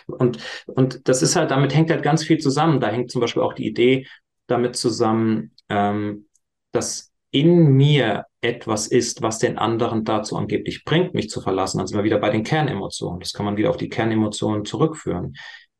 und 0.06 0.38
und 0.66 1.06
das 1.06 1.20
ist 1.20 1.36
halt, 1.36 1.50
damit 1.50 1.74
hängt 1.74 1.90
halt 1.90 2.02
ganz 2.02 2.24
viel 2.24 2.38
zusammen. 2.38 2.80
Da 2.80 2.88
hängt 2.88 3.10
zum 3.10 3.20
Beispiel 3.20 3.42
auch 3.42 3.52
die 3.52 3.66
Idee 3.66 4.06
damit 4.46 4.76
zusammen, 4.76 5.52
ähm, 5.68 6.28
dass 6.72 7.12
in 7.30 7.76
mir 7.76 8.24
etwas 8.40 8.86
ist, 8.86 9.20
was 9.20 9.38
den 9.38 9.58
anderen 9.58 10.04
dazu 10.04 10.36
angeblich 10.36 10.84
bringt, 10.84 11.12
mich 11.12 11.28
zu 11.28 11.42
verlassen. 11.42 11.78
Dann 11.78 11.86
sind 11.86 11.98
wir 11.98 12.04
wieder 12.04 12.18
bei 12.18 12.30
den 12.30 12.42
Kernemotionen. 12.42 13.20
Das 13.20 13.34
kann 13.34 13.44
man 13.44 13.58
wieder 13.58 13.68
auf 13.68 13.76
die 13.76 13.90
Kernemotionen 13.90 14.64
zurückführen. 14.64 15.34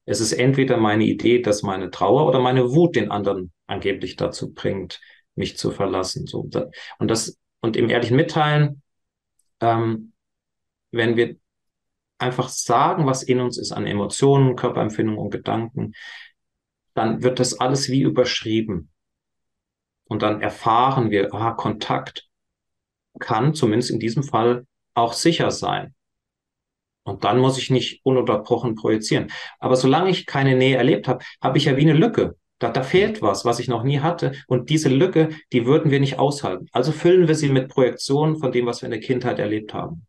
Es 0.05 0.21
ist 0.21 0.33
entweder 0.33 0.77
meine 0.77 1.05
Idee, 1.05 1.41
dass 1.41 1.63
meine 1.63 1.91
Trauer 1.91 2.27
oder 2.27 2.41
meine 2.41 2.71
Wut 2.75 2.97
den 2.97 3.11
anderen 3.11 3.51
angeblich 3.67 4.17
dazu 4.17 4.53
bringt, 4.53 5.01
mich 5.35 5.57
zu 5.57 5.71
verlassen. 5.71 6.27
So, 6.27 6.49
und 6.99 7.11
das, 7.11 7.39
und 7.61 7.77
im 7.77 7.91
ehrlichen 7.91 8.17
Mitteilen, 8.17 8.83
ähm, 9.61 10.13
wenn 10.91 11.17
wir 11.17 11.37
einfach 12.19 12.49
sagen, 12.49 13.07
was 13.07 13.23
in 13.23 13.41
uns 13.41 13.59
ist 13.59 13.73
an 13.73 13.87
Emotionen, 13.87 14.57
Körperempfindungen 14.57 15.21
und 15.21 15.31
Gedanken, 15.31 15.93
dann 16.95 17.23
wird 17.23 17.41
das 17.41 17.61
alles 17.61 17.89
wie 17.89 18.03
überschrieben. 18.03 18.91
Und 20.05 20.23
dann 20.23 20.41
erfahren 20.41 21.11
wir, 21.11 21.35
ah, 21.35 21.53
Kontakt 21.53 22.29
kann 23.19 23.55
zumindest 23.55 23.91
in 23.91 23.99
diesem 23.99 24.23
Fall 24.23 24.67
auch 24.95 25.13
sicher 25.13 25.51
sein. 25.51 25.95
Und 27.03 27.25
dann 27.25 27.39
muss 27.39 27.59
ich 27.59 27.71
nicht 27.71 28.01
ununterbrochen 28.05 28.77
projizieren. 28.77 29.31
Aber 29.59 29.77
solange 29.77 30.11
ich 30.11 30.27
keine 30.27 30.57
Nähe 30.57 30.77
erlebt 30.77 31.07
habe, 31.07 31.25
habe 31.43 31.59
ich 31.59 31.67
ja 31.67 31.77
wie 31.77 31.83
eine 31.83 31.93
Lücke. 31.93 32.37
Da, 32.65 32.71
da 32.71 32.83
fehlt 32.83 33.21
was, 33.21 33.45
was 33.45 33.59
ich 33.59 33.69
noch 33.69 33.83
nie 33.83 34.01
hatte. 34.01 34.33
Und 34.47 34.71
diese 34.71 34.89
Lücke, 34.89 35.29
die 35.53 35.67
würden 35.67 35.91
wir 35.91 36.01
nicht 36.01 36.19
aushalten. 36.19 36.67
Also 36.73 36.93
füllen 36.93 37.29
wir 37.29 37.35
sie 37.35 37.51
mit 37.51 37.69
Projektionen 37.69 38.39
von 38.39 38.53
dem, 38.53 38.65
was 38.65 38.81
wir 38.81 38.87
in 38.87 38.93
der 38.93 39.01
Kindheit 39.01 39.39
erlebt 39.39 39.75
haben. 39.75 40.07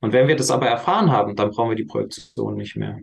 Und 0.00 0.12
wenn 0.12 0.28
wir 0.28 0.36
das 0.36 0.50
aber 0.50 0.66
erfahren 0.66 1.10
haben, 1.10 1.34
dann 1.34 1.50
brauchen 1.50 1.70
wir 1.70 1.76
die 1.76 1.86
Projektion 1.86 2.56
nicht 2.56 2.76
mehr. 2.76 2.98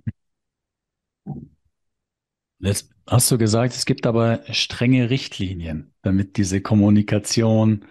Jetzt 2.59 2.91
hast 3.07 3.31
du 3.31 3.39
gesagt, 3.39 3.73
es 3.73 3.85
gibt 3.85 4.05
aber 4.05 4.41
strenge 4.51 5.09
Richtlinien, 5.09 5.91
damit 6.03 6.37
diese 6.37 6.61
Kommunikation 6.61 7.85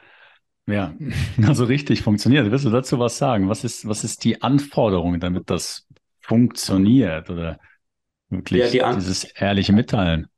ja, 0.68 0.95
also 1.45 1.64
richtig 1.64 2.03
funktioniert. 2.03 2.49
Willst 2.53 2.64
du 2.64 2.70
dazu 2.70 3.01
was 3.01 3.18
sagen? 3.18 3.49
Was 3.49 3.64
ist, 3.64 3.89
was 3.89 4.05
ist 4.05 4.22
die 4.22 4.43
Anforderung, 4.43 5.18
damit 5.18 5.51
das 5.51 5.89
funktioniert 6.20 7.30
oder 7.30 7.59
Ja, 8.30 8.39
wirklich 8.39 8.84
An 8.84 8.95
dieses 8.95 9.24
ehrliche 9.24 9.72
Mitteilen? 9.72 10.28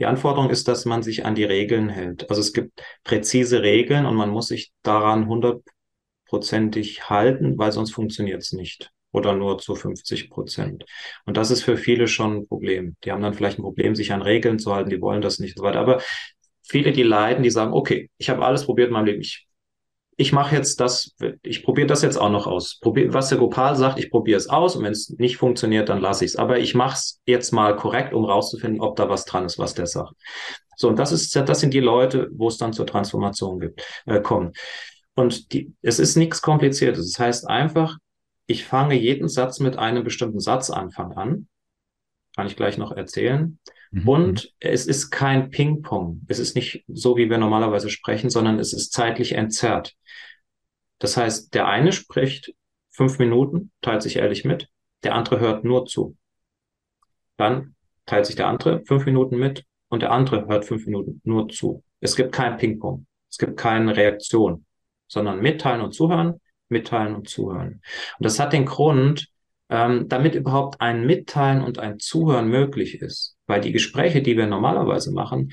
Die 0.00 0.06
Anforderung 0.06 0.50
ist, 0.50 0.66
dass 0.66 0.86
man 0.86 1.02
sich 1.02 1.24
an 1.26 1.34
die 1.34 1.44
Regeln 1.44 1.88
hält. 1.90 2.28
Also 2.30 2.40
es 2.40 2.52
gibt 2.52 2.82
präzise 3.04 3.62
Regeln 3.62 4.06
und 4.06 4.16
man 4.16 4.30
muss 4.30 4.48
sich 4.48 4.72
daran 4.82 5.28
hundertprozentig 5.28 7.08
halten, 7.10 7.58
weil 7.58 7.72
sonst 7.72 7.92
funktioniert 7.92 8.42
es 8.42 8.52
nicht. 8.52 8.90
oder 9.12 9.34
nur 9.34 9.58
zu 9.58 9.74
50 9.74 10.30
Prozent. 10.30 10.84
Und 11.26 11.36
das 11.36 11.50
ist 11.50 11.64
für 11.64 11.76
viele 11.76 12.06
schon 12.06 12.38
ein 12.38 12.46
Problem. 12.46 12.96
Die 13.04 13.10
haben 13.10 13.22
dann 13.22 13.34
vielleicht 13.34 13.58
ein 13.58 13.62
Problem, 13.62 13.96
sich 13.96 14.12
an 14.12 14.22
Regeln 14.22 14.60
zu 14.60 14.72
halten, 14.72 14.90
die 14.90 15.00
wollen 15.00 15.20
das 15.20 15.40
nicht 15.40 15.56
so 15.58 15.64
weiter. 15.64 15.80
Aber 15.80 16.00
viele, 16.62 16.92
die 16.92 17.02
leiden, 17.02 17.42
die 17.42 17.50
sagen, 17.50 17.72
okay, 17.72 18.08
ich 18.18 18.30
habe 18.30 18.44
alles 18.44 18.66
probiert 18.66 18.88
in 18.88 18.94
meinem 18.94 19.06
Leben, 19.06 19.20
ich 19.20 19.48
ich 20.20 20.32
mache 20.32 20.54
jetzt 20.54 20.80
das, 20.80 21.16
ich 21.42 21.62
probiere 21.62 21.86
das 21.86 22.02
jetzt 22.02 22.18
auch 22.18 22.28
noch 22.28 22.46
aus. 22.46 22.78
Probier, 22.78 23.14
was 23.14 23.30
der 23.30 23.38
Gopal 23.38 23.74
sagt, 23.74 23.98
ich 23.98 24.10
probiere 24.10 24.36
es 24.36 24.50
aus 24.50 24.76
und 24.76 24.84
wenn 24.84 24.92
es 24.92 25.08
nicht 25.08 25.38
funktioniert, 25.38 25.88
dann 25.88 25.98
lasse 25.98 26.26
ich 26.26 26.32
es. 26.32 26.36
Aber 26.36 26.58
ich 26.58 26.74
mache 26.74 26.92
es 26.92 27.22
jetzt 27.24 27.52
mal 27.52 27.74
korrekt, 27.74 28.12
um 28.12 28.26
rauszufinden, 28.26 28.82
ob 28.82 28.96
da 28.96 29.08
was 29.08 29.24
dran 29.24 29.46
ist, 29.46 29.58
was 29.58 29.72
der 29.72 29.86
sagt. 29.86 30.12
So, 30.76 30.88
und 30.88 30.98
das 30.98 31.10
ist, 31.10 31.34
das 31.34 31.60
sind 31.60 31.72
die 31.72 31.80
Leute, 31.80 32.28
wo 32.34 32.48
es 32.48 32.58
dann 32.58 32.74
zur 32.74 32.86
Transformation 32.86 33.60
gibt, 33.60 33.82
äh, 34.04 34.20
kommt. 34.20 34.58
Und 35.14 35.54
die, 35.54 35.72
es 35.80 35.98
ist 35.98 36.16
nichts 36.16 36.42
Kompliziertes. 36.42 37.12
Das 37.12 37.18
heißt 37.18 37.48
einfach, 37.48 37.96
ich 38.46 38.66
fange 38.66 38.96
jeden 38.96 39.28
Satz 39.28 39.58
mit 39.58 39.78
einem 39.78 40.04
bestimmten 40.04 40.40
Satzanfang 40.40 41.12
an. 41.12 41.48
Kann 42.36 42.46
ich 42.46 42.56
gleich 42.56 42.76
noch 42.76 42.92
erzählen. 42.92 43.58
Mhm. 43.90 44.08
Und 44.08 44.54
es 44.60 44.86
ist 44.86 45.10
kein 45.10 45.50
Ping-Pong. 45.50 46.22
Es 46.28 46.38
ist 46.38 46.54
nicht 46.54 46.84
so, 46.88 47.16
wie 47.16 47.28
wir 47.28 47.38
normalerweise 47.38 47.90
sprechen, 47.90 48.30
sondern 48.30 48.58
es 48.58 48.72
ist 48.72 48.92
zeitlich 48.92 49.32
entzerrt. 49.32 49.94
Das 50.98 51.16
heißt, 51.16 51.54
der 51.54 51.66
eine 51.66 51.92
spricht 51.92 52.54
fünf 52.90 53.18
Minuten, 53.18 53.72
teilt 53.80 54.02
sich 54.02 54.16
ehrlich 54.16 54.44
mit, 54.44 54.68
der 55.02 55.14
andere 55.14 55.40
hört 55.40 55.64
nur 55.64 55.86
zu. 55.86 56.16
Dann 57.36 57.74
teilt 58.06 58.26
sich 58.26 58.36
der 58.36 58.48
andere 58.48 58.84
fünf 58.84 59.06
Minuten 59.06 59.38
mit 59.38 59.64
und 59.88 60.02
der 60.02 60.12
andere 60.12 60.46
hört 60.46 60.64
fünf 60.64 60.86
Minuten 60.86 61.20
nur 61.24 61.48
zu. 61.48 61.82
Es 62.00 62.16
gibt 62.16 62.32
kein 62.32 62.56
Ping-Pong. 62.56 63.06
Es 63.30 63.38
gibt 63.38 63.56
keine 63.56 63.96
Reaktion, 63.96 64.66
sondern 65.06 65.40
mitteilen 65.40 65.80
und 65.80 65.92
zuhören, 65.92 66.40
mitteilen 66.68 67.14
und 67.14 67.28
zuhören. 67.28 67.80
Und 68.18 68.24
das 68.24 68.38
hat 68.38 68.52
den 68.52 68.66
Grund, 68.66 69.28
ähm, 69.70 70.08
damit 70.08 70.34
überhaupt 70.34 70.80
ein 70.80 71.06
Mitteilen 71.06 71.62
und 71.62 71.78
ein 71.78 71.98
Zuhören 71.98 72.48
möglich 72.48 73.00
ist. 73.00 73.36
Weil 73.46 73.60
die 73.60 73.72
Gespräche, 73.72 74.22
die 74.22 74.36
wir 74.36 74.46
normalerweise 74.46 75.12
machen, 75.12 75.52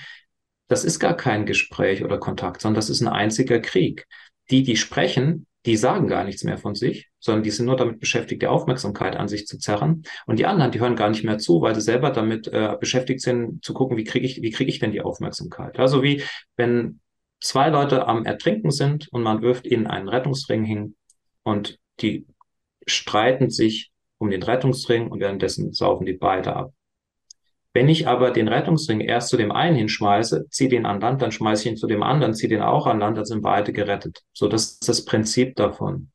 das 0.67 0.83
ist 0.83 0.99
gar 0.99 1.15
kein 1.15 1.45
Gespräch 1.45 2.03
oder 2.03 2.17
Kontakt, 2.17 2.61
sondern 2.61 2.75
das 2.75 2.89
ist 2.89 3.01
ein 3.01 3.07
einziger 3.07 3.59
Krieg. 3.59 4.05
Die, 4.49 4.63
die 4.63 4.75
sprechen, 4.75 5.45
die 5.65 5.77
sagen 5.77 6.07
gar 6.07 6.23
nichts 6.23 6.43
mehr 6.43 6.57
von 6.57 6.75
sich, 6.75 7.09
sondern 7.19 7.43
die 7.43 7.51
sind 7.51 7.65
nur 7.65 7.75
damit 7.75 7.99
beschäftigt, 7.99 8.41
die 8.41 8.47
Aufmerksamkeit 8.47 9.15
an 9.15 9.27
sich 9.27 9.47
zu 9.47 9.57
zerren. 9.59 10.03
Und 10.25 10.39
die 10.39 10.45
anderen, 10.45 10.71
die 10.71 10.79
hören 10.79 10.95
gar 10.95 11.09
nicht 11.09 11.23
mehr 11.23 11.37
zu, 11.37 11.61
weil 11.61 11.75
sie 11.75 11.81
selber 11.81 12.09
damit 12.09 12.47
äh, 12.47 12.75
beschäftigt 12.79 13.21
sind, 13.21 13.63
zu 13.63 13.73
gucken, 13.73 13.97
wie 13.97 14.03
kriege 14.03 14.25
ich, 14.25 14.41
wie 14.41 14.51
kriege 14.51 14.69
ich 14.69 14.79
denn 14.79 14.91
die 14.91 15.01
Aufmerksamkeit? 15.01 15.77
Also 15.77 16.03
wie 16.03 16.23
wenn 16.55 17.01
zwei 17.41 17.69
Leute 17.69 18.07
am 18.07 18.25
Ertrinken 18.25 18.71
sind 18.71 19.07
und 19.11 19.23
man 19.23 19.41
wirft 19.41 19.67
ihnen 19.67 19.87
einen 19.87 20.09
Rettungsring 20.09 20.63
hin 20.63 20.95
und 21.43 21.79
die 21.99 22.25
streiten 22.85 23.49
sich 23.49 23.91
um 24.17 24.29
den 24.29 24.43
Rettungsring 24.43 25.09
und 25.09 25.19
währenddessen 25.19 25.73
saufen 25.73 26.05
die 26.05 26.13
beide 26.13 26.55
ab. 26.55 26.73
Wenn 27.73 27.89
ich 27.89 28.07
aber 28.07 28.31
den 28.31 28.47
Rettungsring 28.47 29.01
erst 29.01 29.29
zu 29.29 29.37
dem 29.37 29.51
einen 29.51 29.75
hinschmeiße, 29.75 30.49
ziehe 30.49 30.69
den 30.69 30.85
an 30.85 30.99
Land, 30.99 31.21
dann 31.21 31.31
schmeiße 31.31 31.63
ich 31.63 31.71
ihn 31.73 31.77
zu 31.77 31.85
dem 31.85 32.01
anderen, 32.01 32.33
ziehe 32.33 32.49
den 32.49 32.61
auch 32.61 32.87
an 32.87 32.99
Land, 32.99 33.17
dann 33.17 33.25
sind 33.25 33.41
beide 33.41 33.71
gerettet. 33.71 34.23
So, 34.33 34.47
das 34.47 34.71
ist 34.71 34.89
das 34.89 35.05
Prinzip 35.05 35.55
davon. 35.55 36.11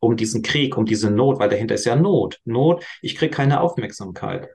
Um 0.00 0.16
diesen 0.16 0.42
Krieg, 0.42 0.76
um 0.76 0.84
diese 0.84 1.10
Not, 1.10 1.38
weil 1.38 1.48
dahinter 1.48 1.76
ist 1.76 1.86
ja 1.86 1.96
Not. 1.96 2.38
Not, 2.44 2.84
ich 3.00 3.16
kriege 3.16 3.34
keine 3.34 3.62
Aufmerksamkeit. 3.62 4.48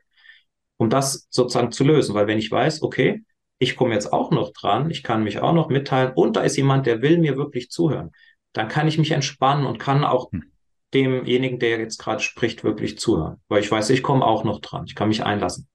Um 0.77 0.91
das 0.91 1.27
sozusagen 1.31 1.71
zu 1.71 1.83
lösen, 1.83 2.13
weil 2.13 2.27
wenn 2.27 2.37
ich 2.37 2.51
weiß, 2.51 2.83
okay, 2.83 3.23
ich 3.57 3.75
komme 3.75 3.95
jetzt 3.95 4.13
auch 4.13 4.29
noch 4.29 4.53
dran, 4.53 4.91
ich 4.91 5.01
kann 5.01 5.23
mich 5.23 5.39
auch 5.39 5.53
noch 5.53 5.69
mitteilen 5.69 6.11
und 6.13 6.35
da 6.35 6.41
ist 6.41 6.57
jemand, 6.57 6.85
der 6.85 7.01
will 7.01 7.17
mir 7.17 7.37
wirklich 7.37 7.71
zuhören, 7.71 8.11
dann 8.53 8.67
kann 8.67 8.87
ich 8.87 8.99
mich 8.99 9.11
entspannen 9.11 9.65
und 9.65 9.79
kann 9.79 10.03
auch 10.03 10.31
hm 10.31 10.51
demjenigen, 10.93 11.59
der 11.59 11.79
jetzt 11.79 11.97
gerade 11.97 12.21
spricht, 12.21 12.63
wirklich 12.63 12.97
zuhören. 12.97 13.41
Weil 13.47 13.61
ich 13.61 13.71
weiß, 13.71 13.89
ich 13.89 14.03
komme 14.03 14.25
auch 14.25 14.43
noch 14.43 14.59
dran. 14.59 14.85
Ich 14.87 14.95
kann 14.95 15.09
mich 15.09 15.23
einlassen. 15.23 15.67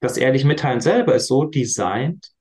Das 0.00 0.16
ehrlich 0.16 0.44
Mitteilen 0.44 0.80
selber 0.80 1.14
ist 1.14 1.28
so 1.28 1.44
designt, 1.44 2.32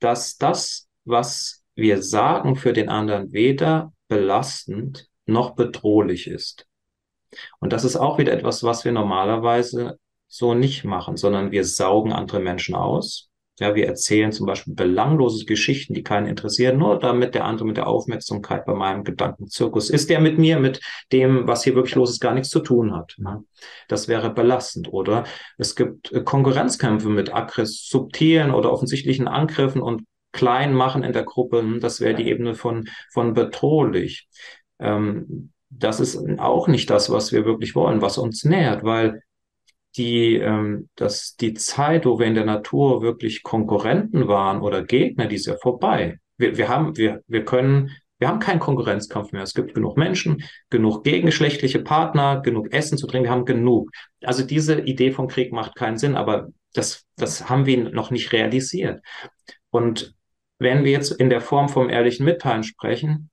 dass 0.00 0.36
das, 0.36 0.88
was 1.04 1.62
wir 1.74 2.02
sagen, 2.02 2.56
für 2.56 2.72
den 2.72 2.88
anderen 2.88 3.32
weder 3.32 3.92
belastend 4.08 5.08
noch 5.24 5.54
bedrohlich 5.54 6.26
ist. 6.26 6.66
Und 7.58 7.72
das 7.72 7.84
ist 7.84 7.96
auch 7.96 8.18
wieder 8.18 8.32
etwas, 8.32 8.62
was 8.62 8.84
wir 8.84 8.92
normalerweise 8.92 9.98
so 10.28 10.54
nicht 10.54 10.84
machen, 10.84 11.16
sondern 11.16 11.50
wir 11.50 11.64
saugen 11.64 12.12
andere 12.12 12.40
Menschen 12.40 12.74
aus 12.74 13.30
ja, 13.58 13.74
wir 13.74 13.86
erzählen 13.86 14.32
zum 14.32 14.46
Beispiel 14.46 14.74
belanglose 14.74 15.44
Geschichten, 15.46 15.94
die 15.94 16.02
keinen 16.02 16.26
interessieren, 16.26 16.78
nur 16.78 16.98
damit 16.98 17.34
der 17.34 17.44
andere 17.44 17.66
mit 17.66 17.76
der 17.76 17.86
Aufmerksamkeit 17.86 18.66
bei 18.66 18.74
meinem 18.74 19.02
Gedankenzirkus 19.02 19.88
ist, 19.88 20.10
der 20.10 20.20
mit 20.20 20.38
mir, 20.38 20.58
mit 20.58 20.80
dem, 21.12 21.46
was 21.46 21.64
hier 21.64 21.74
wirklich 21.74 21.94
los 21.94 22.10
ist, 22.10 22.20
gar 22.20 22.34
nichts 22.34 22.50
zu 22.50 22.60
tun 22.60 22.94
hat. 22.94 23.14
Ne? 23.18 23.44
Das 23.88 24.08
wäre 24.08 24.30
belastend. 24.30 24.92
Oder 24.92 25.24
es 25.56 25.74
gibt 25.74 26.12
äh, 26.12 26.22
Konkurrenzkämpfe 26.22 27.08
mit 27.08 27.34
aggress 27.34 27.86
subtilen 27.88 28.50
oder 28.50 28.72
offensichtlichen 28.72 29.26
Angriffen 29.26 29.80
und 29.80 30.02
Kleinmachen 30.32 31.02
in 31.02 31.14
der 31.14 31.24
Gruppe. 31.24 31.60
Hm, 31.60 31.80
das 31.80 32.00
wäre 32.00 32.14
die 32.14 32.28
Ebene 32.28 32.54
von, 32.54 32.88
von 33.12 33.32
bedrohlich. 33.32 34.28
Ähm, 34.78 35.52
das 35.70 36.00
ist 36.00 36.18
auch 36.38 36.68
nicht 36.68 36.90
das, 36.90 37.10
was 37.10 37.32
wir 37.32 37.44
wirklich 37.44 37.74
wollen, 37.74 38.02
was 38.02 38.18
uns 38.18 38.44
nähert, 38.44 38.84
weil 38.84 39.22
die, 39.96 40.36
ähm, 40.36 40.88
dass 40.96 41.36
die 41.36 41.54
Zeit, 41.54 42.06
wo 42.06 42.18
wir 42.18 42.26
in 42.26 42.34
der 42.34 42.44
Natur 42.44 43.02
wirklich 43.02 43.42
Konkurrenten 43.42 44.28
waren 44.28 44.60
oder 44.60 44.84
Gegner, 44.84 45.26
die 45.26 45.36
ist 45.36 45.46
ja 45.46 45.56
vorbei. 45.56 46.18
Wir, 46.36 46.56
wir 46.56 46.68
haben, 46.68 46.96
wir, 46.96 47.22
wir 47.26 47.44
können, 47.44 47.90
wir 48.18 48.28
haben 48.28 48.38
keinen 48.38 48.60
Konkurrenzkampf 48.60 49.32
mehr. 49.32 49.42
Es 49.42 49.54
gibt 49.54 49.74
genug 49.74 49.96
Menschen, 49.96 50.44
genug 50.70 51.04
gegengeschlechtliche 51.04 51.80
Partner, 51.80 52.40
genug 52.40 52.72
Essen 52.72 52.98
zu 52.98 53.06
trinken, 53.06 53.26
wir 53.26 53.32
haben 53.32 53.44
genug. 53.44 53.90
Also 54.22 54.44
diese 54.44 54.80
Idee 54.80 55.12
vom 55.12 55.28
Krieg 55.28 55.52
macht 55.52 55.74
keinen 55.74 55.98
Sinn, 55.98 56.16
aber 56.16 56.48
das, 56.74 57.04
das 57.16 57.48
haben 57.48 57.66
wir 57.66 57.90
noch 57.90 58.10
nicht 58.10 58.32
realisiert. 58.32 59.00
Und 59.70 60.14
wenn 60.58 60.84
wir 60.84 60.92
jetzt 60.92 61.12
in 61.12 61.30
der 61.30 61.40
Form 61.40 61.68
vom 61.68 61.88
ehrlichen 61.88 62.24
Mitteilen 62.24 62.64
sprechen, 62.64 63.30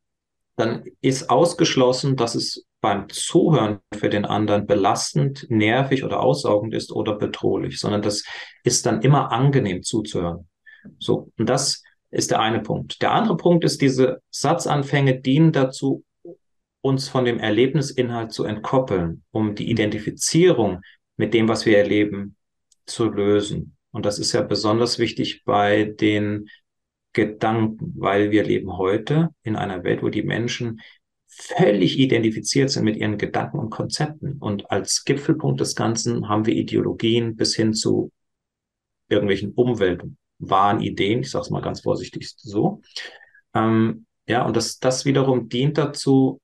dann 0.56 0.84
ist 1.02 1.30
ausgeschlossen, 1.30 2.16
dass 2.16 2.36
es 2.36 2.66
beim 2.84 3.08
Zuhören 3.08 3.80
für 3.96 4.10
den 4.10 4.26
anderen 4.26 4.68
belastend, 4.68 5.48
nervig 5.50 6.04
oder 6.04 6.20
aussaugend 6.20 6.74
ist 6.74 6.92
oder 6.92 7.16
bedrohlich, 7.16 7.80
sondern 7.80 8.02
das 8.02 8.26
ist 8.66 8.86
dann 8.86 9.02
immer 9.02 9.32
angenehm 9.32 9.84
zuzuhören. 9.84 10.50
So, 11.00 11.32
und 11.38 11.48
das 11.48 11.82
ist 12.12 12.32
der 12.32 12.42
eine 12.42 12.60
Punkt. 12.60 13.02
Der 13.02 13.14
andere 13.14 13.38
Punkt 13.38 13.64
ist, 13.64 13.82
diese 13.82 14.22
Satzanfänge 14.32 15.22
dienen 15.22 15.54
dazu, 15.54 16.04
uns 16.82 17.08
von 17.08 17.24
dem 17.24 17.40
Erlebnisinhalt 17.40 18.34
zu 18.34 18.44
entkoppeln, 18.44 19.24
um 19.32 19.56
die 19.56 19.72
Identifizierung 19.72 20.82
mit 21.16 21.34
dem, 21.34 21.48
was 21.48 21.66
wir 21.66 21.78
erleben, 21.78 22.36
zu 22.86 23.06
lösen. 23.06 23.78
Und 23.92 24.06
das 24.06 24.20
ist 24.20 24.34
ja 24.34 24.42
besonders 24.42 25.00
wichtig 25.00 25.44
bei 25.46 25.86
den 25.86 26.50
Gedanken, 27.14 27.94
weil 27.96 28.32
wir 28.32 28.44
leben 28.44 28.78
heute 28.78 29.30
in 29.42 29.56
einer 29.56 29.86
Welt, 29.86 30.04
wo 30.04 30.10
die 30.10 30.24
Menschen 30.24 30.82
völlig 31.36 32.00
identifiziert 32.00 32.70
sind 32.70 32.84
mit 32.84 32.98
ihren 32.98 33.18
Gedanken 33.18 33.60
und 33.60 33.70
Konzepten. 33.70 34.38
Und 34.40 34.70
als 34.72 35.04
Gipfelpunkt 35.04 35.60
des 35.60 35.76
Ganzen 35.76 36.30
haben 36.30 36.46
wir 36.46 36.56
Ideologien 36.56 37.36
bis 37.36 37.56
hin 37.56 37.74
zu 37.74 38.12
irgendwelchen 39.10 39.54
umweltwahren 39.54 40.82
Ideen. 40.82 41.22
Ich 41.22 41.32
sage 41.32 41.44
es 41.44 41.50
mal 41.50 41.62
ganz 41.62 41.82
vorsichtig 41.82 42.34
so. 42.38 42.82
Ähm, 43.54 44.06
ja, 44.28 44.46
und 44.46 44.56
das, 44.56 44.80
das 44.80 45.06
wiederum 45.06 45.50
dient 45.50 45.78
dazu, 45.78 46.40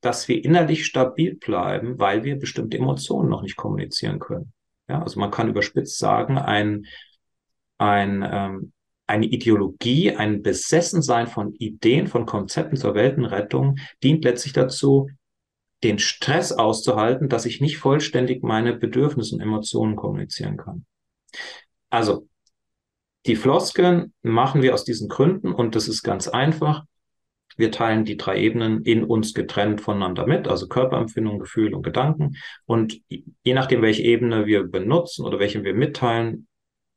dass 0.00 0.26
wir 0.26 0.44
innerlich 0.44 0.84
stabil 0.84 1.36
bleiben, 1.36 1.98
weil 1.98 2.24
wir 2.24 2.36
bestimmte 2.36 2.76
Emotionen 2.76 3.28
noch 3.28 3.42
nicht 3.42 3.56
kommunizieren 3.56 4.18
können. 4.18 4.52
Ja, 4.88 5.00
also 5.02 5.20
man 5.20 5.30
kann 5.30 5.48
überspitzt 5.48 5.98
sagen, 5.98 6.38
ein, 6.38 6.86
ein 7.78 8.28
ähm, 8.28 8.72
eine 9.06 9.26
Ideologie, 9.26 10.12
ein 10.12 10.42
Besessensein 10.42 11.26
von 11.26 11.54
Ideen, 11.54 12.06
von 12.06 12.26
Konzepten 12.26 12.76
zur 12.76 12.94
Weltenrettung 12.94 13.78
dient 14.02 14.24
letztlich 14.24 14.52
dazu, 14.52 15.08
den 15.82 15.98
Stress 15.98 16.52
auszuhalten, 16.52 17.28
dass 17.28 17.44
ich 17.44 17.60
nicht 17.60 17.78
vollständig 17.78 18.42
meine 18.42 18.74
Bedürfnisse 18.74 19.34
und 19.34 19.40
Emotionen 19.40 19.96
kommunizieren 19.96 20.56
kann. 20.56 20.86
Also, 21.90 22.28
die 23.26 23.36
Floskeln 23.36 24.12
machen 24.22 24.62
wir 24.62 24.74
aus 24.74 24.84
diesen 24.84 25.08
Gründen 25.08 25.52
und 25.52 25.74
das 25.74 25.88
ist 25.88 26.02
ganz 26.02 26.28
einfach. 26.28 26.84
Wir 27.56 27.70
teilen 27.70 28.04
die 28.04 28.16
drei 28.16 28.40
Ebenen 28.40 28.82
in 28.82 29.04
uns 29.04 29.34
getrennt 29.34 29.80
voneinander 29.80 30.26
mit, 30.26 30.48
also 30.48 30.68
Körperempfindung, 30.68 31.38
Gefühl 31.38 31.74
und 31.74 31.82
Gedanken. 31.82 32.36
Und 32.64 33.00
je 33.08 33.54
nachdem, 33.54 33.82
welche 33.82 34.02
Ebene 34.02 34.46
wir 34.46 34.64
benutzen 34.64 35.24
oder 35.24 35.38
welche 35.38 35.62
wir 35.62 35.74
mitteilen, 35.74 36.48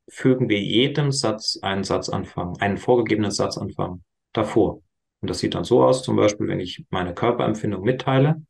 fügen 0.08 0.48
wir 0.48 0.60
jedem 0.60 1.12
Satz 1.12 1.58
einen 1.62 1.84
Satzanfang, 1.84 2.56
einen 2.58 2.78
vorgegebenen 2.78 3.30
Satzanfang 3.30 4.02
davor. 4.32 4.82
Und 5.20 5.30
das 5.30 5.38
sieht 5.38 5.54
dann 5.54 5.64
so 5.64 5.82
aus, 5.82 6.02
zum 6.02 6.16
Beispiel, 6.16 6.48
wenn 6.48 6.60
ich 6.60 6.84
meine 6.90 7.14
Körperempfindung 7.14 7.82
mitteile, 7.82 8.42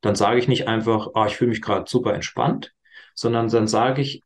dann 0.00 0.14
sage 0.14 0.38
ich 0.38 0.48
nicht 0.48 0.68
einfach, 0.68 1.08
oh, 1.14 1.24
ich 1.26 1.36
fühle 1.36 1.50
mich 1.50 1.62
gerade 1.62 1.88
super 1.88 2.14
entspannt, 2.14 2.72
sondern 3.14 3.48
dann 3.48 3.68
sage 3.68 4.02
ich, 4.02 4.22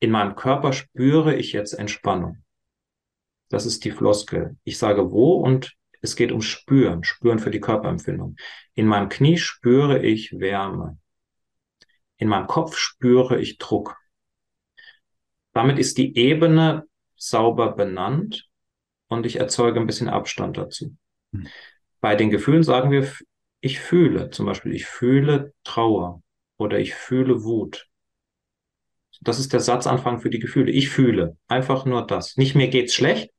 in 0.00 0.10
meinem 0.10 0.34
Körper 0.34 0.72
spüre 0.72 1.34
ich 1.36 1.52
jetzt 1.52 1.74
Entspannung. 1.74 2.42
Das 3.48 3.66
ist 3.66 3.84
die 3.84 3.90
Floskel. 3.90 4.56
Ich 4.64 4.78
sage 4.78 5.10
wo 5.12 5.34
und 5.34 5.76
Es 6.04 6.16
geht 6.16 6.32
um 6.32 6.42
Spüren, 6.42 7.04
Spüren 7.04 7.38
für 7.38 7.52
die 7.52 7.60
Körperempfindung. 7.60 8.34
In 8.74 8.86
meinem 8.86 9.08
Knie 9.08 9.38
spüre 9.38 10.04
ich 10.04 10.32
Wärme. 10.32 10.98
In 12.16 12.28
meinem 12.28 12.48
Kopf 12.48 12.76
spüre 12.76 13.40
ich 13.40 13.58
Druck. 13.58 13.96
Damit 15.52 15.78
ist 15.78 15.98
die 15.98 16.16
Ebene 16.16 16.84
sauber 17.16 17.72
benannt 17.72 18.48
und 19.08 19.26
ich 19.26 19.36
erzeuge 19.36 19.80
ein 19.80 19.86
bisschen 19.86 20.08
Abstand 20.08 20.56
dazu. 20.56 20.96
Hm. 21.32 21.46
Bei 22.00 22.16
den 22.16 22.30
Gefühlen 22.30 22.62
sagen 22.62 22.90
wir, 22.90 23.10
ich 23.60 23.78
fühle, 23.78 24.30
zum 24.30 24.46
Beispiel, 24.46 24.74
ich 24.74 24.86
fühle 24.86 25.52
Trauer 25.62 26.22
oder 26.56 26.80
ich 26.80 26.94
fühle 26.94 27.44
Wut. 27.44 27.86
Das 29.20 29.38
ist 29.38 29.52
der 29.52 29.60
Satzanfang 29.60 30.18
für 30.18 30.30
die 30.30 30.40
Gefühle. 30.40 30.72
Ich 30.72 30.88
fühle 30.88 31.36
einfach 31.46 31.84
nur 31.84 32.04
das. 32.04 32.36
Nicht 32.36 32.56
mir 32.56 32.68
geht's 32.68 32.94
schlecht, 32.94 33.30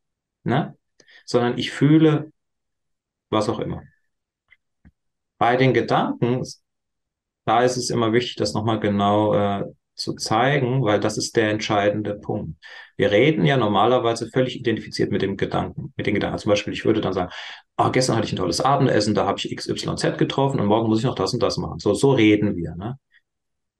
ne? 0.43 0.77
sondern 1.25 1.57
ich 1.57 1.71
fühle 1.71 2.31
was 3.29 3.49
auch 3.49 3.59
immer. 3.59 3.83
Bei 5.37 5.57
den 5.57 5.73
Gedanken, 5.73 6.43
da 7.45 7.63
ist 7.63 7.75
es 7.75 7.89
immer 7.89 8.13
wichtig, 8.13 8.35
das 8.35 8.53
nochmal 8.53 8.79
genau 8.79 9.33
äh, 9.33 9.65
zu 9.95 10.13
zeigen, 10.13 10.83
weil 10.83 10.99
das 10.99 11.17
ist 11.17 11.35
der 11.35 11.49
entscheidende 11.49 12.15
Punkt. 12.15 12.57
Wir 12.97 13.11
reden 13.11 13.45
ja 13.45 13.57
normalerweise 13.57 14.29
völlig 14.29 14.59
identifiziert 14.59 15.11
mit 15.11 15.21
dem 15.21 15.37
Gedanken, 15.37 15.93
mit 15.95 16.05
den 16.05 16.13
Gedanken. 16.13 16.37
Zum 16.37 16.49
Beispiel, 16.49 16.73
ich 16.73 16.85
würde 16.85 17.01
dann 17.01 17.13
sagen, 17.13 17.31
ah, 17.77 17.89
gestern 17.89 18.15
hatte 18.15 18.27
ich 18.27 18.33
ein 18.33 18.37
tolles 18.37 18.61
Abendessen, 18.61 19.15
da 19.15 19.25
habe 19.25 19.39
ich 19.39 19.55
XYZ 19.55 20.17
getroffen 20.17 20.59
und 20.59 20.67
morgen 20.67 20.89
muss 20.89 20.99
ich 20.99 21.05
noch 21.05 21.15
das 21.15 21.33
und 21.33 21.41
das 21.41 21.57
machen. 21.57 21.79
So, 21.79 21.93
so 21.93 22.11
reden 22.11 22.55
wir. 22.55 22.75
Ne? 22.75 22.97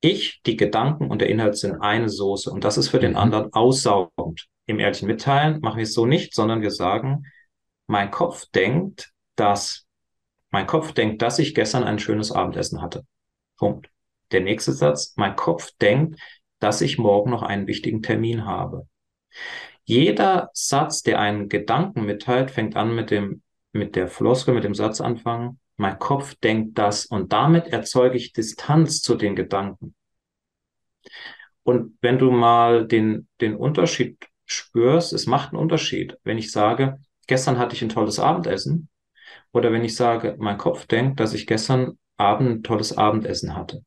Ich, 0.02 0.42
die 0.46 0.58
Gedanken 0.58 1.10
und 1.10 1.22
der 1.22 1.30
Inhalt 1.30 1.58
sind 1.58 1.80
eine 1.80 2.10
Soße 2.10 2.52
und 2.52 2.64
das 2.64 2.78
ist 2.78 2.90
für 2.90 3.00
den 3.00 3.12
mhm. 3.12 3.18
anderen 3.18 3.54
aussaugend. 3.54 4.48
Im 4.66 4.80
ehrlichen 4.80 5.08
Mitteilen 5.08 5.60
machen 5.62 5.78
wir 5.78 5.84
es 5.84 5.94
so 5.94 6.06
nicht, 6.06 6.34
sondern 6.34 6.62
wir 6.62 6.72
sagen, 6.72 7.26
mein 7.88 8.12
Kopf 8.12 8.46
denkt, 8.54 9.12
dass, 9.36 9.86
mein 10.52 10.68
Kopf 10.68 10.94
denkt, 10.94 11.22
dass 11.22 11.40
ich 11.40 11.54
gestern 11.54 11.84
ein 11.84 12.00
schönes 12.00 12.32
Abendessen 12.32 12.82
hatte. 12.82 13.06
Punkt. 13.58 13.93
Der 14.32 14.42
nächste 14.42 14.72
Satz, 14.72 15.14
mein 15.16 15.36
Kopf 15.36 15.72
denkt, 15.82 16.20
dass 16.60 16.82
ich 16.82 16.98
morgen 16.98 17.32
noch 17.32 17.44
einen 17.44 17.68
wichtigen 17.68 18.02
Termin 18.02 18.46
habe. 18.46 18.88
Jeder 19.84 20.50
Satz, 20.54 21.04
der 21.04 21.20
einen 21.20 21.50
Gedanken 21.50 22.06
mitteilt, 22.06 22.52
fängt 22.52 22.76
an 22.76 22.96
mit 22.96 23.12
dem, 23.12 23.42
mit 23.74 23.96
der 23.96 24.08
Floskel, 24.08 24.54
mit 24.54 24.64
dem 24.64 24.76
Satzanfang, 24.76 25.60
mein 25.76 26.00
Kopf 26.00 26.36
denkt 26.36 26.78
das 26.78 27.06
und 27.06 27.34
damit 27.34 27.68
erzeuge 27.68 28.18
ich 28.18 28.32
Distanz 28.32 29.02
zu 29.02 29.16
den 29.16 29.36
Gedanken. 29.36 29.96
Und 31.64 31.98
wenn 32.02 32.20
du 32.20 32.32
mal 32.32 32.88
den, 32.88 33.28
den 33.42 33.56
Unterschied 33.56 34.18
spürst, 34.46 35.14
es 35.14 35.26
macht 35.26 35.50
einen 35.50 35.62
Unterschied, 35.62 36.18
wenn 36.24 36.38
ich 36.38 36.52
sage, 36.52 37.00
gestern 37.28 37.58
hatte 37.58 37.76
ich 37.76 37.82
ein 37.82 37.90
tolles 37.90 38.20
Abendessen 38.20 38.90
oder 39.52 39.72
wenn 39.72 39.84
ich 39.84 39.96
sage, 39.96 40.36
mein 40.40 40.58
Kopf 40.58 40.86
denkt, 40.86 41.20
dass 41.20 41.34
ich 41.34 41.48
gestern 41.48 41.98
Abend 42.18 42.50
ein 42.50 42.64
tolles 42.64 42.98
Abendessen 42.98 43.56
hatte. 43.56 43.84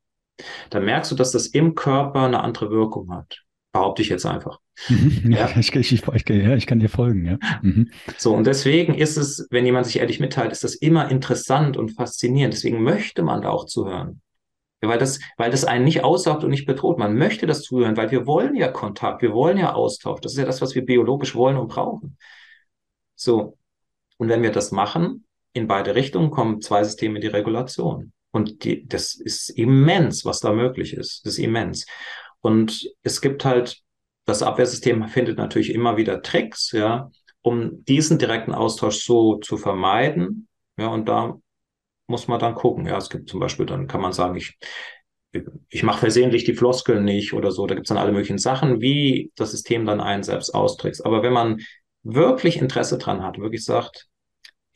Dann 0.69 0.85
merkst 0.85 1.11
du, 1.11 1.15
dass 1.15 1.31
das 1.31 1.47
im 1.47 1.75
Körper 1.75 2.21
eine 2.21 2.41
andere 2.41 2.69
Wirkung 2.69 3.11
hat. 3.11 3.43
Behaupte 3.71 4.01
ich 4.01 4.09
jetzt 4.09 4.25
einfach. 4.25 4.59
Mhm. 4.89 5.31
ja, 5.31 5.49
ich, 5.57 5.73
ich, 5.75 5.91
ich, 5.91 6.29
ja, 6.29 6.55
ich 6.55 6.67
kann 6.67 6.79
dir 6.79 6.89
folgen, 6.89 7.25
ja. 7.25 7.37
Mhm. 7.61 7.91
So, 8.17 8.33
und 8.33 8.47
deswegen 8.47 8.93
ist 8.95 9.17
es, 9.17 9.47
wenn 9.49 9.65
jemand 9.65 9.85
sich 9.85 9.99
ehrlich 9.99 10.19
mitteilt, 10.19 10.51
ist 10.51 10.63
das 10.63 10.75
immer 10.75 11.09
interessant 11.09 11.77
und 11.77 11.89
faszinierend. 11.89 12.53
Deswegen 12.53 12.83
möchte 12.83 13.23
man 13.23 13.41
da 13.41 13.49
auch 13.49 13.65
zuhören. 13.65 14.21
Ja, 14.81 14.89
weil 14.89 14.99
das, 14.99 15.19
weil 15.37 15.49
das 15.49 15.65
einen 15.65 15.85
nicht 15.85 16.03
aussaugt 16.03 16.43
und 16.43 16.51
nicht 16.51 16.67
bedroht. 16.67 16.99
Man 16.99 17.15
möchte 17.17 17.47
das 17.47 17.63
zuhören, 17.63 17.97
weil 17.97 18.11
wir 18.11 18.27
wollen 18.27 18.55
ja 18.55 18.67
Kontakt, 18.67 19.23
wir 19.23 19.33
wollen 19.33 19.57
ja 19.57 19.73
Austausch. 19.73 20.21
Das 20.21 20.33
ist 20.33 20.37
ja 20.37 20.45
das, 20.45 20.61
was 20.61 20.75
wir 20.75 20.85
biologisch 20.85 21.33
wollen 21.35 21.57
und 21.57 21.69
brauchen. 21.69 22.17
So. 23.15 23.57
Und 24.17 24.29
wenn 24.29 24.43
wir 24.43 24.51
das 24.51 24.71
machen, 24.71 25.25
in 25.53 25.67
beide 25.67 25.95
Richtungen 25.95 26.29
kommen 26.29 26.61
zwei 26.61 26.83
Systeme 26.83 27.15
in 27.15 27.21
die 27.21 27.27
Regulation. 27.27 28.13
Und 28.31 28.63
die, 28.63 28.87
das 28.87 29.15
ist 29.15 29.49
immens, 29.49 30.25
was 30.25 30.39
da 30.39 30.51
möglich 30.53 30.93
ist. 30.93 31.25
Das 31.25 31.33
ist 31.33 31.39
immens. 31.39 31.85
Und 32.41 32.89
es 33.03 33.21
gibt 33.21 33.45
halt, 33.45 33.81
das 34.25 34.43
Abwehrsystem 34.43 35.07
findet 35.07 35.37
natürlich 35.37 35.73
immer 35.73 35.97
wieder 35.97 36.21
Tricks, 36.21 36.71
ja, 36.71 37.09
um 37.41 37.83
diesen 37.85 38.19
direkten 38.19 38.53
Austausch 38.53 39.03
so 39.03 39.37
zu 39.37 39.57
vermeiden. 39.57 40.47
Ja, 40.77 40.87
und 40.87 41.07
da 41.07 41.37
muss 42.07 42.27
man 42.27 42.39
dann 42.39 42.55
gucken. 42.55 42.85
Ja, 42.85 42.97
es 42.97 43.09
gibt 43.09 43.29
zum 43.29 43.39
Beispiel, 43.39 43.65
dann 43.65 43.87
kann 43.87 44.01
man 44.01 44.13
sagen, 44.13 44.35
ich, 44.35 44.57
ich 45.69 45.83
mache 45.83 45.99
versehentlich 45.99 46.43
die 46.43 46.55
Floskeln 46.55 47.05
nicht 47.05 47.33
oder 47.33 47.51
so. 47.51 47.65
Da 47.67 47.75
gibt 47.75 47.87
es 47.87 47.89
dann 47.89 47.97
alle 47.97 48.11
möglichen 48.11 48.37
Sachen, 48.37 48.81
wie 48.81 49.31
das 49.35 49.51
System 49.51 49.85
dann 49.85 50.01
einen 50.01 50.23
selbst 50.23 50.53
austrickst. 50.53 51.05
Aber 51.05 51.23
wenn 51.23 51.33
man 51.33 51.61
wirklich 52.03 52.57
Interesse 52.57 52.97
dran 52.97 53.23
hat, 53.23 53.39
wirklich 53.39 53.63
sagt, 53.63 54.07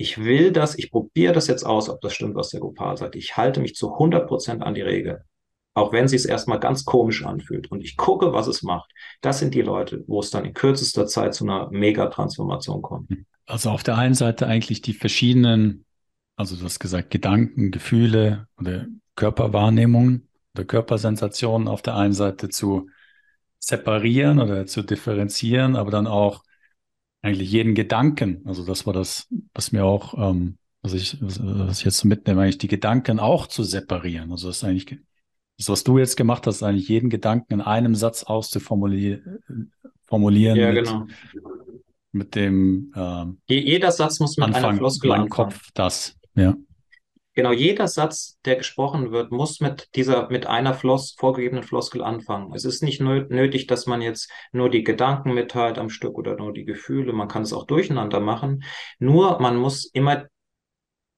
ich 0.02 0.18
will 0.18 0.52
das, 0.52 0.78
ich 0.78 0.90
probiere 0.92 1.32
das 1.32 1.46
jetzt 1.46 1.64
aus, 1.64 1.88
ob 1.88 2.02
das 2.02 2.14
stimmt, 2.14 2.36
was 2.36 2.50
der 2.50 2.60
Gopal 2.60 2.98
sagt. 2.98 3.16
Ich 3.16 3.38
halte 3.38 3.62
mich 3.62 3.76
zu 3.76 3.94
100 3.94 4.28
Prozent 4.28 4.64
an 4.64 4.74
die 4.74 4.82
Regel. 4.82 5.24
Auch 5.76 5.94
wenn 5.94 6.08
sie 6.08 6.16
es 6.16 6.26
erstmal 6.26 6.60
ganz 6.60 6.84
komisch 6.86 7.24
anfühlt. 7.24 7.72
Und 7.72 7.82
ich 7.82 7.98
gucke, 7.98 8.34
was 8.34 8.48
es 8.48 8.64
macht. 8.64 8.92
Das 9.22 9.38
sind 9.38 9.54
die 9.54 9.62
Leute, 9.62 10.04
wo 10.08 10.20
es 10.20 10.32
dann 10.32 10.44
in 10.44 10.56
kürzester 10.56 11.06
Zeit 11.06 11.36
zu 11.36 11.46
einer 11.46 11.70
Megatransformation 11.70 12.82
kommt. 12.82 13.12
Also 13.46 13.70
auf 13.70 13.84
der 13.84 13.98
einen 13.98 14.16
Seite 14.16 14.48
eigentlich 14.48 14.82
die 14.82 14.94
verschiedenen, 14.94 15.86
also 16.36 16.56
du 16.56 16.66
hast 16.66 16.80
gesagt, 16.80 17.12
Gedanken, 17.12 17.70
Gefühle 17.70 18.48
oder 18.60 18.88
Körperwahrnehmungen 19.16 20.28
oder 20.56 20.66
Körpersensationen 20.66 21.68
auf 21.68 21.84
der 21.84 21.96
einen 21.96 22.14
Seite 22.14 22.50
zu 22.50 22.90
separieren 23.60 24.40
oder 24.40 24.66
zu 24.66 24.82
differenzieren, 24.82 25.76
aber 25.76 25.92
dann 25.92 26.08
auch 26.08 26.44
eigentlich 27.22 27.52
jeden 27.52 27.76
Gedanken, 27.76 28.42
also 28.46 28.66
das 28.66 28.86
war 28.86 28.94
das, 28.94 29.28
was 29.54 29.72
mir 29.72 29.86
auch, 29.86 30.14
ähm, 30.18 30.58
was 30.82 30.94
ich, 30.94 31.18
was 31.22 31.80
ich 31.80 31.86
jetzt 31.86 32.04
mitnehme, 32.04 32.42
eigentlich 32.42 32.58
die 32.58 32.68
Gedanken 32.68 33.20
auch 33.20 33.48
zu 33.48 33.64
separieren. 33.64 34.32
Also 34.32 34.48
das 34.48 34.58
ist 34.58 34.64
eigentlich, 34.64 34.98
das, 35.58 35.70
was 35.70 35.84
du 35.84 36.00
jetzt 36.00 36.18
gemacht 36.18 36.48
hast, 36.48 36.64
eigentlich 36.64 36.88
jeden 36.88 37.10
Gedanken 37.10 37.54
in 37.54 37.62
einem 37.62 37.94
Satz 37.94 38.24
auszuformulieren. 38.24 39.72
Formulieren 40.06 40.58
ja, 40.58 40.72
mit, 40.72 40.86
genau. 40.86 41.08
Mit 42.12 42.36
dem 42.36 42.92
ähm, 42.96 43.38
Jeder 43.48 43.92
Satz 43.92 44.20
muss 44.20 44.38
mit 44.38 44.48
Anfang, 44.48 44.66
einer 44.66 44.78
Floskel 44.78 45.10
mein 45.10 45.22
anfangen. 45.22 45.52
Kopf 45.52 45.70
das, 45.74 46.18
ja. 46.36 46.56
Genau, 47.34 47.54
jeder 47.54 47.88
Satz, 47.88 48.40
der 48.44 48.58
gesprochen 48.58 49.12
wird, 49.12 49.32
muss 49.32 49.62
mit 49.62 49.88
dieser, 49.96 50.30
mit 50.30 50.48
einer 50.48 50.74
Floss, 50.74 51.16
vorgegebenen 51.18 51.64
Floskel 51.64 52.04
anfangen. 52.04 52.54
Es 52.54 52.66
ist 52.66 52.84
nicht 52.84 53.00
nötig, 53.00 53.68
dass 53.68 53.86
man 53.86 54.02
jetzt 54.02 54.30
nur 54.52 54.70
die 54.70 54.84
Gedanken 54.84 55.34
mitteilt 55.34 55.78
am 55.78 55.90
Stück 55.90 56.18
oder 56.18 56.36
nur 56.36 56.52
die 56.52 56.66
Gefühle. 56.66 57.14
Man 57.14 57.30
kann 57.30 57.44
es 57.44 57.54
auch 57.54 57.66
durcheinander 57.66 58.20
machen. 58.20 58.66
Nur 59.00 59.40
man 59.40 59.56
muss 59.56 59.86
immer 59.86 60.26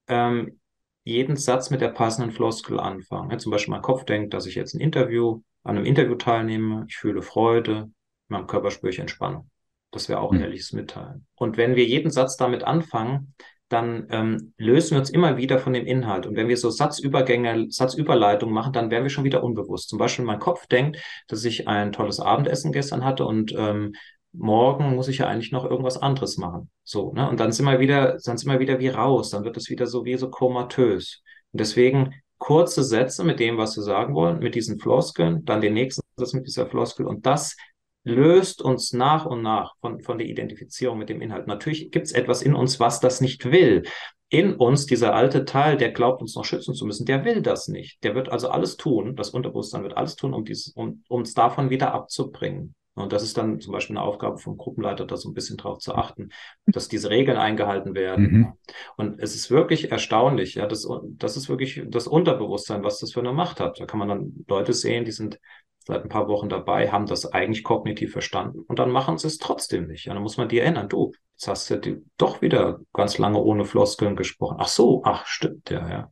ähm, 0.07 0.59
jeden 1.03 1.35
Satz 1.35 1.71
mit 1.71 1.81
der 1.81 1.89
passenden 1.89 2.31
Floskel 2.31 2.79
anfangen. 2.79 3.31
Ja, 3.31 3.39
zum 3.39 3.51
Beispiel 3.51 3.71
mein 3.71 3.81
Kopf 3.81 4.05
denkt, 4.05 4.35
dass 4.35 4.45
ich 4.45 4.53
jetzt 4.53 4.75
ein 4.75 4.81
Interview, 4.81 5.41
an 5.63 5.77
einem 5.77 5.85
Interview 5.85 6.13
teilnehme. 6.13 6.85
Ich 6.89 6.97
fühle 6.97 7.23
Freude. 7.23 7.89
In 8.29 8.37
meinem 8.37 8.47
Körper 8.47 8.69
spüre 8.69 8.91
ich 8.91 8.99
Entspannung. 8.99 9.49
Das 9.89 10.09
wäre 10.09 10.19
auch 10.19 10.31
ein 10.31 10.37
hm. 10.37 10.43
ehrliches 10.43 10.73
Mitteilen. 10.73 11.25
Und 11.35 11.57
wenn 11.57 11.75
wir 11.75 11.85
jeden 11.85 12.11
Satz 12.11 12.37
damit 12.37 12.63
anfangen, 12.63 13.33
dann 13.69 14.07
ähm, 14.11 14.53
lösen 14.57 14.91
wir 14.91 14.99
uns 14.99 15.09
immer 15.09 15.37
wieder 15.37 15.59
von 15.59 15.73
dem 15.73 15.85
Inhalt. 15.85 16.25
Und 16.27 16.35
wenn 16.35 16.47
wir 16.47 16.57
so 16.57 16.69
Satzübergänge, 16.69 17.67
Satzüberleitungen 17.69 18.53
machen, 18.53 18.73
dann 18.73 18.91
werden 18.91 19.03
wir 19.03 19.09
schon 19.09 19.23
wieder 19.23 19.43
unbewusst. 19.43 19.89
Zum 19.89 19.97
Beispiel 19.97 20.25
mein 20.25 20.39
Kopf 20.39 20.67
denkt, 20.67 20.97
dass 21.27 21.43
ich 21.45 21.67
ein 21.67 21.91
tolles 21.91 22.19
Abendessen 22.19 22.71
gestern 22.71 23.03
hatte 23.03 23.25
und 23.25 23.53
ähm, 23.57 23.93
morgen 24.33 24.95
muss 24.95 25.07
ich 25.07 25.19
ja 25.19 25.27
eigentlich 25.27 25.51
noch 25.51 25.63
irgendwas 25.63 26.01
anderes 26.01 26.37
machen. 26.37 26.69
So, 26.83 27.13
ne? 27.13 27.29
Und 27.29 27.39
dann 27.39 27.51
sind 27.51 27.65
wir 27.65 27.79
wieder, 27.79 28.17
dann 28.23 28.37
sind 28.37 28.51
wir 28.51 28.59
wieder 28.59 28.79
wie 28.79 28.89
raus. 28.89 29.29
Dann 29.29 29.43
wird 29.43 29.57
es 29.57 29.69
wieder 29.69 29.87
so 29.87 30.05
wie 30.05 30.17
so 30.17 30.29
komatös. 30.29 31.21
Und 31.51 31.59
deswegen 31.59 32.15
kurze 32.39 32.83
Sätze 32.83 33.23
mit 33.23 33.39
dem, 33.39 33.57
was 33.57 33.77
wir 33.77 33.83
sagen 33.83 34.15
wollen, 34.15 34.39
mit 34.39 34.55
diesen 34.55 34.79
Floskeln, 34.79 35.45
dann 35.45 35.61
den 35.61 35.73
nächsten 35.73 36.01
Satz 36.17 36.33
mit 36.33 36.45
dieser 36.45 36.67
Floskel 36.67 37.05
und 37.05 37.25
das 37.25 37.55
löst 38.03 38.61
uns 38.61 38.93
nach 38.93 39.25
und 39.25 39.41
nach 39.41 39.75
von, 39.79 40.01
von 40.01 40.17
der 40.17 40.27
Identifizierung 40.27 40.97
mit 40.97 41.09
dem 41.09 41.21
Inhalt. 41.21 41.47
Natürlich 41.47 41.91
gibt 41.91 42.05
es 42.05 42.11
etwas 42.11 42.41
in 42.41 42.53
uns, 42.53 42.79
was 42.79 42.99
das 42.99 43.21
nicht 43.21 43.51
will. 43.51 43.83
In 44.29 44.55
uns, 44.55 44.85
dieser 44.85 45.13
alte 45.13 45.45
Teil, 45.45 45.77
der 45.77 45.91
glaubt, 45.91 46.21
uns 46.21 46.35
noch 46.35 46.45
schützen 46.45 46.73
zu 46.73 46.85
müssen, 46.85 47.05
der 47.05 47.23
will 47.23 47.41
das 47.41 47.67
nicht. 47.67 48.03
Der 48.03 48.15
wird 48.15 48.29
also 48.29 48.49
alles 48.49 48.77
tun, 48.77 49.15
das 49.15 49.29
Unterbewusstsein 49.29 49.83
wird 49.83 49.95
alles 49.95 50.15
tun, 50.15 50.33
um, 50.33 50.43
dieses, 50.43 50.69
um 50.69 51.03
uns 51.07 51.33
davon 51.33 51.69
wieder 51.69 51.93
abzubringen. 51.93 52.75
Und 52.95 53.11
das 53.11 53.23
ist 53.23 53.37
dann 53.37 53.59
zum 53.59 53.73
Beispiel 53.73 53.97
eine 53.97 54.05
Aufgabe 54.05 54.37
vom 54.37 54.57
Gruppenleiter, 54.57 55.05
da 55.05 55.17
so 55.17 55.29
ein 55.29 55.33
bisschen 55.33 55.57
drauf 55.57 55.79
zu 55.79 55.95
achten, 55.95 56.29
dass 56.67 56.87
diese 56.87 57.09
Regeln 57.09 57.37
eingehalten 57.37 57.95
werden. 57.95 58.31
Mhm. 58.31 58.53
Und 58.97 59.19
es 59.19 59.33
ist 59.33 59.49
wirklich 59.49 59.91
erstaunlich, 59.91 60.55
ja, 60.55 60.67
das, 60.67 60.87
das 61.03 61.35
ist 61.35 61.49
wirklich 61.49 61.81
das 61.87 62.07
Unterbewusstsein, 62.07 62.83
was 62.83 62.99
das 62.99 63.13
für 63.13 63.21
eine 63.21 63.33
Macht 63.33 63.59
hat. 63.59 63.79
Da 63.79 63.85
kann 63.85 63.97
man 63.97 64.09
dann 64.09 64.45
Leute 64.47 64.73
sehen, 64.73 65.05
die 65.05 65.11
sind 65.11 65.39
seit 65.85 66.03
ein 66.03 66.09
paar 66.09 66.27
Wochen 66.27 66.49
dabei, 66.49 66.91
haben 66.91 67.05
das 67.05 67.25
eigentlich 67.25 67.63
kognitiv 67.63 68.11
verstanden 68.11 68.59
und 68.59 68.79
dann 68.79 68.91
machen 68.91 69.17
sie 69.17 69.27
es 69.27 69.37
trotzdem 69.37 69.87
nicht. 69.87 70.05
Ja, 70.05 70.13
dann 70.13 70.23
muss 70.23 70.37
man 70.37 70.49
die 70.49 70.59
erinnern, 70.59 70.89
du, 70.89 71.11
jetzt 71.35 71.47
hast 71.47 71.69
du 71.69 72.03
doch 72.17 72.41
wieder 72.41 72.79
ganz 72.93 73.17
lange 73.17 73.39
ohne 73.39 73.65
Floskeln 73.65 74.15
gesprochen. 74.15 74.57
Ach 74.59 74.67
so, 74.67 75.03
ach, 75.03 75.25
stimmt, 75.25 75.69
ja, 75.69 75.89
ja. 75.89 76.11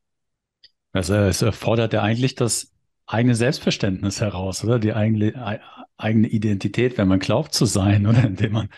Also 0.93 1.15
es 1.15 1.43
fordert 1.51 1.93
ja 1.93 2.01
eigentlich 2.01 2.35
das 2.35 2.73
eigene 3.05 3.35
Selbstverständnis 3.35 4.19
heraus, 4.19 4.63
oder? 4.63 4.79
Die 4.79 4.93
eigene, 4.93 5.59
eigene 5.97 6.27
Identität, 6.27 6.97
wenn 6.97 7.07
man 7.07 7.19
glaubt 7.19 7.53
zu 7.53 7.65
sein, 7.65 8.05
oder? 8.07 8.23
Indem 8.23 8.53
man 8.53 8.69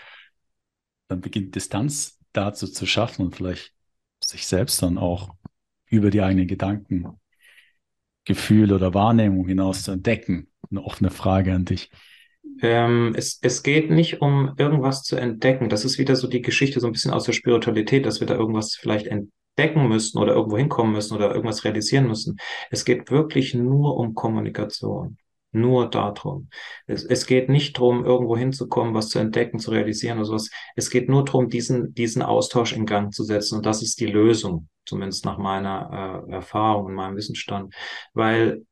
dann 1.07 1.21
beginnt, 1.21 1.55
Distanz 1.55 2.19
dazu 2.33 2.67
zu 2.67 2.85
schaffen 2.85 3.25
und 3.25 3.35
vielleicht 3.35 3.73
sich 4.23 4.47
selbst 4.47 4.81
dann 4.81 4.97
auch 4.97 5.35
über 5.85 6.09
die 6.09 6.21
eigenen 6.21 6.47
Gedanken, 6.47 7.19
Gefühle 8.26 8.76
oder 8.76 8.93
Wahrnehmung 8.93 9.47
hinaus 9.47 9.84
zu 9.84 9.91
entdecken? 9.91 10.47
Eine 10.69 10.84
offene 10.84 11.09
Frage 11.09 11.53
an 11.53 11.65
dich. 11.65 11.91
Ähm, 12.61 13.13
es, 13.15 13.39
es 13.41 13.63
geht 13.63 13.89
nicht 13.89 14.21
um 14.21 14.53
irgendwas 14.57 15.03
zu 15.03 15.15
entdecken. 15.15 15.69
Das 15.69 15.86
ist 15.86 15.97
wieder 15.97 16.15
so 16.15 16.28
die 16.28 16.41
Geschichte 16.41 16.80
so 16.80 16.88
ein 16.88 16.93
bisschen 16.93 17.11
aus 17.11 17.24
der 17.26 17.34
Spiritualität, 17.34 18.05
dass 18.05 18.19
wir 18.19 18.28
da 18.28 18.36
irgendwas 18.36 18.76
vielleicht 18.76 19.07
entdecken 19.07 19.88
müssen 19.88 20.17
oder 20.17 20.34
irgendwo 20.34 20.57
hinkommen 20.57 20.93
müssen 20.93 21.15
oder 21.15 21.34
irgendwas 21.34 21.63
realisieren 21.63 22.07
müssen. 22.07 22.38
Es 22.69 22.86
geht 22.86 23.11
wirklich 23.11 23.53
nur 23.53 23.97
um 23.97 24.13
Kommunikation. 24.13 25.17
Nur 25.55 25.88
darum. 25.88 26.49
Es, 26.88 27.03
es 27.03 27.28
geht 27.28 27.47
nicht 27.47 27.78
darum, 27.78 28.05
irgendwo 28.05 28.36
hinzukommen, 28.36 28.95
was 28.95 29.09
zu 29.09 29.19
entdecken, 29.19 29.59
zu 29.59 29.69
realisieren 29.69 30.17
oder 30.17 30.26
sowas. 30.26 30.49
Es 30.76 30.89
geht 30.89 31.09
nur 31.09 31.24
darum, 31.26 31.47
diesen, 31.47 31.93
diesen 31.93 32.24
Austausch 32.24 32.74
in 32.74 32.88
Gang 32.88 33.13
zu 33.13 33.24
setzen. 33.24 33.57
Und 33.57 33.65
das 33.67 33.84
ist 33.84 33.99
die 33.99 34.07
Lösung, 34.07 34.67
zumindest 34.86 35.25
nach 35.25 35.38
meiner 35.38 36.25
äh, 36.27 36.31
Erfahrung 36.34 36.86
und 36.86 36.93
meinem 36.93 37.15
Wissensstand. 37.15 37.73
Weil 38.13 38.65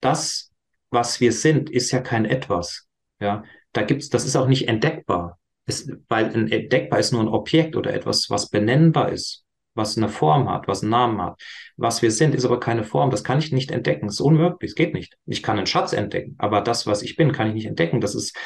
das, 0.00 0.50
was 0.90 1.20
wir 1.20 1.32
sind, 1.32 1.70
ist 1.70 1.90
ja 1.90 2.00
kein 2.00 2.24
Etwas. 2.24 2.88
Ja, 3.20 3.44
da 3.72 3.82
gibt's, 3.82 4.08
das 4.08 4.24
ist 4.24 4.36
auch 4.36 4.48
nicht 4.48 4.68
entdeckbar. 4.68 5.38
Es, 5.64 5.88
weil 6.08 6.26
ein 6.34 6.50
entdeckbar 6.50 6.98
ist 6.98 7.12
nur 7.12 7.22
ein 7.22 7.28
Objekt 7.28 7.76
oder 7.76 7.94
etwas, 7.94 8.28
was 8.30 8.48
benennbar 8.48 9.12
ist 9.12 9.41
was 9.74 9.96
eine 9.96 10.08
Form 10.08 10.50
hat, 10.50 10.68
was 10.68 10.82
einen 10.82 10.90
Namen 10.90 11.22
hat. 11.22 11.40
Was 11.76 12.02
wir 12.02 12.10
sind, 12.10 12.34
ist 12.34 12.44
aber 12.44 12.60
keine 12.60 12.84
Form. 12.84 13.10
Das 13.10 13.24
kann 13.24 13.38
ich 13.38 13.52
nicht 13.52 13.70
entdecken. 13.70 14.06
Das 14.06 14.16
ist 14.16 14.20
unmöglich. 14.20 14.70
Es 14.70 14.74
geht 14.74 14.94
nicht. 14.94 15.16
Ich 15.26 15.42
kann 15.42 15.56
einen 15.56 15.66
Schatz 15.66 15.92
entdecken, 15.92 16.34
aber 16.38 16.60
das, 16.60 16.86
was 16.86 17.02
ich 17.02 17.16
bin, 17.16 17.32
kann 17.32 17.48
ich 17.48 17.54
nicht 17.54 17.66
entdecken. 17.66 18.00
Das 18.00 18.14
ist 18.14 18.36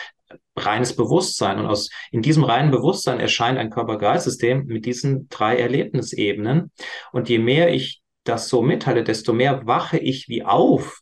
reines 0.56 0.94
Bewusstsein. 0.94 1.58
Und 1.58 1.66
aus, 1.66 1.90
in 2.10 2.22
diesem 2.22 2.44
reinen 2.44 2.70
Bewusstsein 2.70 3.20
erscheint 3.20 3.58
ein 3.58 3.70
Körper-Geist-System 3.70 4.66
mit 4.66 4.86
diesen 4.86 5.28
drei 5.28 5.58
Erlebnisebenen. 5.58 6.70
Und 7.12 7.28
je 7.28 7.38
mehr 7.38 7.72
ich 7.72 8.02
das 8.24 8.48
so 8.48 8.62
mitteile, 8.62 9.04
desto 9.04 9.32
mehr 9.32 9.66
wache 9.66 9.98
ich 9.98 10.28
wie 10.28 10.44
auf, 10.44 11.00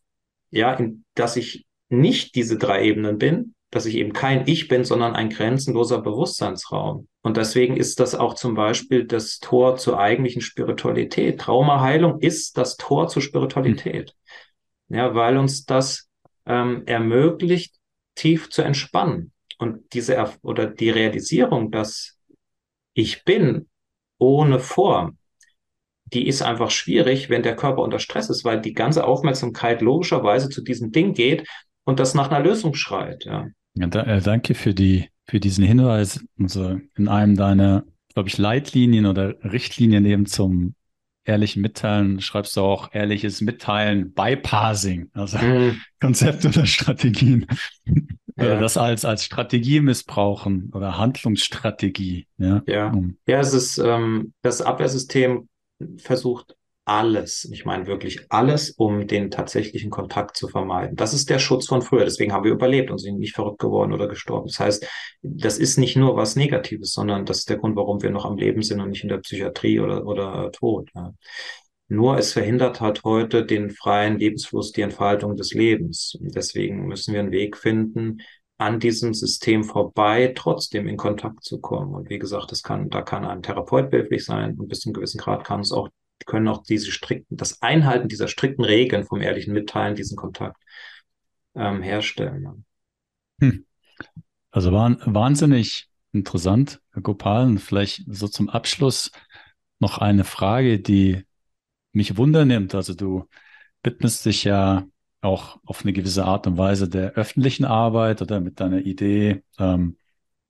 ja, 0.50 0.72
in, 0.74 1.04
dass 1.14 1.36
ich 1.36 1.66
nicht 1.88 2.34
diese 2.34 2.58
drei 2.58 2.84
Ebenen 2.84 3.18
bin, 3.18 3.54
dass 3.74 3.86
ich 3.86 3.96
eben 3.96 4.12
kein 4.12 4.46
Ich 4.46 4.68
bin, 4.68 4.84
sondern 4.84 5.16
ein 5.16 5.30
grenzenloser 5.30 6.00
Bewusstseinsraum. 6.00 7.08
Und 7.22 7.36
deswegen 7.36 7.76
ist 7.76 7.98
das 7.98 8.14
auch 8.14 8.34
zum 8.34 8.54
Beispiel 8.54 9.04
das 9.04 9.40
Tor 9.40 9.76
zur 9.76 9.98
eigentlichen 9.98 10.42
Spiritualität. 10.42 11.40
Traumaheilung 11.40 12.20
ist 12.20 12.56
das 12.56 12.76
Tor 12.76 13.08
zur 13.08 13.20
Spiritualität. 13.20 14.14
Mhm. 14.88 14.96
Ja, 14.96 15.14
weil 15.16 15.36
uns 15.36 15.64
das 15.64 16.08
ähm, 16.46 16.84
ermöglicht, 16.86 17.74
tief 18.14 18.48
zu 18.50 18.62
entspannen. 18.62 19.32
Und 19.58 19.92
diese 19.92 20.24
oder 20.42 20.66
die 20.66 20.90
Realisierung, 20.90 21.72
dass 21.72 22.16
ich 22.92 23.24
bin 23.24 23.68
ohne 24.18 24.60
Form, 24.60 25.18
die 26.04 26.28
ist 26.28 26.42
einfach 26.42 26.70
schwierig, 26.70 27.28
wenn 27.28 27.42
der 27.42 27.56
Körper 27.56 27.82
unter 27.82 27.98
Stress 27.98 28.30
ist, 28.30 28.44
weil 28.44 28.60
die 28.60 28.72
ganze 28.72 29.04
Aufmerksamkeit 29.04 29.80
logischerweise 29.80 30.48
zu 30.48 30.62
diesem 30.62 30.92
Ding 30.92 31.12
geht 31.12 31.48
und 31.84 31.98
das 31.98 32.14
nach 32.14 32.30
einer 32.30 32.44
Lösung 32.44 32.74
schreit. 32.74 33.24
Ja. 33.24 33.48
Ja, 33.74 33.86
da, 33.86 34.02
äh, 34.04 34.20
danke 34.20 34.54
für 34.54 34.74
die, 34.74 35.08
für 35.26 35.40
diesen 35.40 35.64
Hinweis. 35.64 36.24
Also 36.40 36.80
in 36.96 37.08
einem 37.08 37.36
deiner, 37.36 37.84
glaube 38.14 38.28
ich, 38.28 38.38
Leitlinien 38.38 39.06
oder 39.06 39.34
Richtlinien 39.44 40.04
eben 40.04 40.26
zum 40.26 40.74
ehrlichen 41.24 41.62
Mitteilen 41.62 42.20
schreibst 42.20 42.56
du 42.56 42.60
auch 42.60 42.92
ehrliches 42.92 43.40
Mitteilen, 43.40 44.12
Bypassing, 44.12 45.10
also 45.14 45.38
mhm. 45.38 45.80
Konzepte 46.00 46.48
oder 46.48 46.66
Strategien. 46.66 47.46
Ja. 48.36 48.58
Das 48.58 48.76
als, 48.76 49.04
als 49.04 49.24
Strategie 49.24 49.78
missbrauchen 49.78 50.72
oder 50.74 50.98
Handlungsstrategie. 50.98 52.26
Ja, 52.36 52.64
ja. 52.66 52.92
ja 53.28 53.38
es 53.38 53.54
ist, 53.54 53.78
ähm, 53.78 54.32
das 54.42 54.60
Abwehrsystem 54.60 55.48
versucht 55.98 56.56
alles, 56.84 57.48
ich 57.50 57.64
meine 57.64 57.86
wirklich 57.86 58.26
alles, 58.28 58.70
um 58.70 59.06
den 59.06 59.30
tatsächlichen 59.30 59.90
Kontakt 59.90 60.36
zu 60.36 60.48
vermeiden. 60.48 60.96
Das 60.96 61.14
ist 61.14 61.30
der 61.30 61.38
Schutz 61.38 61.66
von 61.66 61.82
früher. 61.82 62.04
Deswegen 62.04 62.32
haben 62.32 62.44
wir 62.44 62.52
überlebt 62.52 62.90
und 62.90 62.98
sind 62.98 63.18
nicht 63.18 63.34
verrückt 63.34 63.58
geworden 63.58 63.92
oder 63.92 64.06
gestorben. 64.06 64.48
Das 64.48 64.60
heißt, 64.60 64.86
das 65.22 65.58
ist 65.58 65.78
nicht 65.78 65.96
nur 65.96 66.16
was 66.16 66.36
Negatives, 66.36 66.92
sondern 66.92 67.24
das 67.24 67.38
ist 67.38 67.48
der 67.48 67.56
Grund, 67.56 67.76
warum 67.76 68.02
wir 68.02 68.10
noch 68.10 68.26
am 68.26 68.36
Leben 68.36 68.62
sind 68.62 68.80
und 68.80 68.90
nicht 68.90 69.02
in 69.02 69.08
der 69.08 69.18
Psychiatrie 69.18 69.80
oder, 69.80 70.06
oder 70.06 70.52
tot. 70.52 70.90
Ja. 70.94 71.14
Nur 71.88 72.18
es 72.18 72.32
verhindert 72.32 72.80
halt 72.80 73.04
heute 73.04 73.44
den 73.44 73.70
freien 73.70 74.18
Lebensfluss, 74.18 74.72
die 74.72 74.82
Entfaltung 74.82 75.36
des 75.36 75.54
Lebens. 75.54 76.16
Und 76.20 76.34
deswegen 76.34 76.86
müssen 76.86 77.14
wir 77.14 77.20
einen 77.20 77.30
Weg 77.32 77.56
finden, 77.56 78.20
an 78.56 78.78
diesem 78.78 79.14
System 79.14 79.64
vorbei 79.64 80.32
trotzdem 80.34 80.86
in 80.86 80.96
Kontakt 80.96 81.44
zu 81.44 81.60
kommen. 81.60 81.94
Und 81.94 82.08
wie 82.08 82.18
gesagt, 82.18 82.52
das 82.52 82.62
kann, 82.62 82.88
da 82.88 83.02
kann 83.02 83.24
ein 83.24 83.42
Therapeut 83.42 83.90
behilflich 83.90 84.24
sein 84.24 84.56
und 84.58 84.68
bis 84.68 84.80
zu 84.80 84.88
einem 84.88 84.94
gewissen 84.94 85.18
Grad 85.18 85.44
kann 85.44 85.60
es 85.60 85.72
auch 85.72 85.88
können 86.26 86.48
auch 86.48 86.62
diese 86.62 86.90
strikten, 86.90 87.36
das 87.36 87.60
Einhalten 87.62 88.08
dieser 88.08 88.28
strikten 88.28 88.64
Regeln 88.64 89.04
vom 89.04 89.20
ehrlichen 89.20 89.52
Mitteilen, 89.52 89.94
diesen 89.94 90.16
Kontakt 90.16 90.62
ähm, 91.54 91.82
herstellen. 91.82 92.64
Hm. 93.40 93.66
Also 94.50 94.72
war 94.72 94.96
wahnsinnig 95.04 95.88
interessant, 96.12 96.80
Herr 96.92 97.02
Gopal. 97.02 97.46
Und 97.46 97.58
vielleicht 97.58 98.04
so 98.06 98.28
zum 98.28 98.48
Abschluss 98.48 99.10
noch 99.80 99.98
eine 99.98 100.24
Frage, 100.24 100.80
die 100.80 101.24
mich 101.92 102.16
wundernimmt. 102.16 102.74
Also 102.74 102.94
du 102.94 103.28
widmest 103.82 104.24
dich 104.24 104.44
ja 104.44 104.86
auch 105.20 105.58
auf 105.64 105.82
eine 105.82 105.92
gewisse 105.92 106.24
Art 106.24 106.46
und 106.46 106.58
Weise 106.58 106.88
der 106.88 107.12
öffentlichen 107.12 107.64
Arbeit 107.64 108.22
oder 108.22 108.40
mit 108.40 108.60
deiner 108.60 108.80
Idee, 108.80 109.42
ähm, 109.58 109.96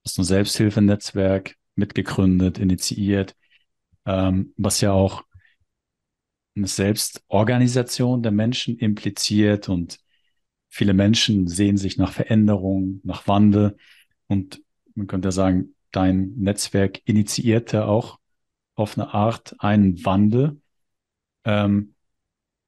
hast 0.04 0.18
ein 0.18 0.24
Selbsthilfenetzwerk 0.24 1.56
mitgegründet, 1.76 2.58
initiiert, 2.58 3.34
ähm, 4.04 4.52
was 4.56 4.80
ja 4.80 4.92
auch 4.92 5.24
Selbstorganisation 6.56 8.22
der 8.22 8.32
Menschen 8.32 8.78
impliziert 8.78 9.68
und 9.68 9.98
viele 10.68 10.94
Menschen 10.94 11.48
sehen 11.48 11.76
sich 11.76 11.98
nach 11.98 12.12
Veränderung, 12.12 13.00
nach 13.02 13.26
Wandel 13.26 13.76
und 14.28 14.62
man 14.94 15.06
könnte 15.06 15.32
sagen, 15.32 15.74
dein 15.90 16.34
Netzwerk 16.36 17.00
initiierte 17.04 17.86
auch 17.86 18.18
auf 18.74 18.98
eine 18.98 19.12
Art 19.14 19.54
einen 19.58 20.04
Wandel. 20.04 20.60
Ähm, 21.44 21.94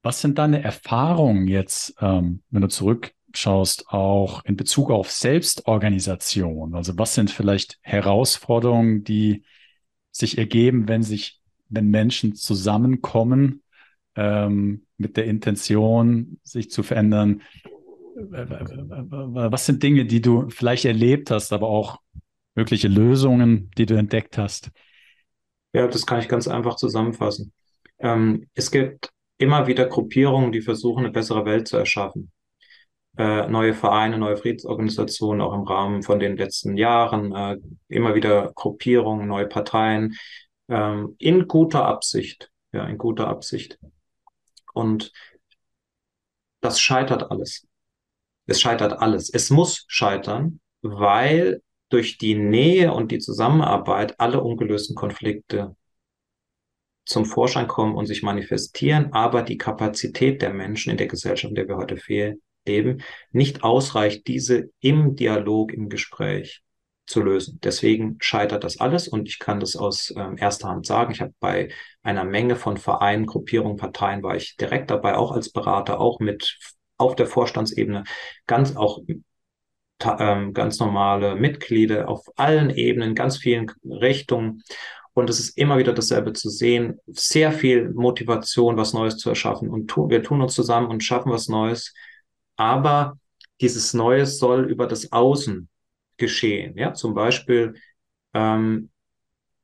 was 0.02 0.20
sind 0.20 0.38
deine 0.38 0.62
Erfahrungen 0.62 1.48
jetzt, 1.48 1.94
ähm, 2.00 2.42
wenn 2.50 2.62
du 2.62 2.68
zurückschaust, 2.68 3.88
auch 3.88 4.44
in 4.44 4.56
Bezug 4.56 4.90
auf 4.90 5.10
Selbstorganisation? 5.10 6.74
Also 6.74 6.96
was 6.96 7.14
sind 7.14 7.30
vielleicht 7.30 7.78
Herausforderungen, 7.82 9.02
die 9.02 9.44
sich 10.12 10.38
ergeben, 10.38 10.88
wenn 10.88 11.02
sich, 11.02 11.40
wenn 11.68 11.88
Menschen 11.88 12.34
zusammenkommen 12.34 13.62
ähm, 14.16 14.86
mit 14.96 15.16
der 15.16 15.26
Intention, 15.26 16.38
sich 16.42 16.70
zu 16.70 16.82
verändern. 16.82 17.42
Was 18.16 19.66
sind 19.66 19.82
Dinge, 19.82 20.06
die 20.06 20.22
du 20.22 20.48
vielleicht 20.48 20.86
erlebt 20.86 21.30
hast, 21.30 21.52
aber 21.52 21.68
auch 21.68 22.00
mögliche 22.54 22.88
Lösungen, 22.88 23.70
die 23.76 23.86
du 23.86 23.94
entdeckt 23.94 24.38
hast? 24.38 24.70
Ja, 25.72 25.86
das 25.86 26.06
kann 26.06 26.20
ich 26.20 26.28
ganz 26.28 26.48
einfach 26.48 26.76
zusammenfassen. 26.76 27.52
Ähm, 27.98 28.48
es 28.54 28.70
gibt 28.70 29.10
immer 29.38 29.66
wieder 29.66 29.86
Gruppierungen, 29.86 30.52
die 30.52 30.62
versuchen, 30.62 31.04
eine 31.04 31.12
bessere 31.12 31.44
Welt 31.44 31.68
zu 31.68 31.76
erschaffen. 31.76 32.32
Äh, 33.18 33.48
neue 33.48 33.74
Vereine, 33.74 34.18
neue 34.18 34.36
Friedensorganisationen, 34.36 35.40
auch 35.40 35.54
im 35.54 35.62
Rahmen 35.62 36.02
von 36.02 36.18
den 36.18 36.36
letzten 36.36 36.76
Jahren, 36.76 37.34
äh, 37.34 37.56
immer 37.88 38.14
wieder 38.14 38.52
Gruppierungen, 38.54 39.26
neue 39.26 39.46
Parteien, 39.46 40.16
ähm, 40.68 41.14
in 41.18 41.46
guter 41.46 41.86
Absicht, 41.86 42.50
ja, 42.72 42.86
in 42.86 42.98
guter 42.98 43.28
Absicht. 43.28 43.78
Und 44.76 45.10
das 46.60 46.80
scheitert 46.80 47.30
alles. 47.30 47.66
Es 48.46 48.60
scheitert 48.60 48.92
alles. 49.00 49.30
Es 49.30 49.48
muss 49.48 49.86
scheitern, 49.88 50.60
weil 50.82 51.62
durch 51.88 52.18
die 52.18 52.34
Nähe 52.34 52.92
und 52.92 53.10
die 53.10 53.18
Zusammenarbeit 53.18 54.20
alle 54.20 54.42
ungelösten 54.42 54.94
Konflikte 54.94 55.76
zum 57.06 57.24
Vorschein 57.24 57.68
kommen 57.68 57.94
und 57.94 58.04
sich 58.06 58.22
manifestieren, 58.22 59.12
aber 59.12 59.42
die 59.42 59.56
Kapazität 59.56 60.42
der 60.42 60.52
Menschen 60.52 60.90
in 60.90 60.98
der 60.98 61.06
Gesellschaft, 61.06 61.52
in 61.52 61.54
der 61.54 61.68
wir 61.68 61.76
heute 61.76 61.98
leben, 62.66 63.02
nicht 63.30 63.62
ausreicht, 63.62 64.26
diese 64.26 64.70
im 64.80 65.16
Dialog, 65.16 65.72
im 65.72 65.88
Gespräch 65.88 66.62
zu 67.06 67.22
lösen. 67.22 67.58
Deswegen 67.62 68.16
scheitert 68.20 68.64
das 68.64 68.78
alles 68.78 69.08
und 69.08 69.28
ich 69.28 69.38
kann 69.38 69.60
das 69.60 69.76
aus 69.76 70.12
ähm, 70.16 70.36
erster 70.36 70.68
Hand 70.68 70.86
sagen. 70.86 71.12
Ich 71.12 71.20
habe 71.20 71.32
bei 71.40 71.70
einer 72.02 72.24
Menge 72.24 72.56
von 72.56 72.76
Vereinen, 72.76 73.26
Gruppierungen, 73.26 73.76
Parteien 73.76 74.22
war 74.22 74.36
ich 74.36 74.56
direkt 74.56 74.90
dabei, 74.90 75.16
auch 75.16 75.32
als 75.32 75.50
Berater, 75.50 76.00
auch 76.00 76.20
mit 76.20 76.58
auf 76.98 77.14
der 77.14 77.26
Vorstandsebene, 77.26 78.04
ganz 78.46 78.76
auch 78.76 79.00
ähm, 80.18 80.52
ganz 80.52 80.78
normale 80.78 81.36
Mitglieder 81.36 82.08
auf 82.08 82.26
allen 82.36 82.70
Ebenen, 82.70 83.14
ganz 83.14 83.38
vielen 83.38 83.70
Richtungen. 83.84 84.62
Und 85.14 85.30
es 85.30 85.40
ist 85.40 85.56
immer 85.56 85.78
wieder 85.78 85.94
dasselbe 85.94 86.34
zu 86.34 86.50
sehen, 86.50 87.00
sehr 87.06 87.52
viel 87.52 87.90
Motivation, 87.94 88.76
was 88.76 88.92
Neues 88.92 89.16
zu 89.16 89.30
erschaffen. 89.30 89.70
Und 89.70 89.88
tu, 89.88 90.10
wir 90.10 90.22
tun 90.22 90.42
uns 90.42 90.54
zusammen 90.54 90.88
und 90.88 91.02
schaffen 91.02 91.32
was 91.32 91.48
Neues. 91.48 91.94
Aber 92.56 93.18
dieses 93.60 93.94
Neues 93.94 94.38
soll 94.38 94.70
über 94.70 94.86
das 94.86 95.12
Außen 95.12 95.68
geschehen. 96.16 96.76
Ja, 96.76 96.94
zum 96.94 97.14
Beispiel 97.14 97.74
ähm, 98.34 98.90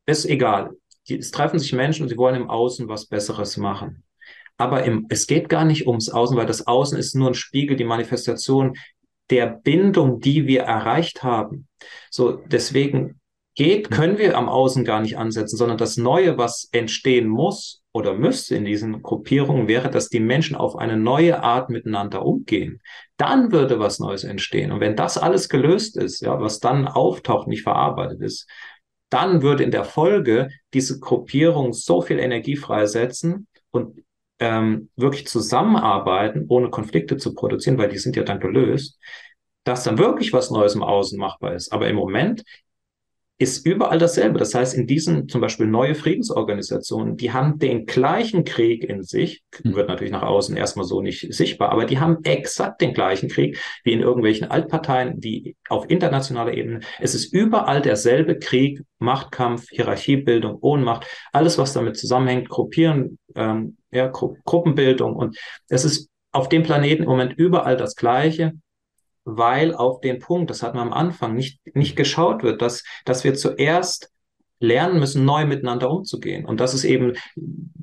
ist 0.07 0.25
egal. 0.25 0.71
die, 1.09 1.19
es 1.19 1.31
treffen 1.31 1.59
sich 1.59 1.73
Menschen 1.73 2.03
und 2.03 2.09
sie 2.09 2.17
wollen 2.17 2.37
im 2.37 2.51
Außen 2.51 2.89
was 2.89 3.07
Besseres 3.07 3.57
machen. 3.57 4.05
Aber 4.57 4.85
im, 4.85 5.07
es 5.09 5.27
geht 5.27 5.49
gar 5.49 5.65
nicht 5.65 5.87
ums 5.87 6.09
Außen, 6.09 6.37
weil 6.37 6.47
das 6.47 6.67
Außen 6.67 6.99
ist 6.99 7.15
nur 7.15 7.31
ein 7.31 7.35
Spiegel, 7.35 7.77
die 7.77 7.85
Manifestation 7.85 8.75
der 9.31 9.47
Bindung, 9.47 10.21
die 10.21 10.47
wir 10.47 10.63
erreicht 10.63 11.23
haben. 11.23 11.69
So, 12.11 12.33
deswegen 12.33 13.21
geht, 13.55 13.91
können 13.91 14.19
wir 14.19 14.37
am 14.37 14.49
Außen 14.49 14.85
gar 14.85 15.01
nicht 15.01 15.17
ansetzen, 15.17 15.57
sondern 15.57 15.79
das 15.79 15.97
Neue, 15.97 16.39
was 16.39 16.69
entstehen 16.73 17.29
muss 17.29 17.82
oder 18.03 18.15
müsste 18.15 18.57
in 18.57 18.65
diesen 18.65 19.01
Gruppierungen, 19.01 19.69
wäre, 19.69 19.89
dass 19.89 20.09
die 20.09 20.19
Menschen 20.19 20.57
auf 20.57 20.77
eine 20.77 20.97
neue 20.97 21.43
Art 21.43 21.71
miteinander 21.71 22.27
umgehen. 22.27 22.81
Dann 23.17 23.53
würde 23.53 23.79
was 23.79 24.01
Neues 24.01 24.25
entstehen. 24.25 24.73
Und 24.73 24.81
wenn 24.81 24.97
das 24.97 25.19
alles 25.19 25.49
gelöst 25.49 25.97
ist, 25.97 26.21
ja, 26.21 26.41
was 26.41 26.59
dann 26.59 26.89
auftaucht, 26.89 27.47
nicht 27.47 27.63
verarbeitet 27.63 28.21
ist, 28.21 28.49
dann 29.09 29.43
würde 29.43 29.63
in 29.63 29.71
der 29.71 29.85
Folge 29.85 30.49
diese 30.75 30.99
Gruppierung 30.99 31.73
so 31.73 32.03
viel 32.03 32.19
Energie 32.19 32.57
freisetzen 32.57 33.47
und 33.71 34.03
ähm, 34.41 34.89
wirklich 34.97 35.29
zusammenarbeiten, 35.29 36.47
ohne 36.49 36.71
Konflikte 36.71 37.19
zu 37.19 37.35
produzieren, 37.35 37.79
weil 37.79 37.89
die 37.89 37.99
sind 37.99 38.17
ja 38.17 38.25
dann 38.25 38.41
gelöst, 38.41 38.99
dass 39.63 39.85
dann 39.85 39.99
wirklich 39.99 40.33
was 40.33 40.51
Neues 40.51 40.75
im 40.75 40.83
Außen 40.83 41.19
machbar 41.19 41.55
ist. 41.55 41.73
Aber 41.73 41.89
im 41.89 41.95
Moment 41.95 42.43
ist 43.43 43.67
überall 43.67 43.99
dasselbe. 43.99 44.39
Das 44.39 44.55
heißt, 44.55 44.75
in 44.75 44.87
diesen 44.87 45.29
zum 45.29 45.41
Beispiel 45.41 45.67
neue 45.67 45.95
Friedensorganisationen, 45.95 47.17
die 47.17 47.33
haben 47.33 47.59
den 47.59 47.87
gleichen 47.87 48.45
Krieg 48.45 48.85
in 48.85 49.03
sich, 49.03 49.43
hm. 49.63 49.75
wird 49.75 49.89
natürlich 49.89 50.13
nach 50.13 50.23
außen 50.23 50.57
erstmal 50.57 50.87
so 50.87 51.01
nicht 51.01 51.33
sichtbar, 51.33 51.71
aber 51.71 51.85
die 51.85 51.99
haben 51.99 52.19
exakt 52.25 52.81
den 52.81 52.95
gleichen 52.95 53.29
Krieg 53.29 53.59
wie 53.85 53.93
in 53.93 54.01
irgendwelchen 54.01 54.51
Altparteien, 54.51 55.21
die 55.21 55.57
auf 55.69 55.91
internationaler 55.91 56.55
Ebene. 56.55 56.81
Es 57.01 57.15
ist 57.15 57.33
überall 57.33 57.83
derselbe 57.83 58.39
Krieg, 58.39 58.81
Machtkampf, 58.99 59.69
Hierarchiebildung, 59.71 60.59
Ohnmacht, 60.61 61.07
alles, 61.33 61.59
was 61.59 61.73
damit 61.73 61.97
zusammenhängt, 61.97 62.49
Gruppieren, 62.49 63.19
ähm, 63.35 63.77
ja, 63.91 64.07
Gru 64.09 64.37
Gruppenbildung. 64.45 65.17
Und 65.17 65.39
es 65.69 65.85
ist 65.85 66.09
auf 66.33 66.49
dem 66.49 66.63
Planeten 66.63 67.03
im 67.03 67.09
Moment 67.09 67.35
überall 67.37 67.77
das 67.77 67.97
Gleiche 67.97 68.53
weil 69.25 69.75
auf 69.75 70.01
den 70.01 70.19
Punkt, 70.19 70.51
das 70.51 70.63
hatten 70.63 70.79
wir 70.79 70.83
am 70.83 70.93
Anfang, 70.93 71.35
nicht, 71.35 71.61
nicht 71.75 71.97
geschaut 71.97 72.43
wird, 72.43 72.63
dass, 72.63 72.85
dass 73.05 73.25
wir 73.25 73.35
zuerst 73.35 74.11
lernen 74.63 75.01
müssen, 75.01 75.25
neu 75.25 75.45
miteinander 75.45 75.91
umzugehen. 75.91 76.45
Und 76.45 76.61
das 76.61 76.73
ist 76.73 76.85
eben, 76.85 77.15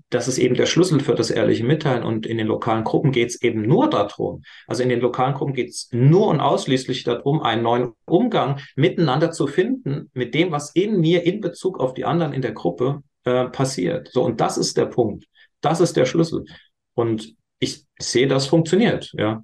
das 0.09 0.27
ist 0.27 0.37
eben 0.37 0.55
der 0.55 0.65
Schlüssel 0.65 1.01
für 1.01 1.13
das 1.13 1.29
ehrliche 1.29 1.65
Mitteilen. 1.65 2.03
Und 2.03 2.25
in 2.25 2.37
den 2.37 2.47
lokalen 2.47 2.83
Gruppen 2.83 3.11
geht 3.11 3.29
es 3.29 3.41
eben 3.41 3.63
nur 3.63 3.89
darum. 3.89 4.43
Also 4.65 4.81
in 4.81 4.89
den 4.89 5.01
lokalen 5.01 5.35
Gruppen 5.35 5.53
geht 5.53 5.69
es 5.69 5.89
nur 5.91 6.27
und 6.27 6.39
ausschließlich 6.39 7.03
darum, 7.03 7.41
einen 7.41 7.63
neuen 7.63 7.91
Umgang 8.05 8.59
miteinander 8.75 9.31
zu 9.31 9.45
finden, 9.45 10.09
mit 10.13 10.33
dem, 10.33 10.51
was 10.51 10.71
in 10.73 10.99
mir 10.99 11.23
in 11.25 11.41
Bezug 11.41 11.79
auf 11.79 11.93
die 11.93 12.05
anderen 12.05 12.33
in 12.33 12.41
der 12.41 12.53
Gruppe 12.53 13.03
äh, 13.25 13.45
passiert. 13.45 14.09
So, 14.11 14.23
und 14.23 14.39
das 14.39 14.57
ist 14.57 14.77
der 14.77 14.85
Punkt. 14.85 15.25
Das 15.61 15.81
ist 15.81 15.97
der 15.97 16.05
Schlüssel. 16.05 16.45
Und 16.93 17.35
ich 17.59 17.83
sehe, 17.99 18.27
das 18.27 18.47
funktioniert, 18.47 19.11
ja. 19.17 19.43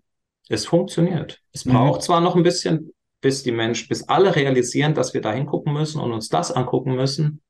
Es 0.49 0.65
funktioniert. 0.65 1.41
Es 1.51 1.65
mhm. 1.65 1.73
braucht 1.73 2.03
zwar 2.03 2.21
noch 2.21 2.35
ein 2.35 2.43
bisschen, 2.43 2.91
bis 3.21 3.43
die 3.43 3.51
Menschen, 3.51 3.87
bis 3.87 4.07
alle 4.07 4.35
realisieren, 4.35 4.93
dass 4.93 5.13
wir 5.13 5.21
da 5.21 5.33
hingucken 5.33 5.73
müssen 5.73 5.99
und 5.99 6.11
uns 6.11 6.29
das 6.29 6.51
angucken 6.51 6.95
müssen. 6.95 7.41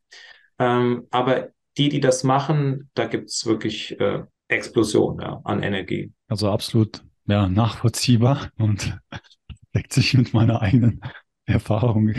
Ähm, 0.60 1.08
aber 1.12 1.50
die, 1.78 1.90
die 1.90 2.00
das 2.00 2.24
machen, 2.24 2.90
da 2.94 3.06
gibt 3.06 3.30
es 3.30 3.46
wirklich 3.46 4.00
äh, 4.00 4.24
Explosion 4.48 5.20
ja, 5.20 5.42
an 5.44 5.64
Energie. 5.64 6.14
Also 6.28 6.50
absolut 6.50 7.04
ja, 7.28 7.50
nachvollziehbar 7.50 8.50
und 8.58 8.98
deckt 9.76 9.92
sich 9.92 10.14
mit 10.14 10.34
meiner 10.34 10.62
eigenen 10.62 11.02
Erfahrung 11.46 12.14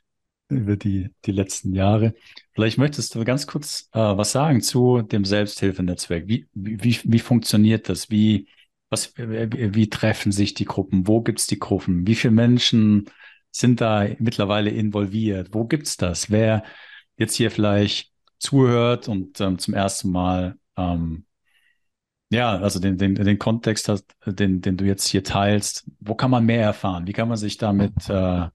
über 0.48 0.76
die, 0.76 1.10
die 1.24 1.32
letzten 1.32 1.74
Jahre. 1.74 2.14
Vielleicht 2.52 2.78
möchtest 2.78 3.14
du 3.14 3.24
ganz 3.24 3.46
kurz 3.46 3.88
äh, 3.92 3.98
was 3.98 4.32
sagen 4.32 4.62
zu 4.62 5.02
dem 5.02 5.24
Selbsthilfenetzwerk. 5.24 6.26
Wie, 6.28 6.46
wie, 6.54 6.98
wie 7.04 7.18
funktioniert 7.18 7.88
das? 7.88 8.10
Wie, 8.10 8.48
was, 8.92 9.14
wie 9.16 9.90
treffen 9.90 10.32
sich 10.32 10.54
die 10.54 10.66
Gruppen? 10.66 11.08
Wo 11.08 11.22
gibt 11.22 11.40
es 11.40 11.46
die 11.46 11.58
Gruppen? 11.58 12.06
Wie 12.06 12.14
viele 12.14 12.32
Menschen 12.32 13.06
sind 13.50 13.80
da 13.80 14.06
mittlerweile 14.18 14.70
involviert? 14.70 15.48
Wo 15.52 15.64
gibt 15.64 15.86
es 15.86 15.96
das? 15.96 16.30
Wer 16.30 16.62
jetzt 17.16 17.34
hier 17.34 17.50
vielleicht 17.50 18.12
zuhört 18.38 19.08
und 19.08 19.40
ähm, 19.40 19.58
zum 19.58 19.74
ersten 19.74 20.10
Mal 20.10 20.56
ähm, 20.76 21.24
ja, 22.32 22.58
also 22.58 22.80
den, 22.80 22.96
den, 22.96 23.14
den 23.14 23.38
Kontext 23.38 23.88
hast, 23.90 24.06
den, 24.24 24.62
den 24.62 24.78
du 24.78 24.86
jetzt 24.86 25.06
hier 25.06 25.22
teilst, 25.22 25.84
wo 26.00 26.14
kann 26.14 26.30
man 26.30 26.46
mehr 26.46 26.62
erfahren? 26.62 27.06
Wie 27.06 27.12
kann 27.12 27.28
man 27.28 27.36
sich 27.36 27.58
damit 27.58 27.92
äh, 28.08 28.48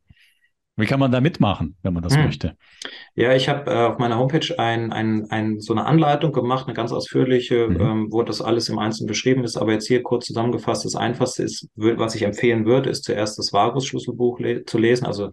wie 0.78 0.86
kann 0.86 1.00
man 1.00 1.12
da 1.12 1.22
mitmachen, 1.22 1.76
wenn 1.82 1.94
man 1.94 2.04
das 2.04 2.16
hm. 2.16 2.26
möchte? 2.26 2.56
Ja, 3.16 3.34
ich 3.34 3.50
habe 3.50 3.72
äh, 3.72 3.86
auf 3.88 3.98
meiner 3.98 4.20
Homepage 4.20 4.58
ein, 4.60 4.94
ein, 4.94 5.26
ein, 5.32 5.60
so 5.60 5.74
eine 5.74 5.86
Anleitung 5.86 6.32
gemacht, 6.32 6.68
eine 6.68 6.76
ganz 6.76 6.92
ausführliche, 6.92 7.68
mhm. 7.68 7.82
ähm, 7.82 8.08
wo 8.12 8.22
das 8.22 8.42
alles 8.42 8.70
im 8.70 8.78
Einzelnen 8.78 9.08
beschrieben 9.08 9.44
ist. 9.44 9.58
Aber 9.58 9.72
jetzt 9.72 9.88
hier 9.88 10.04
kurz 10.04 10.28
zusammengefasst, 10.28 10.86
das 10.86 10.96
Einfachste 10.96 11.44
ist, 11.44 11.68
was 11.76 12.14
ich 12.14 12.22
empfehlen 12.22 12.66
würde, 12.66 12.92
ist 12.92 13.06
zuerst 13.06 13.40
das 13.40 13.52
Vagus-Schlüsselbuch 13.52 14.40
le 14.40 14.66
zu 14.66 14.78
lesen. 14.78 15.08
Also 15.08 15.32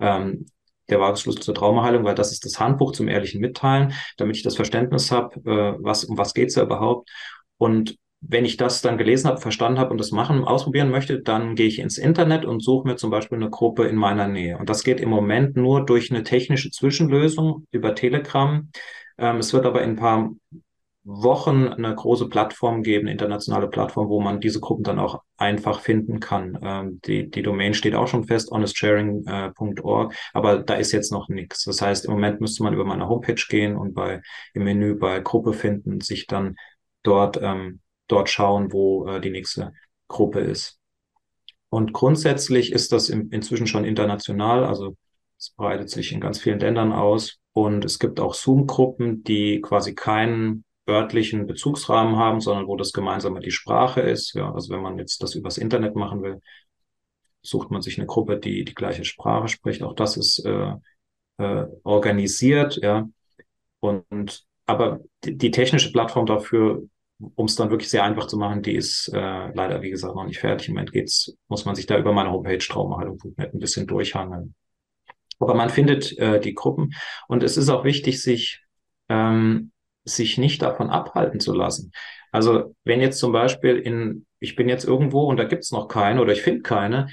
ähm, 0.00 0.46
der 0.88 0.98
Vagus-Schlüssel 0.98 1.42
zur 1.42 1.54
Traumaheilung, 1.54 2.04
weil 2.04 2.14
das 2.14 2.32
ist 2.32 2.46
das 2.46 2.58
Handbuch 2.58 2.92
zum 2.92 3.08
ehrlichen 3.08 3.40
Mitteilen, 3.40 3.92
damit 4.16 4.36
ich 4.36 4.42
das 4.42 4.56
Verständnis 4.56 5.12
habe, 5.12 5.36
äh, 5.44 5.76
was, 5.78 6.04
um 6.04 6.16
was 6.16 6.32
geht's 6.32 6.54
da 6.54 6.62
überhaupt. 6.62 7.10
Und 7.58 7.96
wenn 8.28 8.44
ich 8.44 8.56
das 8.56 8.82
dann 8.82 8.98
gelesen 8.98 9.28
habe, 9.28 9.40
verstanden 9.40 9.78
habe 9.78 9.90
und 9.90 9.98
das 9.98 10.10
machen, 10.10 10.44
ausprobieren 10.44 10.90
möchte, 10.90 11.20
dann 11.20 11.54
gehe 11.54 11.66
ich 11.66 11.78
ins 11.78 11.98
Internet 11.98 12.44
und 12.44 12.62
suche 12.62 12.88
mir 12.88 12.96
zum 12.96 13.10
Beispiel 13.10 13.36
eine 13.36 13.50
Gruppe 13.50 13.84
in 13.84 13.96
meiner 13.96 14.26
Nähe. 14.26 14.58
Und 14.58 14.68
das 14.68 14.84
geht 14.84 15.00
im 15.00 15.10
Moment 15.10 15.56
nur 15.56 15.84
durch 15.84 16.10
eine 16.10 16.22
technische 16.22 16.70
Zwischenlösung 16.70 17.66
über 17.70 17.94
Telegram. 17.94 18.68
Ähm, 19.18 19.36
es 19.38 19.52
wird 19.52 19.66
aber 19.66 19.82
in 19.82 19.90
ein 19.90 19.96
paar 19.96 20.30
Wochen 21.08 21.68
eine 21.68 21.94
große 21.94 22.28
Plattform 22.28 22.82
geben, 22.82 23.06
internationale 23.06 23.68
Plattform, 23.68 24.08
wo 24.08 24.20
man 24.20 24.40
diese 24.40 24.58
Gruppen 24.58 24.82
dann 24.82 24.98
auch 24.98 25.22
einfach 25.36 25.80
finden 25.80 26.18
kann. 26.18 26.58
Ähm, 26.60 27.00
die, 27.06 27.30
die 27.30 27.42
Domain 27.42 27.74
steht 27.74 27.94
auch 27.94 28.08
schon 28.08 28.24
fest, 28.24 28.50
honestsharing.org, 28.50 30.12
äh, 30.12 30.16
aber 30.32 30.58
da 30.58 30.74
ist 30.74 30.90
jetzt 30.90 31.12
noch 31.12 31.28
nichts. 31.28 31.62
Das 31.62 31.80
heißt, 31.80 32.06
im 32.06 32.10
Moment 32.10 32.40
müsste 32.40 32.64
man 32.64 32.74
über 32.74 32.84
meine 32.84 33.08
Homepage 33.08 33.40
gehen 33.48 33.76
und 33.76 33.94
bei 33.94 34.20
im 34.52 34.64
Menü 34.64 34.96
bei 34.96 35.20
Gruppe 35.20 35.52
finden, 35.52 36.00
sich 36.00 36.26
dann 36.26 36.56
dort 37.04 37.38
ähm, 37.40 37.80
dort 38.08 38.28
schauen, 38.28 38.72
wo 38.72 39.06
äh, 39.06 39.20
die 39.20 39.30
nächste 39.30 39.72
Gruppe 40.08 40.40
ist. 40.40 40.78
Und 41.68 41.92
grundsätzlich 41.92 42.72
ist 42.72 42.92
das 42.92 43.08
im, 43.08 43.30
inzwischen 43.30 43.66
schon 43.66 43.84
international, 43.84 44.64
also 44.64 44.96
es 45.38 45.50
breitet 45.50 45.90
sich 45.90 46.12
in 46.12 46.20
ganz 46.20 46.40
vielen 46.40 46.60
Ländern 46.60 46.92
aus. 46.92 47.38
Und 47.52 47.84
es 47.84 47.98
gibt 47.98 48.20
auch 48.20 48.34
Zoom-Gruppen, 48.34 49.24
die 49.24 49.60
quasi 49.60 49.94
keinen 49.94 50.64
örtlichen 50.88 51.46
Bezugsrahmen 51.46 52.16
haben, 52.16 52.40
sondern 52.40 52.66
wo 52.66 52.76
das 52.76 52.92
gemeinsame 52.92 53.40
die 53.40 53.50
Sprache 53.50 54.00
ist. 54.00 54.34
Ja, 54.34 54.52
also 54.52 54.72
wenn 54.72 54.82
man 54.82 54.98
jetzt 54.98 55.22
das 55.22 55.34
übers 55.34 55.58
Internet 55.58 55.96
machen 55.96 56.22
will, 56.22 56.40
sucht 57.42 57.70
man 57.70 57.82
sich 57.82 57.98
eine 57.98 58.06
Gruppe, 58.06 58.38
die 58.38 58.64
die 58.64 58.74
gleiche 58.74 59.04
Sprache 59.04 59.48
spricht. 59.48 59.82
Auch 59.82 59.94
das 59.94 60.16
ist 60.16 60.44
äh, 60.44 60.74
äh, 61.38 61.66
organisiert, 61.82 62.78
ja. 62.82 63.08
Und 63.80 64.44
aber 64.66 65.00
die, 65.24 65.36
die 65.36 65.50
technische 65.50 65.92
Plattform 65.92 66.26
dafür 66.26 66.88
um 67.18 67.46
es 67.46 67.56
dann 67.56 67.70
wirklich 67.70 67.90
sehr 67.90 68.04
einfach 68.04 68.26
zu 68.26 68.36
machen, 68.36 68.62
die 68.62 68.74
ist 68.74 69.08
äh, 69.14 69.50
leider, 69.52 69.82
wie 69.82 69.90
gesagt, 69.90 70.14
noch 70.14 70.26
nicht 70.26 70.38
fertig. 70.38 70.68
Im 70.68 70.74
Moment 70.74 70.92
geht's, 70.92 71.34
muss 71.48 71.64
man 71.64 71.74
sich 71.74 71.86
da 71.86 71.98
über 71.98 72.12
meine 72.12 72.30
Homepage 72.30 72.58
traumaheilung.net 72.58 73.54
ein 73.54 73.58
bisschen 73.58 73.86
durchhangeln. 73.86 74.54
Aber 75.38 75.54
man 75.54 75.70
findet 75.70 76.16
äh, 76.18 76.40
die 76.40 76.54
Gruppen 76.54 76.94
und 77.28 77.42
es 77.42 77.56
ist 77.56 77.68
auch 77.68 77.84
wichtig, 77.84 78.22
sich, 78.22 78.62
ähm, 79.08 79.72
sich 80.04 80.38
nicht 80.38 80.62
davon 80.62 80.90
abhalten 80.90 81.40
zu 81.40 81.52
lassen. 81.52 81.92
Also 82.32 82.74
wenn 82.84 83.00
jetzt 83.00 83.18
zum 83.18 83.32
Beispiel 83.32 83.76
in, 83.76 84.26
ich 84.40 84.56
bin 84.56 84.68
jetzt 84.68 84.84
irgendwo 84.84 85.22
und 85.22 85.38
da 85.38 85.44
gibt's 85.44 85.72
noch 85.72 85.88
keine 85.88 86.20
oder 86.20 86.32
ich 86.32 86.42
finde 86.42 86.62
keine, 86.62 87.08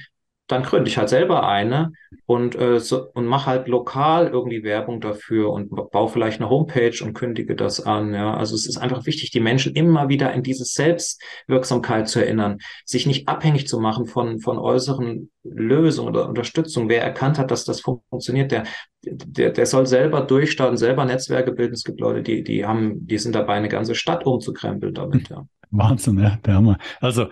dann 0.48 0.64
gründe 0.64 0.89
ich 0.89 0.98
halt 0.98 1.10
selber 1.10 1.48
eine 1.48 1.94
und, 2.26 2.56
äh, 2.56 2.80
so, 2.80 3.08
und 3.14 3.26
mache 3.26 3.46
halt 3.46 3.68
lokal 3.68 4.28
irgendwie 4.28 4.64
Werbung 4.64 5.00
dafür 5.00 5.52
und 5.52 5.70
baue 5.70 6.10
vielleicht 6.10 6.41
eine 6.41 6.50
Homepage 6.50 6.96
und 7.02 7.14
kündige 7.14 7.56
das 7.56 7.80
an. 7.80 8.14
Ja, 8.14 8.36
also 8.36 8.56
es 8.56 8.68
ist 8.68 8.78
einfach 8.78 9.06
wichtig, 9.06 9.32
die 9.32 9.39
Menschen 9.39 9.74
immer 9.74 10.10
wieder 10.10 10.34
in 10.34 10.44
diese 10.44 10.66
Selbstwirksamkeit 10.66 12.10
zu 12.10 12.20
erinnern, 12.20 12.60
sich 12.86 13.06
nicht 13.06 13.28
abhängig 13.30 13.68
zu 13.68 13.80
machen 13.80 14.06
von, 14.06 14.39
von 14.39 14.58
äußeren 14.58 15.32
Lösungen 15.44 16.10
oder 16.10 16.28
Unterstützung. 16.28 16.89
Wer 16.89 17.04
erkannt 17.04 17.39
hat, 17.39 17.50
dass 17.50 17.64
das 17.64 17.80
funktioniert, 17.80 18.52
der, 18.52 18.64
der, 19.04 19.52
der 19.52 19.66
soll 19.66 19.86
selber 19.86 20.22
durchstarten, 20.22 20.78
selber 20.78 21.06
Netzwerke 21.06 21.54
bilden. 21.54 21.74
Es 21.74 21.84
gibt 21.86 22.02
Leute, 22.02 22.22
die, 22.22 22.44
die 22.44 22.66
haben, 22.66 23.08
die 23.08 23.18
sind 23.18 23.34
dabei, 23.34 23.54
eine 23.54 23.70
ganze 23.70 23.96
Stadt 23.96 24.26
umzukrempeln 24.26 24.94
damit, 24.94 25.30
ja. 25.30 25.46
Wahnsinn, 25.72 26.20
ja, 26.20 26.38
der 26.46 26.54
Hammer. 26.54 26.78
Also 27.00 27.28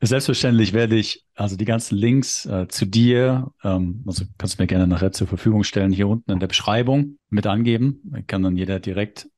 Selbstverständlich 0.00 0.74
werde 0.74 0.96
ich 0.96 1.24
also 1.34 1.56
die 1.56 1.64
ganzen 1.64 1.96
Links 1.96 2.44
äh, 2.44 2.68
zu 2.68 2.84
dir, 2.84 3.52
ähm, 3.64 4.04
also 4.06 4.24
kannst 4.36 4.58
du 4.58 4.62
mir 4.62 4.66
gerne 4.66 4.86
nachher 4.86 5.12
zur 5.12 5.26
Verfügung 5.26 5.64
stellen, 5.64 5.92
hier 5.92 6.08
unten 6.08 6.32
in 6.32 6.40
der 6.40 6.48
Beschreibung 6.48 7.18
mit 7.30 7.46
angeben. 7.46 8.02
Kann 8.26 8.42
dann 8.42 8.56
jeder 8.56 8.78
direkt 8.78 9.28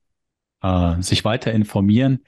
äh, 0.62 1.00
sich 1.00 1.24
weiter 1.24 1.52
informieren. 1.52 2.24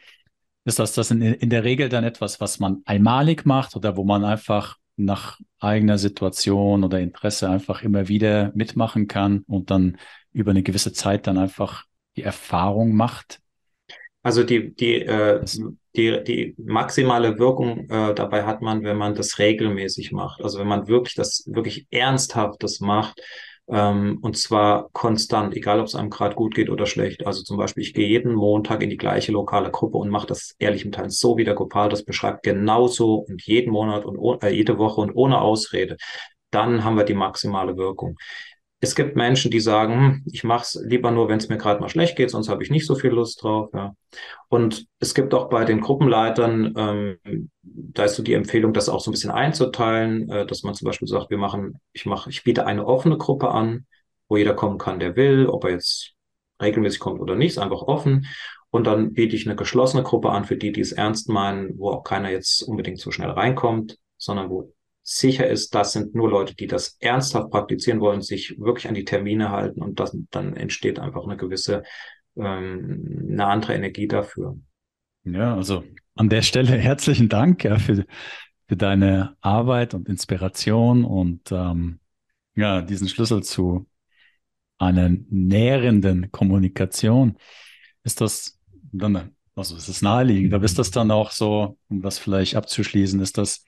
Ist 0.65 0.79
das 0.79 0.93
das 0.93 1.11
in, 1.11 1.23
in 1.23 1.51
der 1.51 1.65
Regel 1.65 1.89
dann 1.89 2.05
etwas, 2.05 2.41
was 2.41 2.61
man 2.61 2.83
einmalig 2.85 3.47
macht 3.47 3.75
oder 3.75 3.97
wo 3.97 4.05
man 4.05 4.25
einfach 4.25 4.77
nach 4.97 5.41
eigener 5.59 5.99
Situation 5.99 6.85
oder 6.85 7.01
Interesse 7.01 7.49
einfach 7.49 7.83
immer 7.83 8.07
wieder 8.09 8.53
mitmachen 8.55 9.09
kann 9.09 9.41
und 9.47 9.71
dann 9.71 9.97
über 10.33 10.53
eine 10.53 10.63
gewisse 10.63 10.93
Zeit 10.93 11.27
dann 11.27 11.39
einfach 11.39 11.85
die 12.17 12.23
Erfahrung 12.23 12.95
macht? 12.95 13.41
Also 14.23 14.45
die, 14.45 14.75
die, 14.75 15.03
äh, 15.03 15.43
die, 15.97 16.23
die 16.25 16.55
maximale 16.59 17.39
Wirkung 17.39 17.89
äh, 17.89 18.15
dabei 18.15 18.45
hat 18.45 18.61
man, 18.61 18.85
wenn 18.85 18.97
man 18.97 19.15
das 19.15 19.39
regelmäßig 19.39 20.13
macht. 20.13 20.43
Also 20.43 20.59
wenn 20.59 20.69
man 20.69 20.89
wirklich 20.89 21.15
das 21.15 21.45
wirklich 21.47 21.87
ernsthaftes 21.91 22.81
macht, 22.81 23.21
ähm, 23.71 24.19
und 24.21 24.37
zwar 24.37 24.91
konstant, 24.93 25.55
egal 25.55 25.81
ob 25.81 25.87
es 25.87 25.95
einem 25.95 26.11
gerade 26.11 26.35
gut 26.35 26.55
geht 26.55 26.71
oder 26.71 26.87
schlecht. 26.87 27.27
Also 27.27 27.43
zum 27.43 27.57
Beispiel, 27.57 27.83
ich 27.83 27.95
gehe 27.95 28.09
jeden 28.09 28.35
Montag 28.35 28.83
in 28.83 28.91
die 28.91 28.97
gleiche 28.97 29.33
lokale 29.33 29.71
Gruppe 29.71 29.99
und 29.99 30.11
mache 30.11 30.27
das 30.27 30.55
ehrlich 30.59 30.85
im 30.85 30.93
Teil 30.93 31.11
so, 31.11 31.37
wie 31.37 31.45
der 31.45 31.55
Gopal 31.55 31.89
das 31.89 32.05
beschreibt, 32.05 32.43
genauso 32.43 33.15
und 33.15 33.43
jeden 33.47 33.73
Monat 33.73 34.05
und 34.05 34.43
äh, 34.43 34.51
jede 34.51 34.79
Woche 34.79 35.01
und 35.01 35.13
ohne 35.15 35.41
Ausrede. 35.41 35.97
Dann 36.51 36.83
haben 36.85 36.97
wir 36.97 37.05
die 37.05 37.15
maximale 37.15 37.77
Wirkung. 37.77 38.17
Es 38.83 38.95
gibt 38.95 39.15
Menschen, 39.15 39.51
die 39.51 39.61
sagen, 39.61 40.25
ich 40.33 40.43
mache 40.43 40.63
es 40.63 40.83
lieber 40.87 41.11
nur, 41.11 41.29
wenn 41.29 41.37
es 41.37 41.51
mir 41.51 41.59
gerade 41.59 41.81
mal 41.81 41.91
schlecht 41.91 42.17
geht, 42.17 42.31
sonst 42.31 42.49
habe 42.49 42.63
ich 42.63 42.71
nicht 42.71 42.87
so 42.87 42.95
viel 42.95 43.11
Lust 43.11 43.43
drauf. 43.43 43.69
Ja. 43.75 43.95
Und 44.49 44.87
es 44.99 45.15
gibt 45.15 45.35
auch 45.35 45.51
bei 45.51 45.65
den 45.65 45.81
Gruppenleitern, 45.83 46.75
ähm, 46.77 47.51
da 47.63 48.05
ist 48.05 48.17
so 48.17 48.23
die 48.23 48.33
Empfehlung, 48.33 48.73
das 48.73 48.89
auch 48.89 49.01
so 49.01 49.11
ein 49.11 49.13
bisschen 49.13 49.31
einzuteilen, 49.31 50.31
äh, 50.31 50.47
dass 50.47 50.63
man 50.63 50.75
zum 50.75 50.87
Beispiel 50.87 51.09
sagt, 51.09 51.29
wir 51.31 51.37
machen, 51.37 51.79
ich 51.93 52.07
mache, 52.07 52.31
ich 52.31 52.43
biete 52.43 52.65
eine 52.67 52.87
offene 52.87 53.19
Gruppe 53.19 53.51
an, 53.51 53.87
wo 54.29 54.39
jeder 54.39 54.55
kommen 54.55 54.79
kann, 54.79 54.99
der 54.99 55.15
will, 55.15 55.47
ob 55.47 55.65
er 55.65 55.73
jetzt 55.73 56.15
regelmäßig 56.63 57.01
kommt 57.01 57.21
oder 57.21 57.37
nicht, 57.37 57.53
ist 57.53 57.59
einfach 57.59 57.83
offen. 57.83 58.27
Und 58.71 58.87
dann 58.87 59.13
biete 59.13 59.37
ich 59.37 59.47
eine 59.47 59.57
geschlossene 59.57 60.05
Gruppe 60.05 60.31
an 60.31 60.45
für 60.45 60.57
die, 60.57 60.73
die 60.73 60.81
es 60.81 60.93
ernst 60.93 61.29
meinen, 61.29 61.79
wo 61.79 61.91
auch 61.91 62.05
keiner 62.05 62.31
jetzt 62.31 62.63
unbedingt 62.63 63.01
so 63.01 63.11
schnell 63.11 63.31
reinkommt, 63.31 63.99
sondern 64.17 64.49
wo 64.49 64.73
sicher 65.03 65.47
ist, 65.47 65.75
das 65.75 65.93
sind 65.93 66.15
nur 66.15 66.31
Leute, 66.31 66.55
die 66.55 66.67
das 66.67 66.97
ernsthaft 67.01 67.51
praktizieren 67.51 68.01
wollen, 68.01 68.23
sich 68.23 68.59
wirklich 68.59 68.89
an 68.89 68.95
die 68.95 69.05
Termine 69.05 69.51
halten 69.51 69.83
und 69.83 69.99
das, 69.99 70.17
dann 70.31 70.57
entsteht 70.57 70.99
einfach 70.99 71.25
eine 71.25 71.37
gewisse, 71.37 71.83
ähm, 72.37 73.29
eine 73.31 73.47
andere 73.47 73.75
Energie 73.75 74.07
dafür. 74.07 74.57
Ja, 75.25 75.57
also 75.57 75.85
an 76.15 76.29
der 76.29 76.43
Stelle 76.43 76.77
herzlichen 76.79 77.29
Dank 77.29 77.65
ja, 77.65 77.79
für, 77.79 78.05
für 78.69 78.77
deine 78.77 79.37
Arbeit 79.41 79.95
und 79.95 80.09
Inspiration 80.09 81.05
und 81.05 81.51
ähm, 81.51 82.01
ja, 82.55 82.83
diesen 82.83 83.09
Schlüssel 83.09 83.43
zu 83.43 83.87
einer 84.79 85.11
nährenden 85.29 86.31
Kommunikation. 86.31 87.37
Ist 88.03 88.21
das 88.21 88.59
dann, 88.93 89.35
also 89.55 89.77
es 89.77 89.89
ist 89.89 90.03
naheliegend, 90.03 90.55
aber 90.55 90.65
ist 90.65 90.79
das 90.79 90.91
dann 90.91 91.11
auch 91.11 91.31
so, 91.31 91.79
um 91.89 92.01
das 92.01 92.19
vielleicht 92.19 92.57
abzuschließen, 92.57 93.21
ist 93.21 93.39
das 93.39 93.65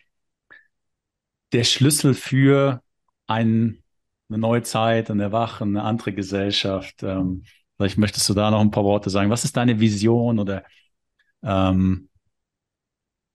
der 1.52 1.64
Schlüssel 1.64 2.14
für 2.14 2.82
ein, 3.26 3.82
eine 4.28 4.38
neue 4.38 4.62
Zeit, 4.62 5.10
ein 5.10 5.20
Erwachen, 5.20 5.76
eine 5.76 5.84
andere 5.84 6.12
Gesellschaft. 6.12 7.02
Ähm, 7.02 7.44
vielleicht 7.76 7.98
möchtest 7.98 8.28
du 8.28 8.34
da 8.34 8.50
noch 8.50 8.60
ein 8.60 8.70
paar 8.70 8.84
Worte 8.84 9.10
sagen. 9.10 9.30
Was 9.30 9.44
ist 9.44 9.56
deine 9.56 9.80
Vision 9.80 10.38
oder 10.38 10.64
ähm, 11.42 12.08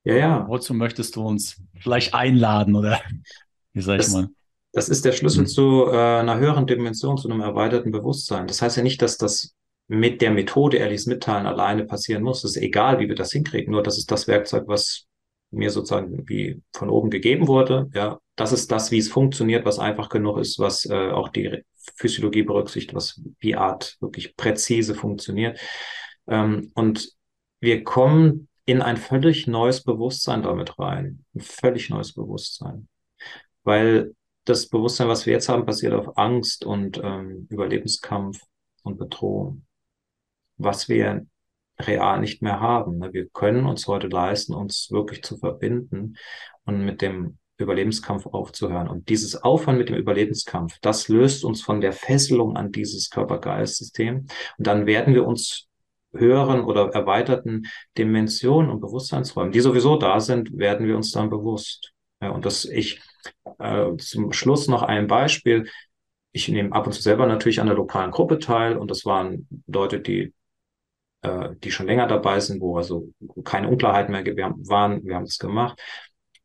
ja, 0.03 0.15
ja. 0.15 0.47
wozu 0.47 0.73
möchtest 0.73 1.15
du 1.15 1.27
uns 1.27 1.61
vielleicht 1.79 2.13
einladen 2.13 2.75
oder 2.75 3.01
wie 3.73 3.81
sag 3.81 3.97
das, 3.97 4.07
ich 4.07 4.13
mal? 4.13 4.29
Das 4.71 4.89
ist 4.89 5.05
der 5.05 5.11
Schlüssel 5.11 5.41
mhm. 5.41 5.47
zu 5.47 5.85
äh, 5.87 6.19
einer 6.19 6.37
höheren 6.37 6.65
Dimension, 6.67 7.17
zu 7.17 7.29
einem 7.29 7.41
erweiterten 7.41 7.91
Bewusstsein. 7.91 8.47
Das 8.47 8.61
heißt 8.61 8.77
ja 8.77 8.83
nicht, 8.83 9.01
dass 9.01 9.17
das 9.17 9.53
mit 9.87 10.21
der 10.21 10.31
Methode 10.31 10.77
ehrliches 10.77 11.07
Mitteilen 11.07 11.45
alleine 11.45 11.85
passieren 11.85 12.23
muss. 12.23 12.43
Es 12.43 12.55
ist 12.55 12.61
egal, 12.61 12.99
wie 12.99 13.07
wir 13.07 13.15
das 13.15 13.31
hinkriegen. 13.31 13.71
Nur 13.71 13.83
das 13.83 13.97
ist 13.97 14.11
das 14.11 14.27
Werkzeug, 14.27 14.63
was 14.67 15.06
mir 15.51 15.69
sozusagen 15.69 16.27
wie 16.27 16.61
von 16.73 16.89
oben 16.89 17.09
gegeben 17.09 17.47
wurde. 17.47 17.89
Ja, 17.93 18.19
das 18.35 18.51
ist 18.51 18.71
das, 18.71 18.91
wie 18.91 18.97
es 18.97 19.09
funktioniert, 19.09 19.65
was 19.65 19.79
einfach 19.79 20.09
genug 20.09 20.37
ist, 20.37 20.59
was 20.59 20.85
äh, 20.85 21.11
auch 21.11 21.29
die 21.29 21.63
Physiologie 21.95 22.43
berücksichtigt, 22.43 22.93
was 22.93 23.21
wie 23.39 23.55
Art 23.55 23.97
wirklich 23.99 24.35
präzise 24.35 24.93
funktioniert. 24.93 25.59
Ähm, 26.27 26.71
und 26.75 27.11
wir 27.59 27.83
kommen 27.83 28.49
in 28.65 28.81
ein 28.81 28.97
völlig 28.97 29.47
neues 29.47 29.83
Bewusstsein 29.83 30.43
damit 30.43 30.77
rein. 30.77 31.25
Ein 31.33 31.41
völlig 31.41 31.89
neues 31.89 32.13
Bewusstsein. 32.13 32.89
Weil 33.63 34.13
das 34.43 34.67
Bewusstsein, 34.67 35.07
was 35.07 35.25
wir 35.25 35.33
jetzt 35.33 35.49
haben, 35.49 35.65
basiert 35.65 35.93
auf 35.93 36.17
Angst 36.17 36.65
und 36.65 36.99
ähm, 37.03 37.47
Überlebenskampf 37.49 38.39
und 38.83 38.97
Bedrohung. 38.97 39.65
Was 40.57 40.89
wir 40.89 41.25
real 41.79 42.19
nicht 42.19 42.41
mehr 42.41 42.59
haben. 42.59 42.97
Ne? 42.99 43.13
Wir 43.13 43.27
können 43.29 43.65
uns 43.65 43.87
heute 43.87 44.07
leisten, 44.07 44.53
uns 44.53 44.89
wirklich 44.91 45.23
zu 45.23 45.37
verbinden 45.37 46.17
und 46.65 46.83
mit 46.83 47.01
dem 47.01 47.37
Überlebenskampf 47.57 48.25
aufzuhören. 48.27 48.87
Und 48.87 49.09
dieses 49.09 49.35
Aufhören 49.35 49.77
mit 49.77 49.89
dem 49.89 49.95
Überlebenskampf, 49.95 50.77
das 50.81 51.07
löst 51.07 51.43
uns 51.43 51.61
von 51.61 51.81
der 51.81 51.93
Fesselung 51.93 52.55
an 52.55 52.71
dieses 52.71 53.09
Körper-Geist-System. 53.09 54.27
Und 54.57 54.67
dann 54.67 54.85
werden 54.85 55.13
wir 55.13 55.25
uns 55.25 55.67
höheren 56.13 56.63
oder 56.63 56.89
erweiterten 56.93 57.67
Dimensionen 57.97 58.71
und 58.71 58.79
Bewusstseinsräumen, 58.79 59.51
die 59.51 59.59
sowieso 59.59 59.97
da 59.97 60.19
sind, 60.19 60.57
werden 60.57 60.87
wir 60.87 60.95
uns 60.95 61.11
dann 61.11 61.29
bewusst. 61.29 61.93
Ja, 62.21 62.29
und 62.29 62.45
das 62.45 62.65
ich 62.65 63.01
äh, 63.59 63.95
zum 63.97 64.31
Schluss 64.33 64.67
noch 64.67 64.83
ein 64.83 65.07
Beispiel. 65.07 65.69
Ich 66.31 66.47
nehme 66.47 66.71
ab 66.73 66.87
und 66.87 66.93
zu 66.93 67.01
selber 67.01 67.25
natürlich 67.25 67.59
an 67.59 67.67
der 67.67 67.75
lokalen 67.75 68.11
Gruppe 68.11 68.39
teil 68.39 68.77
und 68.77 68.89
das 68.89 69.05
waren 69.05 69.47
Leute, 69.67 69.99
die 69.99 70.33
äh, 71.21 71.49
die 71.63 71.71
schon 71.71 71.87
länger 71.87 72.07
dabei 72.07 72.39
sind, 72.39 72.61
wo 72.61 72.77
also 72.77 73.09
keine 73.43 73.69
Unklarheiten 73.69 74.11
mehr 74.11 74.23
waren. 74.25 75.03
Wir 75.03 75.15
haben 75.15 75.23
es 75.23 75.39
gemacht. 75.39 75.81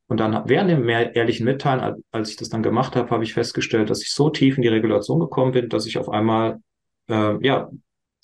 Und 0.07 0.18
dann 0.18 0.43
während 0.47 0.70
dem 0.70 0.89
ehrlichen 0.89 1.45
Mitteilen, 1.45 2.05
als 2.11 2.31
ich 2.31 2.37
das 2.37 2.51
dann 2.51 2.62
gemacht 2.62 2.97
habe, 2.97 3.11
habe 3.11 3.25
ich 3.25 3.35
festgestellt, 3.35 3.89
dass 3.89 4.03
ich 4.03 4.12
so 4.12 4.29
tief 4.31 4.57
in 4.57 4.62
die 4.62 4.68
Regulation 4.68 5.20
gekommen 5.20 5.53
bin, 5.53 5.68
dass 5.70 5.87
ich 5.87 5.97
auf 5.97 6.11
einmal 6.11 6.61
äh, 7.09 7.37
ja 7.45 7.70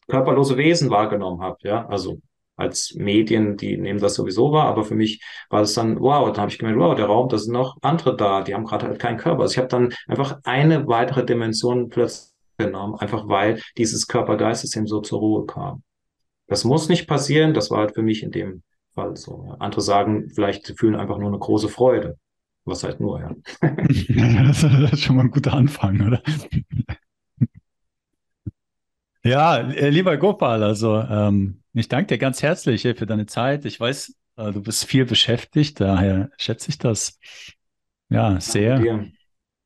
körperlose 0.06 0.56
Wesen 0.56 0.90
wahrgenommen 0.90 1.40
habe. 1.42 1.56
Ja, 1.62 1.86
also 1.86 2.20
als 2.56 2.94
Medien, 2.94 3.56
die 3.56 3.76
nehmen 3.78 4.00
das 4.00 4.14
sowieso 4.14 4.52
wahr, 4.52 4.66
aber 4.66 4.84
für 4.84 4.96
mich 4.96 5.22
war 5.48 5.62
es 5.62 5.74
dann, 5.74 6.00
wow, 6.00 6.26
dann 6.32 6.42
habe 6.42 6.50
ich 6.50 6.58
gemerkt, 6.58 6.78
wow, 6.78 6.94
der 6.94 7.06
Raum, 7.06 7.28
da 7.28 7.38
sind 7.38 7.52
noch 7.52 7.76
andere 7.82 8.16
da, 8.16 8.42
die 8.42 8.54
haben 8.54 8.64
gerade 8.64 8.86
halt 8.86 8.98
keinen 8.98 9.16
Körper. 9.16 9.42
Also 9.42 9.52
ich 9.52 9.58
habe 9.58 9.68
dann 9.68 9.94
einfach 10.08 10.40
eine 10.44 10.86
weitere 10.88 11.24
Dimension 11.24 11.88
plötzlich 11.88 12.34
genommen, 12.58 12.96
einfach 12.96 13.28
weil 13.28 13.62
dieses 13.76 14.08
Körper-Geist-System 14.08 14.88
so 14.88 15.00
zur 15.00 15.20
Ruhe 15.20 15.46
kam. 15.46 15.82
Das 16.48 16.64
muss 16.64 16.88
nicht 16.88 17.06
passieren, 17.06 17.54
das 17.54 17.70
war 17.70 17.78
halt 17.78 17.94
für 17.94 18.02
mich 18.02 18.22
in 18.22 18.32
dem 18.32 18.62
Fall 18.94 19.16
so. 19.16 19.54
Andere 19.58 19.80
sagen, 19.80 20.30
vielleicht 20.30 20.66
sie 20.66 20.74
fühlen 20.74 20.96
einfach 20.96 21.18
nur 21.18 21.28
eine 21.28 21.38
große 21.38 21.68
Freude. 21.68 22.18
Was 22.64 22.82
halt 22.82 23.00
nur, 23.00 23.20
ja. 23.20 23.34
das 23.62 24.62
ist 24.92 25.00
schon 25.00 25.16
mal 25.16 25.22
ein 25.22 25.30
guter 25.30 25.54
Anfang, 25.54 26.06
oder? 26.06 26.22
Ja, 29.24 29.58
äh, 29.58 29.90
lieber 29.90 30.16
Gopal, 30.16 30.62
also 30.62 31.00
ähm, 31.02 31.60
ich 31.74 31.88
danke 31.88 32.06
dir 32.06 32.18
ganz 32.18 32.42
herzlich 32.42 32.82
für 32.82 33.04
deine 33.04 33.26
Zeit. 33.26 33.66
Ich 33.66 33.78
weiß, 33.78 34.14
äh, 34.36 34.52
du 34.52 34.62
bist 34.62 34.86
viel 34.86 35.04
beschäftigt, 35.04 35.80
daher 35.80 36.30
schätze 36.38 36.70
ich 36.70 36.78
das 36.78 37.18
ja 38.08 38.40
sehr. 38.40 39.06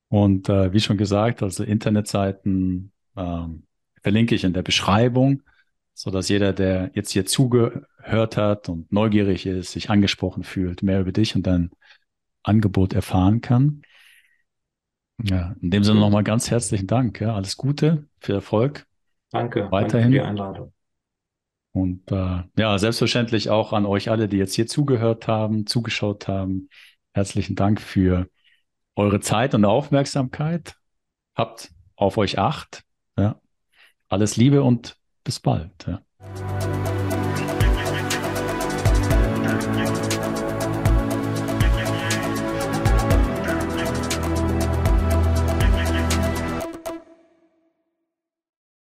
Und 0.09 0.49
äh, 0.49 0.73
wie 0.73 0.81
schon 0.81 0.97
gesagt, 0.97 1.43
also 1.45 1.63
Internetseiten 1.63 2.91
ähm, 3.17 3.63
verlinke 4.03 4.35
ich 4.35 4.43
in 4.43 4.53
der 4.53 4.63
Beschreibung 4.63 5.43
so 6.03 6.11
dass 6.11 6.29
jeder, 6.29 6.53
der 6.53 6.91
jetzt 6.95 7.13
hier 7.13 7.27
zugehört 7.27 8.37
hat 8.37 8.69
und 8.69 8.91
neugierig 8.91 9.47
ist, 9.47 9.71
sich 9.71 9.89
angesprochen 9.89 10.43
fühlt, 10.43 10.83
mehr 10.83 11.01
über 11.01 11.13
dich 11.13 11.37
und 11.37 11.47
dein 11.47 11.71
Angebot 12.43 12.93
erfahren 12.93 13.41
kann. 13.41 13.83
Ja, 15.23 15.55
in 15.61 15.71
dem 15.71 15.85
Sinne 15.85 16.01
nochmal 16.01 16.25
ganz 16.25 16.51
herzlichen 16.51 16.89
Dank. 16.89 17.21
Ja, 17.21 17.37
alles 17.37 17.57
Gute, 17.57 18.09
viel 18.19 18.35
Erfolg. 18.35 18.85
Danke. 19.31 19.71
Weiterhin. 19.71 19.91
Danke 19.93 20.03
für 20.03 20.11
die 20.11 20.21
Einladung. 20.23 20.73
Und 21.71 22.11
äh, 22.11 22.43
ja, 22.59 22.79
selbstverständlich 22.79 23.51
auch 23.51 23.73
an 23.73 23.87
euch 23.87 24.11
alle, 24.11 24.27
die 24.27 24.39
jetzt 24.39 24.55
hier 24.55 24.67
zugehört 24.67 25.29
haben, 25.29 25.69
zugeschaut 25.69 26.27
haben. 26.27 26.69
Herzlichen 27.13 27.55
Dank 27.55 27.81
für 27.81 28.27
eure 28.97 29.21
Zeit 29.21 29.55
und 29.55 29.65
Aufmerksamkeit. 29.65 30.75
Habt 31.37 31.71
auf 31.95 32.19
euch 32.19 32.41
acht. 32.41 32.83
Ja. 33.17 33.41
Alles 34.09 34.37
Liebe 34.37 34.65
und 34.65 34.97
bis 35.25 35.41
bald. 35.41 35.71
Ja. 35.87 36.03